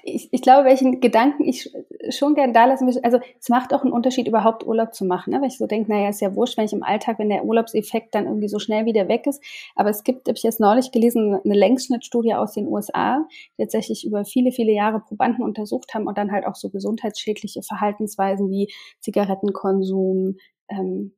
ich, 0.02 0.28
ich 0.32 0.42
glaube, 0.42 0.64
welchen 0.64 1.00
Gedanken 1.00 1.44
ich 1.44 1.70
schon 2.10 2.34
gern 2.34 2.52
da 2.52 2.64
lassen 2.64 2.84
möchte. 2.84 3.04
Also 3.04 3.20
es 3.38 3.48
macht 3.48 3.72
auch 3.72 3.82
einen 3.82 3.92
Unterschied, 3.92 4.26
überhaupt 4.26 4.66
Urlaub 4.66 4.92
zu 4.92 5.04
machen. 5.04 5.32
Ne? 5.32 5.40
Weil 5.40 5.48
ich 5.48 5.58
so 5.58 5.66
denke, 5.66 5.90
naja, 5.90 6.08
ist 6.08 6.20
ja 6.20 6.34
wurscht, 6.34 6.58
wenn 6.58 6.64
ich 6.64 6.72
im 6.72 6.82
Alltag, 6.82 7.20
wenn 7.20 7.28
der 7.28 7.44
Urlaubseffekt 7.44 8.14
dann 8.14 8.26
irgendwie 8.26 8.48
so 8.48 8.58
schnell 8.58 8.86
wieder 8.86 9.06
weg 9.06 9.26
ist. 9.26 9.40
Aber 9.76 9.90
es 9.90 10.02
gibt, 10.02 10.26
habe 10.26 10.36
ich 10.36 10.42
jetzt 10.42 10.58
neulich 10.58 10.90
gelesen, 10.90 11.38
eine 11.44 11.54
Längsschnittstudie 11.54 12.34
aus 12.34 12.54
den 12.54 12.66
USA, 12.66 13.24
die 13.56 13.62
tatsächlich 13.62 14.04
über 14.04 14.24
viele, 14.24 14.50
viele 14.50 14.72
Jahre 14.72 14.98
Probanden 14.98 15.44
untersucht 15.44 15.94
haben 15.94 16.08
und 16.08 16.18
dann 16.18 16.32
halt 16.32 16.44
auch 16.44 16.56
so 16.56 16.70
gesundheitsschädliche 16.70 17.62
Verhaltensweisen 17.62 18.50
wie 18.50 18.72
Zigarettenkonsum, 19.00 20.38
ähm, 20.68 21.12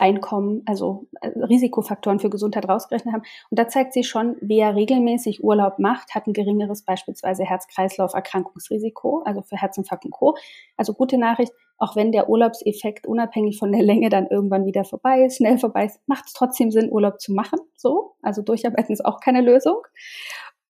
Einkommen, 0.00 0.62
also 0.66 1.06
äh, 1.20 1.28
Risikofaktoren 1.28 2.18
für 2.18 2.30
Gesundheit 2.30 2.68
rausgerechnet 2.68 3.14
haben. 3.14 3.22
Und 3.50 3.58
da 3.58 3.68
zeigt 3.68 3.92
sich 3.92 4.08
schon, 4.08 4.36
wer 4.40 4.74
regelmäßig 4.74 5.44
Urlaub 5.44 5.78
macht, 5.78 6.14
hat 6.14 6.26
ein 6.26 6.32
geringeres 6.32 6.82
beispielsweise 6.82 7.44
Herz-Kreislauf-Erkrankungsrisiko, 7.44 9.22
also 9.24 9.42
für 9.42 9.56
Herzinfarkt 9.56 10.04
und 10.04 10.10
Co. 10.10 10.36
Also 10.76 10.94
gute 10.94 11.16
Nachricht, 11.16 11.52
auch 11.78 11.96
wenn 11.96 12.12
der 12.12 12.28
Urlaubseffekt 12.28 13.06
unabhängig 13.06 13.58
von 13.58 13.72
der 13.72 13.82
Länge 13.82 14.08
dann 14.08 14.26
irgendwann 14.26 14.66
wieder 14.66 14.84
vorbei 14.84 15.24
ist, 15.24 15.36
schnell 15.36 15.58
vorbei 15.58 15.86
ist, 15.86 16.00
macht 16.06 16.26
es 16.26 16.32
trotzdem 16.32 16.70
Sinn, 16.70 16.90
Urlaub 16.90 17.20
zu 17.20 17.32
machen. 17.32 17.58
So, 17.76 18.14
also 18.22 18.42
durcharbeiten 18.42 18.92
ist 18.92 19.04
auch 19.04 19.20
keine 19.20 19.42
Lösung. 19.42 19.78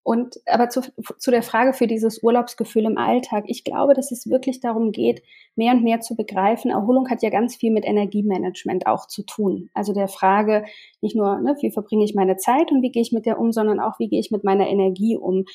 Und 0.04 0.38
aber 0.44 0.68
zu, 0.68 0.82
zu 1.16 1.30
der 1.30 1.42
Frage 1.42 1.72
für 1.72 1.86
dieses 1.86 2.22
Urlaubsgefühl 2.22 2.84
im 2.84 2.98
Alltag. 2.98 3.44
Ich 3.46 3.64
glaube, 3.64 3.94
dass 3.94 4.12
es 4.12 4.28
wirklich 4.28 4.60
darum 4.60 4.92
geht, 4.92 5.22
mehr 5.56 5.72
und 5.72 5.82
mehr 5.82 6.02
zu 6.02 6.14
begreifen. 6.14 6.70
Erholung 6.70 7.08
hat 7.08 7.22
ja 7.22 7.30
ganz 7.30 7.56
viel 7.56 7.72
mit 7.72 7.86
Energiemanagement 7.86 8.86
auch 8.86 9.06
zu 9.06 9.22
tun. 9.22 9.70
Also 9.72 9.94
der 9.94 10.08
Frage 10.08 10.66
nicht 11.00 11.16
nur, 11.16 11.40
ne, 11.40 11.56
wie 11.62 11.70
verbringe 11.70 12.04
ich 12.04 12.14
meine 12.14 12.36
Zeit 12.36 12.70
und 12.70 12.82
wie 12.82 12.92
gehe 12.92 13.00
ich 13.00 13.12
mit 13.12 13.24
der 13.24 13.40
um, 13.40 13.50
sondern 13.50 13.80
auch, 13.80 13.98
wie 13.98 14.08
gehe 14.08 14.20
ich 14.20 14.30
mit 14.30 14.44
meiner 14.44 14.68
Energie 14.68 15.16
um. 15.16 15.46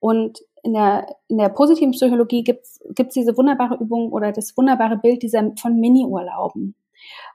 Und 0.00 0.40
in 0.64 0.72
der, 0.72 1.06
in 1.28 1.38
der 1.38 1.50
positiven 1.50 1.92
Psychologie 1.92 2.42
gibt 2.42 2.64
es 2.64 3.14
diese 3.14 3.36
wunderbare 3.36 3.76
Übung 3.80 4.10
oder 4.10 4.32
das 4.32 4.56
wunderbare 4.56 4.96
Bild 4.96 5.22
dieser 5.22 5.52
von 5.60 5.78
Mini-Urlauben. 5.78 6.74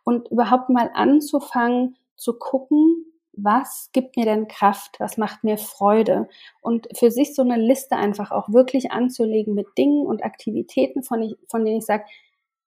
Und 0.04 0.28
überhaupt 0.32 0.68
mal 0.68 0.92
anzufangen 0.94 1.96
zu 2.18 2.34
gucken, 2.38 3.06
was 3.38 3.90
gibt 3.94 4.18
mir 4.18 4.26
denn 4.26 4.48
Kraft, 4.48 5.00
was 5.00 5.18
macht 5.18 5.44
mir 5.44 5.58
Freude 5.58 6.28
und 6.60 6.88
für 6.98 7.12
sich 7.12 7.36
so 7.36 7.44
eine 7.44 7.58
Liste 7.58 7.96
einfach 7.96 8.32
auch 8.32 8.50
wirklich 8.50 8.92
anzulegen 8.92 9.54
mit 9.54 9.68
Dingen 9.78 10.06
und 10.06 10.24
Aktivitäten, 10.24 11.04
von, 11.04 11.22
ich, 11.22 11.36
von 11.48 11.64
denen 11.64 11.78
ich 11.78 11.86
sage, 11.86 12.04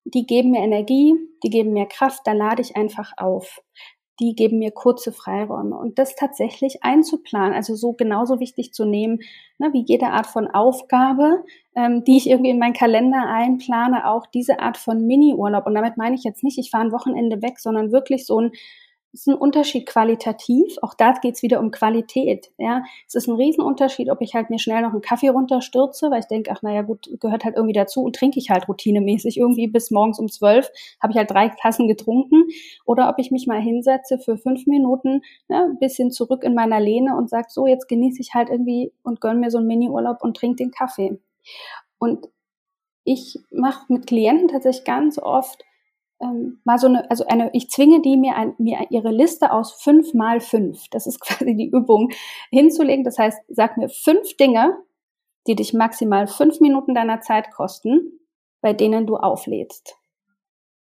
die 0.04 0.26
geben 0.26 0.52
mir 0.52 0.60
Energie, 0.60 1.14
die 1.42 1.50
geben 1.50 1.72
mir 1.72 1.86
Kraft, 1.86 2.22
da 2.24 2.32
lade 2.32 2.62
ich 2.62 2.76
einfach 2.76 3.12
auf. 3.16 3.60
Die 4.20 4.34
geben 4.34 4.58
mir 4.58 4.70
kurze 4.70 5.12
Freiräume 5.12 5.78
und 5.78 5.98
das 5.98 6.14
tatsächlich 6.14 6.84
einzuplanen, 6.84 7.54
also 7.54 7.74
so 7.74 7.94
genauso 7.94 8.38
wichtig 8.38 8.74
zu 8.74 8.84
nehmen, 8.84 9.20
ne, 9.58 9.70
wie 9.72 9.82
jede 9.86 10.08
Art 10.08 10.26
von 10.26 10.46
Aufgabe, 10.46 11.42
ähm, 11.74 12.04
die 12.04 12.18
ich 12.18 12.28
irgendwie 12.28 12.50
in 12.50 12.58
meinen 12.58 12.74
Kalender 12.74 13.26
einplane, 13.26 14.06
auch 14.06 14.26
diese 14.26 14.60
Art 14.60 14.76
von 14.76 15.06
Mini-Urlaub. 15.06 15.66
Und 15.66 15.74
damit 15.74 15.96
meine 15.96 16.16
ich 16.16 16.22
jetzt 16.22 16.44
nicht, 16.44 16.58
ich 16.58 16.70
fahre 16.70 16.84
ein 16.84 16.92
Wochenende 16.92 17.40
weg, 17.40 17.58
sondern 17.58 17.92
wirklich 17.92 18.26
so 18.26 18.40
ein 18.40 18.52
ist 19.12 19.26
ein 19.26 19.34
Unterschied 19.34 19.86
qualitativ. 19.86 20.76
Auch 20.82 20.94
da 20.94 21.12
geht 21.12 21.34
es 21.34 21.42
wieder 21.42 21.60
um 21.60 21.70
Qualität. 21.70 22.50
Ja, 22.58 22.82
es 23.06 23.14
ist 23.14 23.28
ein 23.28 23.36
Riesenunterschied, 23.36 24.10
ob 24.10 24.20
ich 24.20 24.34
halt 24.34 24.50
mir 24.50 24.58
schnell 24.58 24.82
noch 24.82 24.92
einen 24.92 25.00
Kaffee 25.00 25.28
runterstürze, 25.28 26.10
weil 26.10 26.20
ich 26.20 26.26
denke, 26.26 26.50
ach 26.52 26.62
naja 26.62 26.82
gut, 26.82 27.08
gehört 27.20 27.44
halt 27.44 27.56
irgendwie 27.56 27.72
dazu 27.74 28.02
und 28.02 28.16
trinke 28.16 28.38
ich 28.38 28.50
halt 28.50 28.68
routinemäßig 28.68 29.36
irgendwie 29.36 29.66
bis 29.66 29.90
morgens 29.90 30.18
um 30.18 30.28
zwölf 30.28 30.70
habe 31.00 31.12
ich 31.12 31.18
halt 31.18 31.30
drei 31.30 31.48
Tassen 31.48 31.88
getrunken, 31.88 32.44
oder 32.84 33.08
ob 33.08 33.18
ich 33.18 33.30
mich 33.30 33.46
mal 33.46 33.60
hinsetze 33.60 34.18
für 34.18 34.36
fünf 34.36 34.66
Minuten, 34.66 35.22
ja, 35.48 35.64
ein 35.64 35.78
bisschen 35.78 36.10
zurück 36.10 36.44
in 36.44 36.54
meiner 36.54 36.80
Lehne 36.80 37.16
und 37.16 37.28
sage, 37.30 37.46
so 37.48 37.66
jetzt 37.66 37.88
genieße 37.88 38.20
ich 38.20 38.34
halt 38.34 38.50
irgendwie 38.50 38.92
und 39.02 39.20
gönn 39.20 39.40
mir 39.40 39.50
so 39.50 39.58
einen 39.58 39.66
Mini-Urlaub 39.66 40.22
und 40.22 40.36
trinke 40.36 40.56
den 40.56 40.70
Kaffee. 40.70 41.18
Und 41.98 42.28
ich 43.04 43.38
mache 43.50 43.92
mit 43.92 44.06
Klienten 44.06 44.48
tatsächlich 44.48 44.84
ganz 44.84 45.18
oft 45.18 45.64
ähm, 46.20 46.60
mal 46.64 46.78
so 46.78 46.86
eine, 46.86 47.10
also 47.10 47.24
eine, 47.26 47.50
ich 47.52 47.70
zwinge 47.70 48.02
die 48.02 48.16
mir, 48.16 48.36
ein, 48.36 48.54
mir 48.58 48.86
ihre 48.90 49.10
Liste 49.10 49.52
aus 49.52 49.72
fünf 49.72 50.14
mal 50.14 50.40
fünf, 50.40 50.88
das 50.90 51.06
ist 51.06 51.20
quasi 51.20 51.56
die 51.56 51.70
Übung, 51.70 52.10
hinzulegen. 52.50 53.04
Das 53.04 53.18
heißt, 53.18 53.38
sag 53.48 53.76
mir 53.76 53.88
fünf 53.88 54.36
Dinge, 54.36 54.76
die 55.46 55.54
dich 55.54 55.72
maximal 55.72 56.26
fünf 56.26 56.60
Minuten 56.60 56.94
deiner 56.94 57.20
Zeit 57.20 57.50
kosten, 57.50 58.20
bei 58.60 58.72
denen 58.72 59.06
du 59.06 59.16
auflädst. 59.16 59.96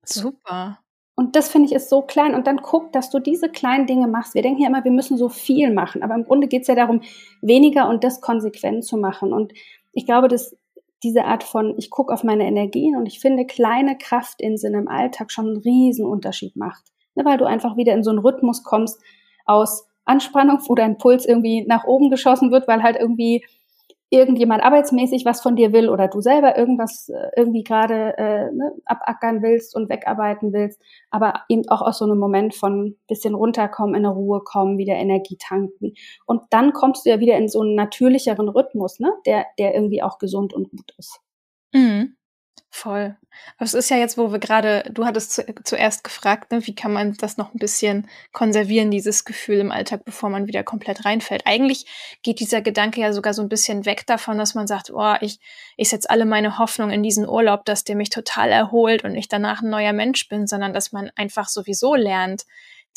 Super. 0.04 0.80
Und 1.16 1.36
das 1.36 1.50
finde 1.50 1.68
ich 1.68 1.76
ist 1.76 1.90
so 1.90 2.02
klein. 2.02 2.34
Und 2.34 2.48
dann 2.48 2.62
guck, 2.62 2.94
dass 2.94 3.10
du 3.10 3.20
diese 3.20 3.50
kleinen 3.50 3.88
Dinge 3.88 4.08
machst. 4.08 4.36
Wir 4.36 4.42
denken 4.42 4.62
ja 4.62 4.70
immer, 4.70 4.86
wir 4.86 4.92
müssen 4.92 5.18
so 5.18 5.28
viel 5.28 5.74
machen. 5.74 6.02
Aber 6.02 6.16
im 6.16 6.24
Grunde 6.24 6.48
geht 6.48 6.62
es 6.62 6.70
ja 6.70 6.76
darum, 6.76 7.02
weniger 7.42 7.90
und 7.90 8.06
das 8.06 8.22
konsequent 8.22 8.86
zu 8.86 8.96
machen. 8.96 9.34
Und 9.34 9.54
ich 9.92 10.06
glaube, 10.06 10.30
dass 10.30 10.56
diese 11.04 11.26
Art 11.26 11.44
von, 11.44 11.76
ich 11.78 11.90
gucke 11.90 12.14
auf 12.14 12.24
meine 12.24 12.46
Energien 12.46 12.96
und 12.96 13.06
ich 13.06 13.20
finde, 13.20 13.46
kleine 13.46 13.98
Kraftinseln 13.98 14.74
im 14.74 14.88
Alltag 14.88 15.32
schon 15.32 15.48
einen 15.48 15.58
riesen 15.58 16.06
Unterschied 16.06 16.56
macht. 16.56 16.84
Ne, 17.16 17.26
weil 17.26 17.38
du 17.38 17.46
einfach 17.46 17.78
wieder 17.78 17.94
in 17.94 18.04
so 18.04 18.10
einen 18.10 18.20
Rhythmus 18.20 18.64
kommst 18.64 19.02
aus 19.46 19.88
Anspannung, 20.06 20.60
wo 20.68 20.76
dein 20.76 20.98
Puls 20.98 21.26
irgendwie 21.26 21.66
nach 21.68 21.86
oben 21.86 22.10
geschossen 22.10 22.52
wird, 22.52 22.68
weil 22.68 22.84
halt 22.84 22.98
irgendwie 23.00 23.46
irgendjemand 24.10 24.64
arbeitsmäßig 24.64 25.26
was 25.26 25.42
von 25.42 25.56
dir 25.56 25.72
will 25.72 25.90
oder 25.90 26.08
du 26.08 26.22
selber 26.22 26.58
irgendwas 26.58 27.10
äh, 27.10 27.30
irgendwie 27.36 27.64
gerade 27.64 28.18
äh, 28.18 28.52
ne, 28.52 28.74
abackern 28.86 29.42
willst 29.42 29.76
und 29.76 29.90
wegarbeiten 29.90 30.52
willst, 30.52 30.82
aber 31.12 31.42
eben 31.48 31.68
auch 31.70 31.82
aus 31.82 32.00
so 32.00 32.06
einem 32.06 32.18
Moment 32.18 32.56
von 32.56 32.98
bisschen 33.08 33.36
runterkommen, 33.36 33.96
in 33.96 34.06
eine 34.06 34.14
Ruhe 34.14 34.42
kommen, 34.44 34.78
wieder 34.78 34.96
Energie 34.96 35.38
tanken. 35.38 35.94
Und 36.26 36.42
dann 36.50 36.74
kommst 36.74 37.06
du 37.06 37.10
ja 37.10 37.20
wieder 37.20 37.38
in 37.38 37.48
so 37.48 37.62
einen 37.62 37.76
natürlicheren 37.76 38.50
Rhythmus, 38.50 39.00
ne, 39.00 39.14
der, 39.26 39.46
der 39.60 39.76
irgendwie 39.76 40.02
auch 40.02 40.18
gesund 40.18 40.54
und 40.54 40.72
gut 40.72 40.94
ist. 40.98 41.20
Mhm. 41.74 42.16
Voll. 42.70 43.16
Aber 43.58 43.66
es 43.66 43.74
ist 43.74 43.90
ja 43.90 43.98
jetzt, 43.98 44.18
wo 44.18 44.32
wir 44.32 44.40
gerade, 44.40 44.84
du 44.92 45.06
hattest 45.06 45.34
zu, 45.34 45.46
zuerst 45.64 46.04
gefragt, 46.04 46.52
ne, 46.52 46.66
wie 46.68 46.76
kann 46.76 46.94
man 46.94 47.14
das 47.14 47.38
noch 47.38 47.54
ein 47.54 47.60
bisschen 47.60 48.10
konservieren, 48.32 48.92
dieses 48.92 49.26
Gefühl 49.26 49.60
im 49.60 49.72
Alltag, 49.72 50.06
bevor 50.06 50.30
man 50.30 50.48
wieder 50.48 50.64
komplett 50.64 51.06
reinfällt. 51.06 51.44
Eigentlich 51.46 51.86
geht 52.22 52.40
dieser 52.40 52.62
Gedanke 52.62 53.02
ja 53.02 53.14
sogar 53.14 53.34
so 53.34 53.42
ein 53.42 53.50
bisschen 53.50 53.86
weg 53.86 54.06
davon, 54.08 54.38
dass 54.38 54.56
man 54.56 54.68
sagt, 54.68 54.92
oh, 54.92 55.16
ich, 55.22 55.40
ich 55.78 55.90
setze 55.90 56.10
alle 56.10 56.26
meine 56.26 56.58
Hoffnung 56.58 56.92
in 56.92 57.04
diesen 57.04 57.28
Urlaub, 57.28 57.66
dass 57.66 57.84
der 57.84 57.96
mich 57.96 58.10
total 58.10 58.50
erholt 58.50 59.04
und 59.04 59.16
ich 59.16 59.28
danach 59.28 59.62
ein 59.62 59.70
neuer 59.70 59.94
Mensch 59.94 60.28
bin, 60.28 60.48
sondern 60.48 60.74
dass 60.74 60.92
man 60.92 61.12
einfach 61.16 61.48
sowieso 61.48 61.96
lernt, 61.96 62.46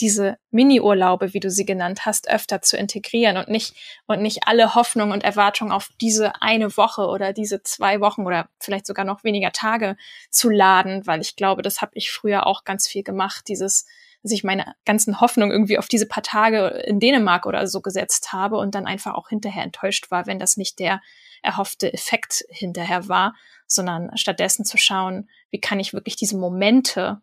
diese 0.00 0.36
Mini-Urlaube, 0.50 1.34
wie 1.34 1.40
du 1.40 1.50
sie 1.50 1.64
genannt 1.64 2.06
hast, 2.06 2.28
öfter 2.28 2.62
zu 2.62 2.76
integrieren 2.76 3.36
und 3.36 3.48
nicht, 3.48 3.74
und 4.06 4.22
nicht 4.22 4.46
alle 4.46 4.74
Hoffnung 4.74 5.10
und 5.10 5.22
Erwartung 5.24 5.70
auf 5.70 5.90
diese 6.00 6.40
eine 6.40 6.76
Woche 6.76 7.06
oder 7.06 7.32
diese 7.32 7.62
zwei 7.62 8.00
Wochen 8.00 8.26
oder 8.26 8.48
vielleicht 8.58 8.86
sogar 8.86 9.04
noch 9.04 9.22
weniger 9.24 9.52
Tage 9.52 9.96
zu 10.30 10.50
laden, 10.50 11.06
weil 11.06 11.20
ich 11.20 11.36
glaube, 11.36 11.62
das 11.62 11.80
habe 11.80 11.92
ich 11.94 12.10
früher 12.10 12.46
auch 12.46 12.64
ganz 12.64 12.88
viel 12.88 13.02
gemacht, 13.02 13.44
dieses 13.48 13.86
dass 14.22 14.32
ich 14.32 14.44
meine 14.44 14.74
ganzen 14.84 15.20
Hoffnungen 15.20 15.50
irgendwie 15.50 15.78
auf 15.78 15.88
diese 15.88 16.06
paar 16.06 16.22
Tage 16.22 16.68
in 16.86 17.00
Dänemark 17.00 17.44
oder 17.44 17.66
so 17.66 17.80
gesetzt 17.80 18.32
habe 18.32 18.56
und 18.56 18.74
dann 18.74 18.86
einfach 18.86 19.14
auch 19.14 19.28
hinterher 19.28 19.64
enttäuscht 19.64 20.10
war, 20.10 20.26
wenn 20.26 20.38
das 20.38 20.56
nicht 20.56 20.78
der 20.78 21.00
erhoffte 21.42 21.92
Effekt 21.92 22.44
hinterher 22.48 23.08
war, 23.08 23.34
sondern 23.66 24.16
stattdessen 24.16 24.64
zu 24.64 24.78
schauen, 24.78 25.28
wie 25.50 25.60
kann 25.60 25.80
ich 25.80 25.92
wirklich 25.92 26.14
diese 26.14 26.36
Momente 26.36 27.20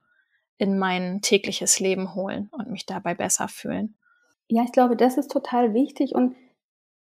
in 0.60 0.78
mein 0.78 1.22
tägliches 1.22 1.80
Leben 1.80 2.14
holen 2.14 2.50
und 2.52 2.70
mich 2.70 2.86
dabei 2.86 3.16
besser 3.16 3.48
fühlen. 3.48 3.96
Ja, 4.50 4.64
ich 4.64 4.72
glaube, 4.72 4.96
das 4.96 5.18
ist 5.18 5.32
total 5.32 5.74
wichtig 5.74 6.14
und 6.14 6.36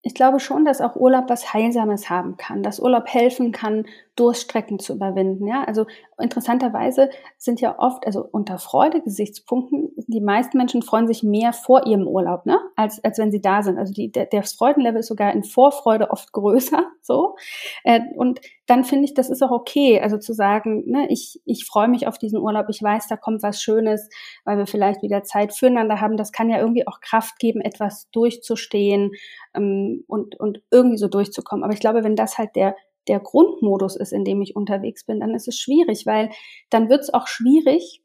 ich 0.02 0.16
glaube 0.16 0.39
schon, 0.39 0.66
dass 0.66 0.82
auch 0.82 0.95
Urlaub 0.95 1.30
was 1.30 1.54
Heilsames 1.54 2.10
haben 2.10 2.38
kann, 2.38 2.64
dass 2.64 2.80
Urlaub 2.80 3.08
helfen 3.08 3.52
kann, 3.52 3.86
Durststrecken 4.16 4.78
zu 4.78 4.93
überwinden. 4.93 5.47
Ja, 5.47 5.64
also 5.64 5.86
interessanterweise 6.20 7.09
sind 7.38 7.62
ja 7.62 7.80
oft, 7.80 8.05
also 8.05 8.28
unter 8.30 8.59
Freude-Gesichtspunkten, 8.59 9.91
die 10.07 10.20
meisten 10.20 10.57
Menschen 10.57 10.82
freuen 10.82 11.07
sich 11.07 11.24
mehr 11.24 11.53
vor 11.53 11.88
ihrem 11.88 12.07
Urlaub, 12.07 12.45
ne, 12.45 12.59
als, 12.76 13.01
als 13.03 13.18
wenn 13.20 13.32
sie 13.32 13.41
da 13.41 13.64
sind. 13.64 13.78
Also 13.78 13.93
die, 13.93 14.12
der, 14.12 14.26
das 14.26 14.53
Freudenlevel 14.53 14.99
ist 14.99 15.07
sogar 15.07 15.32
in 15.32 15.43
Vorfreude 15.43 16.12
oft 16.12 16.34
größer, 16.34 16.84
so. 17.01 17.36
Äh, 17.84 18.01
und 18.16 18.41
dann 18.68 18.84
finde 18.84 19.05
ich, 19.05 19.14
das 19.14 19.30
ist 19.30 19.41
auch 19.41 19.51
okay, 19.51 20.01
also 20.01 20.18
zu 20.18 20.34
sagen, 20.34 20.84
ne, 20.89 21.07
ich, 21.09 21.41
ich 21.45 21.66
freue 21.66 21.88
mich 21.88 22.05
auf 22.05 22.18
diesen 22.18 22.39
Urlaub, 22.39 22.68
ich 22.70 22.84
weiß, 22.84 23.07
da 23.07 23.16
kommt 23.16 23.43
was 23.43 23.62
Schönes, 23.62 24.09
weil 24.43 24.57
wir 24.57 24.68
vielleicht 24.68 25.01
wieder 25.01 25.24
Zeit 25.24 25.53
füreinander 25.53 26.01
haben. 26.01 26.18
Das 26.18 26.34
kann 26.34 26.49
ja 26.49 26.59
irgendwie 26.59 26.88
auch 26.88 26.99
Kraft 26.99 27.39
geben, 27.39 27.62
etwas 27.62 28.09
durchzustehen 28.12 29.12
ähm, 29.53 30.03
und, 30.07 30.38
und 30.38 30.62
irgendwie 30.70 30.97
so 30.97 31.07
durchzukommen. 31.07 31.64
Aber 31.64 31.74
ich 31.74 31.80
glaube, 31.80 32.03
wenn 32.03 32.16
das 32.16 32.38
halt 32.38 32.55
der 32.55 32.76
der 33.08 33.20
Grundmodus 33.20 33.95
ist, 33.95 34.14
in 34.14 34.24
dem 34.24 34.41
ich 34.41 34.56
unterwegs 34.56 35.06
bin, 35.06 35.20
dann 35.20 35.34
ist 35.34 35.47
es 35.47 35.58
schwierig, 35.58 36.06
weil 36.06 36.30
dann 36.70 36.89
wird 36.89 37.02
es 37.02 37.14
auch 37.14 37.28
schwierig, 37.28 38.04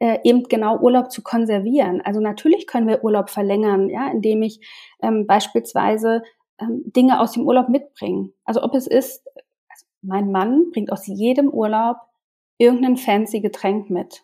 äh, 0.00 0.18
eben 0.22 0.44
genau 0.44 0.78
Urlaub 0.78 1.10
zu 1.10 1.22
konservieren. 1.22 2.00
Also 2.02 2.20
natürlich 2.20 2.66
können 2.66 2.88
wir 2.88 3.02
Urlaub 3.02 3.30
verlängern, 3.30 3.88
ja, 3.88 4.10
indem 4.10 4.42
ich 4.42 4.60
ähm, 5.02 5.26
beispielsweise 5.26 6.22
ähm, 6.60 6.82
Dinge 6.86 7.20
aus 7.20 7.32
dem 7.32 7.46
Urlaub 7.46 7.68
mitbringe. 7.68 8.30
Also 8.44 8.62
ob 8.62 8.74
es 8.74 8.86
ist, 8.86 9.26
also 9.68 9.86
mein 10.02 10.30
Mann 10.30 10.70
bringt 10.72 10.92
aus 10.92 11.06
jedem 11.06 11.48
Urlaub 11.48 11.96
irgendein 12.58 12.96
fancy 12.96 13.40
Getränk 13.40 13.90
mit. 13.90 14.22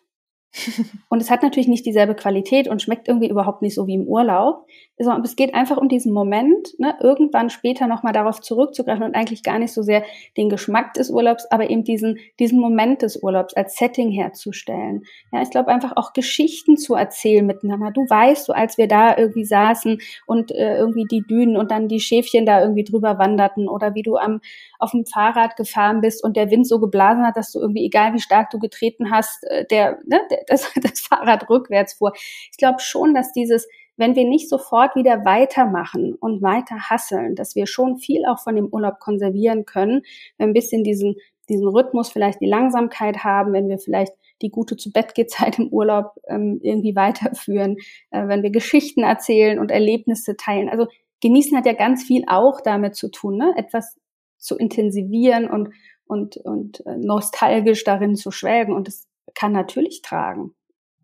Und 1.09 1.21
es 1.21 1.29
hat 1.29 1.43
natürlich 1.43 1.67
nicht 1.67 1.85
dieselbe 1.85 2.15
Qualität 2.15 2.67
und 2.67 2.81
schmeckt 2.81 3.07
irgendwie 3.07 3.29
überhaupt 3.29 3.61
nicht 3.61 3.75
so 3.75 3.87
wie 3.87 3.95
im 3.95 4.07
Urlaub. 4.07 4.65
Es 4.97 5.35
geht 5.35 5.53
einfach 5.53 5.77
um 5.77 5.89
diesen 5.89 6.13
Moment, 6.13 6.79
ne, 6.79 6.95
irgendwann 7.01 7.49
später 7.49 7.87
nochmal 7.87 8.13
darauf 8.13 8.39
zurückzugreifen 8.39 9.03
und 9.03 9.15
eigentlich 9.15 9.43
gar 9.43 9.59
nicht 9.59 9.73
so 9.73 9.81
sehr 9.81 10.03
den 10.37 10.49
Geschmack 10.49 10.93
des 10.93 11.09
Urlaubs, 11.09 11.45
aber 11.51 11.69
eben 11.69 11.83
diesen, 11.83 12.17
diesen 12.39 12.59
Moment 12.59 13.01
des 13.01 13.21
Urlaubs 13.21 13.53
als 13.55 13.75
Setting 13.75 14.09
herzustellen. 14.11 15.03
Ja, 15.33 15.41
ich 15.41 15.49
glaube 15.49 15.69
einfach 15.69 15.97
auch 15.97 16.13
Geschichten 16.13 16.77
zu 16.77 16.95
erzählen 16.95 17.45
miteinander. 17.45 17.91
Du 17.91 18.01
weißt, 18.01 18.45
so 18.45 18.53
als 18.53 18.77
wir 18.77 18.87
da 18.87 19.17
irgendwie 19.17 19.45
saßen 19.45 19.99
und 20.25 20.51
äh, 20.51 20.77
irgendwie 20.77 21.05
die 21.11 21.21
Dünen 21.21 21.57
und 21.57 21.71
dann 21.71 21.89
die 21.89 21.99
Schäfchen 21.99 22.45
da 22.45 22.61
irgendwie 22.61 22.85
drüber 22.85 23.17
wanderten 23.19 23.67
oder 23.67 23.95
wie 23.95 24.03
du 24.03 24.15
am, 24.15 24.39
auf 24.79 24.91
dem 24.91 25.05
Fahrrad 25.05 25.55
gefahren 25.55 26.01
bist 26.01 26.23
und 26.23 26.37
der 26.37 26.51
Wind 26.51 26.67
so 26.67 26.79
geblasen 26.79 27.25
hat, 27.25 27.37
dass 27.37 27.51
du 27.51 27.59
irgendwie, 27.59 27.85
egal 27.85 28.13
wie 28.13 28.19
stark 28.19 28.49
du 28.49 28.59
getreten 28.59 29.11
hast, 29.11 29.43
äh, 29.43 29.65
der, 29.65 29.99
ne, 30.05 30.21
das, 30.47 30.71
das 30.81 30.99
Fahrrad 30.99 31.49
rückwärts 31.49 31.93
fuhr. 31.93 32.13
Ich 32.15 32.57
glaube 32.57 32.79
schon, 32.79 33.13
dass 33.13 33.31
dieses 33.31 33.67
wenn 33.97 34.15
wir 34.15 34.25
nicht 34.25 34.49
sofort 34.49 34.95
wieder 34.95 35.23
weitermachen 35.25 36.15
und 36.15 36.41
weiter 36.41 36.89
hasseln, 36.89 37.35
dass 37.35 37.55
wir 37.55 37.67
schon 37.67 37.97
viel 37.97 38.25
auch 38.25 38.39
von 38.39 38.55
dem 38.55 38.67
Urlaub 38.67 38.99
konservieren 38.99 39.65
können, 39.65 40.01
wenn 40.37 40.47
wir 40.47 40.51
ein 40.51 40.53
bisschen 40.53 40.83
diesen, 40.83 41.15
diesen 41.49 41.67
Rhythmus, 41.67 42.09
vielleicht 42.09 42.41
die 42.41 42.47
Langsamkeit 42.47 43.23
haben, 43.23 43.53
wenn 43.53 43.69
wir 43.69 43.79
vielleicht 43.79 44.13
die 44.41 44.49
gute 44.49 44.75
zu 44.75 44.91
Bett 44.91 45.13
Zeit 45.29 45.59
im 45.59 45.69
Urlaub 45.69 46.11
ähm, 46.27 46.59
irgendwie 46.61 46.95
weiterführen, 46.95 47.77
äh, 48.11 48.27
wenn 48.27 48.43
wir 48.43 48.49
Geschichten 48.49 49.03
erzählen 49.03 49.59
und 49.59 49.71
Erlebnisse 49.71 50.35
teilen. 50.35 50.69
Also 50.69 50.87
genießen 51.21 51.57
hat 51.57 51.65
ja 51.65 51.73
ganz 51.73 52.03
viel 52.03 52.23
auch 52.27 52.59
damit 52.61 52.95
zu 52.95 53.09
tun, 53.09 53.37
ne? 53.37 53.53
etwas 53.55 53.97
zu 54.45 54.57
intensivieren 54.57 55.49
und 55.49 55.69
und 56.05 56.37
und 56.37 56.85
äh, 56.85 56.97
nostalgisch 56.97 57.83
darin 57.83 58.15
zu 58.15 58.31
schwelgen 58.31 58.73
und 58.73 58.87
das 58.87 59.07
kann 59.33 59.51
natürlich 59.51 60.01
tragen. 60.01 60.55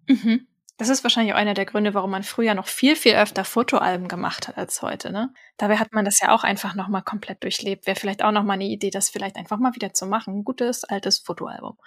Mhm. 0.08 0.48
Das 0.78 0.90
ist 0.90 1.04
wahrscheinlich 1.04 1.34
auch 1.36 1.38
einer 1.38 1.54
der 1.54 1.66
Gründe, 1.66 1.94
warum 1.94 2.10
man 2.10 2.24
früher 2.24 2.56
noch 2.56 2.66
viel, 2.66 2.96
viel 2.96 3.14
öfter 3.14 3.46
Fotoalben 3.46 4.08
gemacht 4.08 4.48
hat 4.48 4.58
als 4.58 4.82
heute. 4.82 5.12
Ne? 5.12 5.32
Dabei 5.58 5.78
hat 5.78 5.94
man 5.94 6.06
das 6.06 6.20
ja 6.20 6.34
auch 6.34 6.44
einfach 6.44 6.74
nochmal 6.74 7.04
komplett 7.04 7.44
durchlebt. 7.44 7.86
Wäre 7.86 8.00
vielleicht 8.00 8.24
auch 8.24 8.32
nochmal 8.32 8.56
eine 8.56 8.66
Idee, 8.66 8.90
das 8.90 9.10
vielleicht 9.10 9.36
einfach 9.36 9.60
mal 9.60 9.76
wieder 9.76 9.94
zu 9.94 10.08
machen. 10.08 10.38
Ein 10.38 10.44
gutes, 10.44 10.84
altes 10.84 11.20
Fotoalbum. 11.20 11.78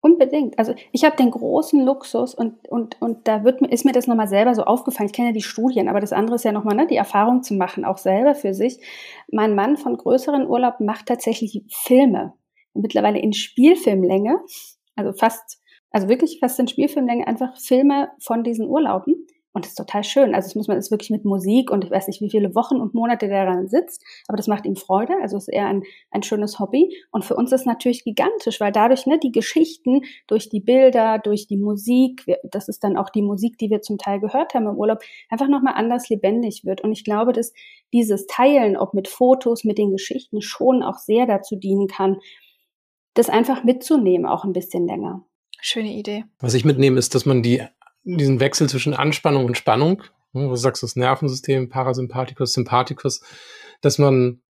Unbedingt. 0.00 0.58
Also 0.58 0.74
ich 0.92 1.04
habe 1.04 1.16
den 1.16 1.32
großen 1.32 1.84
Luxus 1.84 2.34
und, 2.34 2.68
und, 2.68 3.00
und 3.02 3.26
da 3.26 3.42
wird, 3.42 3.60
ist 3.62 3.84
mir 3.84 3.92
das 3.92 4.06
nochmal 4.06 4.28
selber 4.28 4.54
so 4.54 4.62
aufgefallen. 4.62 5.08
Ich 5.08 5.12
kenne 5.12 5.28
ja 5.28 5.34
die 5.34 5.42
Studien, 5.42 5.88
aber 5.88 5.98
das 6.00 6.12
andere 6.12 6.36
ist 6.36 6.44
ja 6.44 6.52
nochmal 6.52 6.76
ne, 6.76 6.86
die 6.86 6.96
Erfahrung 6.96 7.42
zu 7.42 7.54
machen, 7.54 7.84
auch 7.84 7.98
selber 7.98 8.36
für 8.36 8.54
sich. 8.54 8.78
Mein 9.30 9.56
Mann 9.56 9.76
von 9.76 9.96
größeren 9.96 10.46
Urlaub 10.46 10.78
macht 10.78 11.06
tatsächlich 11.06 11.64
Filme. 11.68 12.34
Mittlerweile 12.74 13.18
in 13.18 13.32
Spielfilmlänge, 13.32 14.38
also 14.94 15.12
fast 15.12 15.58
also 15.90 16.08
wirklich 16.08 16.38
fast 16.40 16.58
in 16.58 16.68
Spielfilmlänge 16.68 17.26
einfach 17.26 17.56
Filme 17.56 18.10
von 18.20 18.44
diesen 18.44 18.68
Urlauben. 18.68 19.26
Und 19.52 19.64
das 19.64 19.72
ist 19.72 19.76
total 19.76 20.04
schön. 20.04 20.34
Also 20.34 20.46
das 20.46 20.54
muss 20.54 20.68
man 20.68 20.76
ist 20.76 20.90
wirklich 20.90 21.10
mit 21.10 21.24
Musik 21.24 21.70
und 21.70 21.84
ich 21.84 21.90
weiß 21.90 22.06
nicht, 22.06 22.20
wie 22.20 22.30
viele 22.30 22.54
Wochen 22.54 22.76
und 22.76 22.94
Monate 22.94 23.28
der 23.28 23.46
daran 23.46 23.68
sitzt, 23.68 24.04
aber 24.28 24.36
das 24.36 24.46
macht 24.46 24.66
ihm 24.66 24.76
Freude. 24.76 25.14
Also 25.22 25.36
ist 25.36 25.48
eher 25.48 25.66
ein, 25.66 25.82
ein 26.10 26.22
schönes 26.22 26.58
Hobby. 26.58 26.94
Und 27.10 27.24
für 27.24 27.34
uns 27.34 27.50
ist 27.52 27.60
es 27.60 27.66
natürlich 27.66 28.04
gigantisch, 28.04 28.60
weil 28.60 28.72
dadurch 28.72 29.06
ne, 29.06 29.18
die 29.18 29.32
Geschichten 29.32 30.02
durch 30.26 30.48
die 30.48 30.60
Bilder, 30.60 31.18
durch 31.18 31.46
die 31.46 31.56
Musik, 31.56 32.24
das 32.44 32.68
ist 32.68 32.84
dann 32.84 32.96
auch 32.96 33.08
die 33.08 33.22
Musik, 33.22 33.58
die 33.58 33.70
wir 33.70 33.80
zum 33.80 33.98
Teil 33.98 34.20
gehört 34.20 34.54
haben 34.54 34.66
im 34.66 34.76
Urlaub, 34.76 35.00
einfach 35.30 35.48
nochmal 35.48 35.74
anders 35.76 36.08
lebendig 36.08 36.64
wird. 36.64 36.82
Und 36.82 36.92
ich 36.92 37.04
glaube, 37.04 37.32
dass 37.32 37.52
dieses 37.92 38.26
Teilen, 38.26 38.76
ob 38.76 38.94
mit 38.94 39.08
Fotos, 39.08 39.64
mit 39.64 39.78
den 39.78 39.90
Geschichten, 39.90 40.42
schon 40.42 40.82
auch 40.82 40.98
sehr 40.98 41.26
dazu 41.26 41.56
dienen 41.56 41.86
kann, 41.86 42.18
das 43.14 43.28
einfach 43.30 43.64
mitzunehmen, 43.64 44.26
auch 44.26 44.44
ein 44.44 44.52
bisschen 44.52 44.86
länger. 44.86 45.24
Schöne 45.60 45.92
Idee. 45.92 46.24
Was 46.38 46.54
ich 46.54 46.64
mitnehme, 46.64 46.98
ist, 46.98 47.14
dass 47.16 47.26
man 47.26 47.42
die, 47.42 47.62
diesen 48.04 48.40
Wechsel 48.40 48.68
zwischen 48.68 48.94
Anspannung 48.94 49.44
und 49.44 49.56
Spannung, 49.56 50.02
ne, 50.32 50.46
wo 50.46 50.50
du 50.50 50.56
sagst, 50.56 50.82
das 50.82 50.96
Nervensystem, 50.96 51.68
Parasympathikus, 51.68 52.52
Sympathikus, 52.52 53.22
dass 53.80 53.98
man 53.98 54.42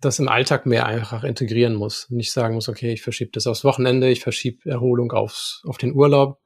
das 0.00 0.18
im 0.18 0.28
Alltag 0.28 0.66
mehr 0.66 0.86
einfach 0.86 1.24
integrieren 1.24 1.74
muss. 1.74 2.10
Nicht 2.10 2.32
sagen 2.32 2.54
muss, 2.54 2.68
okay, 2.68 2.92
ich 2.92 3.02
verschiebe 3.02 3.30
das 3.32 3.46
aufs 3.46 3.64
Wochenende, 3.64 4.10
ich 4.10 4.20
verschiebe 4.20 4.68
Erholung 4.68 5.12
aufs, 5.12 5.62
auf 5.66 5.78
den 5.78 5.94
Urlaub, 5.94 6.40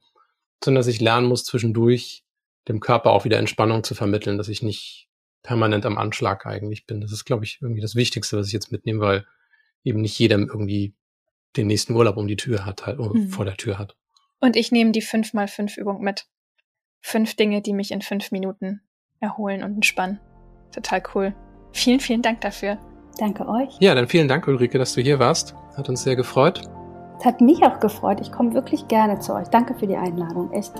sondern 0.63 0.79
dass 0.79 0.87
ich 0.87 1.01
lernen 1.01 1.27
muss, 1.27 1.43
zwischendurch 1.43 2.23
dem 2.67 2.79
Körper 2.79 3.11
auch 3.11 3.25
wieder 3.25 3.39
Entspannung 3.39 3.83
zu 3.83 3.95
vermitteln, 3.95 4.37
dass 4.37 4.49
ich 4.49 4.61
nicht 4.61 5.07
permanent 5.41 5.85
am 5.85 5.97
Anschlag 5.97 6.45
eigentlich 6.45 6.85
bin. 6.85 7.01
Das 7.01 7.11
ist, 7.11 7.25
glaube 7.25 7.45
ich, 7.45 7.59
irgendwie 7.61 7.81
das 7.81 7.95
Wichtigste, 7.95 8.37
was 8.37 8.47
ich 8.47 8.53
jetzt 8.53 8.71
mitnehme, 8.71 8.99
weil 8.99 9.25
eben 9.83 10.01
nicht 10.01 10.19
jedem 10.19 10.47
irgendwie 10.47 10.93
den 11.55 11.67
nächsten 11.67 11.93
Urlaub 11.93 12.17
um 12.17 12.27
die 12.27 12.35
Tür 12.35 12.65
hat, 12.65 12.85
halt, 12.85 12.99
mhm. 12.99 13.29
vor 13.29 13.45
der 13.45 13.57
Tür 13.57 13.79
hat. 13.79 13.95
Und 14.39 14.55
ich 14.55 14.71
nehme 14.71 14.91
die 14.91 15.01
5x5 15.01 15.79
Übung 15.79 16.01
mit. 16.01 16.25
Fünf 17.01 17.35
Dinge, 17.35 17.61
die 17.61 17.73
mich 17.73 17.91
in 17.91 18.01
fünf 18.01 18.31
Minuten 18.31 18.81
erholen 19.19 19.63
und 19.63 19.75
entspannen. 19.75 20.19
Total 20.71 21.01
cool. 21.15 21.33
Vielen, 21.71 21.99
vielen 21.99 22.21
Dank 22.21 22.41
dafür. 22.41 22.77
Danke 23.17 23.47
euch. 23.47 23.77
Ja, 23.79 23.95
dann 23.95 24.07
vielen 24.07 24.27
Dank, 24.27 24.47
Ulrike, 24.47 24.77
dass 24.77 24.93
du 24.93 25.01
hier 25.01 25.19
warst. 25.19 25.55
Hat 25.75 25.89
uns 25.89 26.03
sehr 26.03 26.15
gefreut. 26.15 26.61
Es 27.19 27.25
hat 27.25 27.41
mich 27.41 27.63
auch 27.63 27.79
gefreut. 27.79 28.19
Ich 28.21 28.31
komme 28.31 28.53
wirklich 28.53 28.87
gerne 28.87 29.19
zu 29.19 29.33
euch. 29.33 29.47
Danke 29.47 29.73
für 29.73 29.87
die 29.87 29.95
Einladung. 29.95 30.51
Echt. 30.51 30.73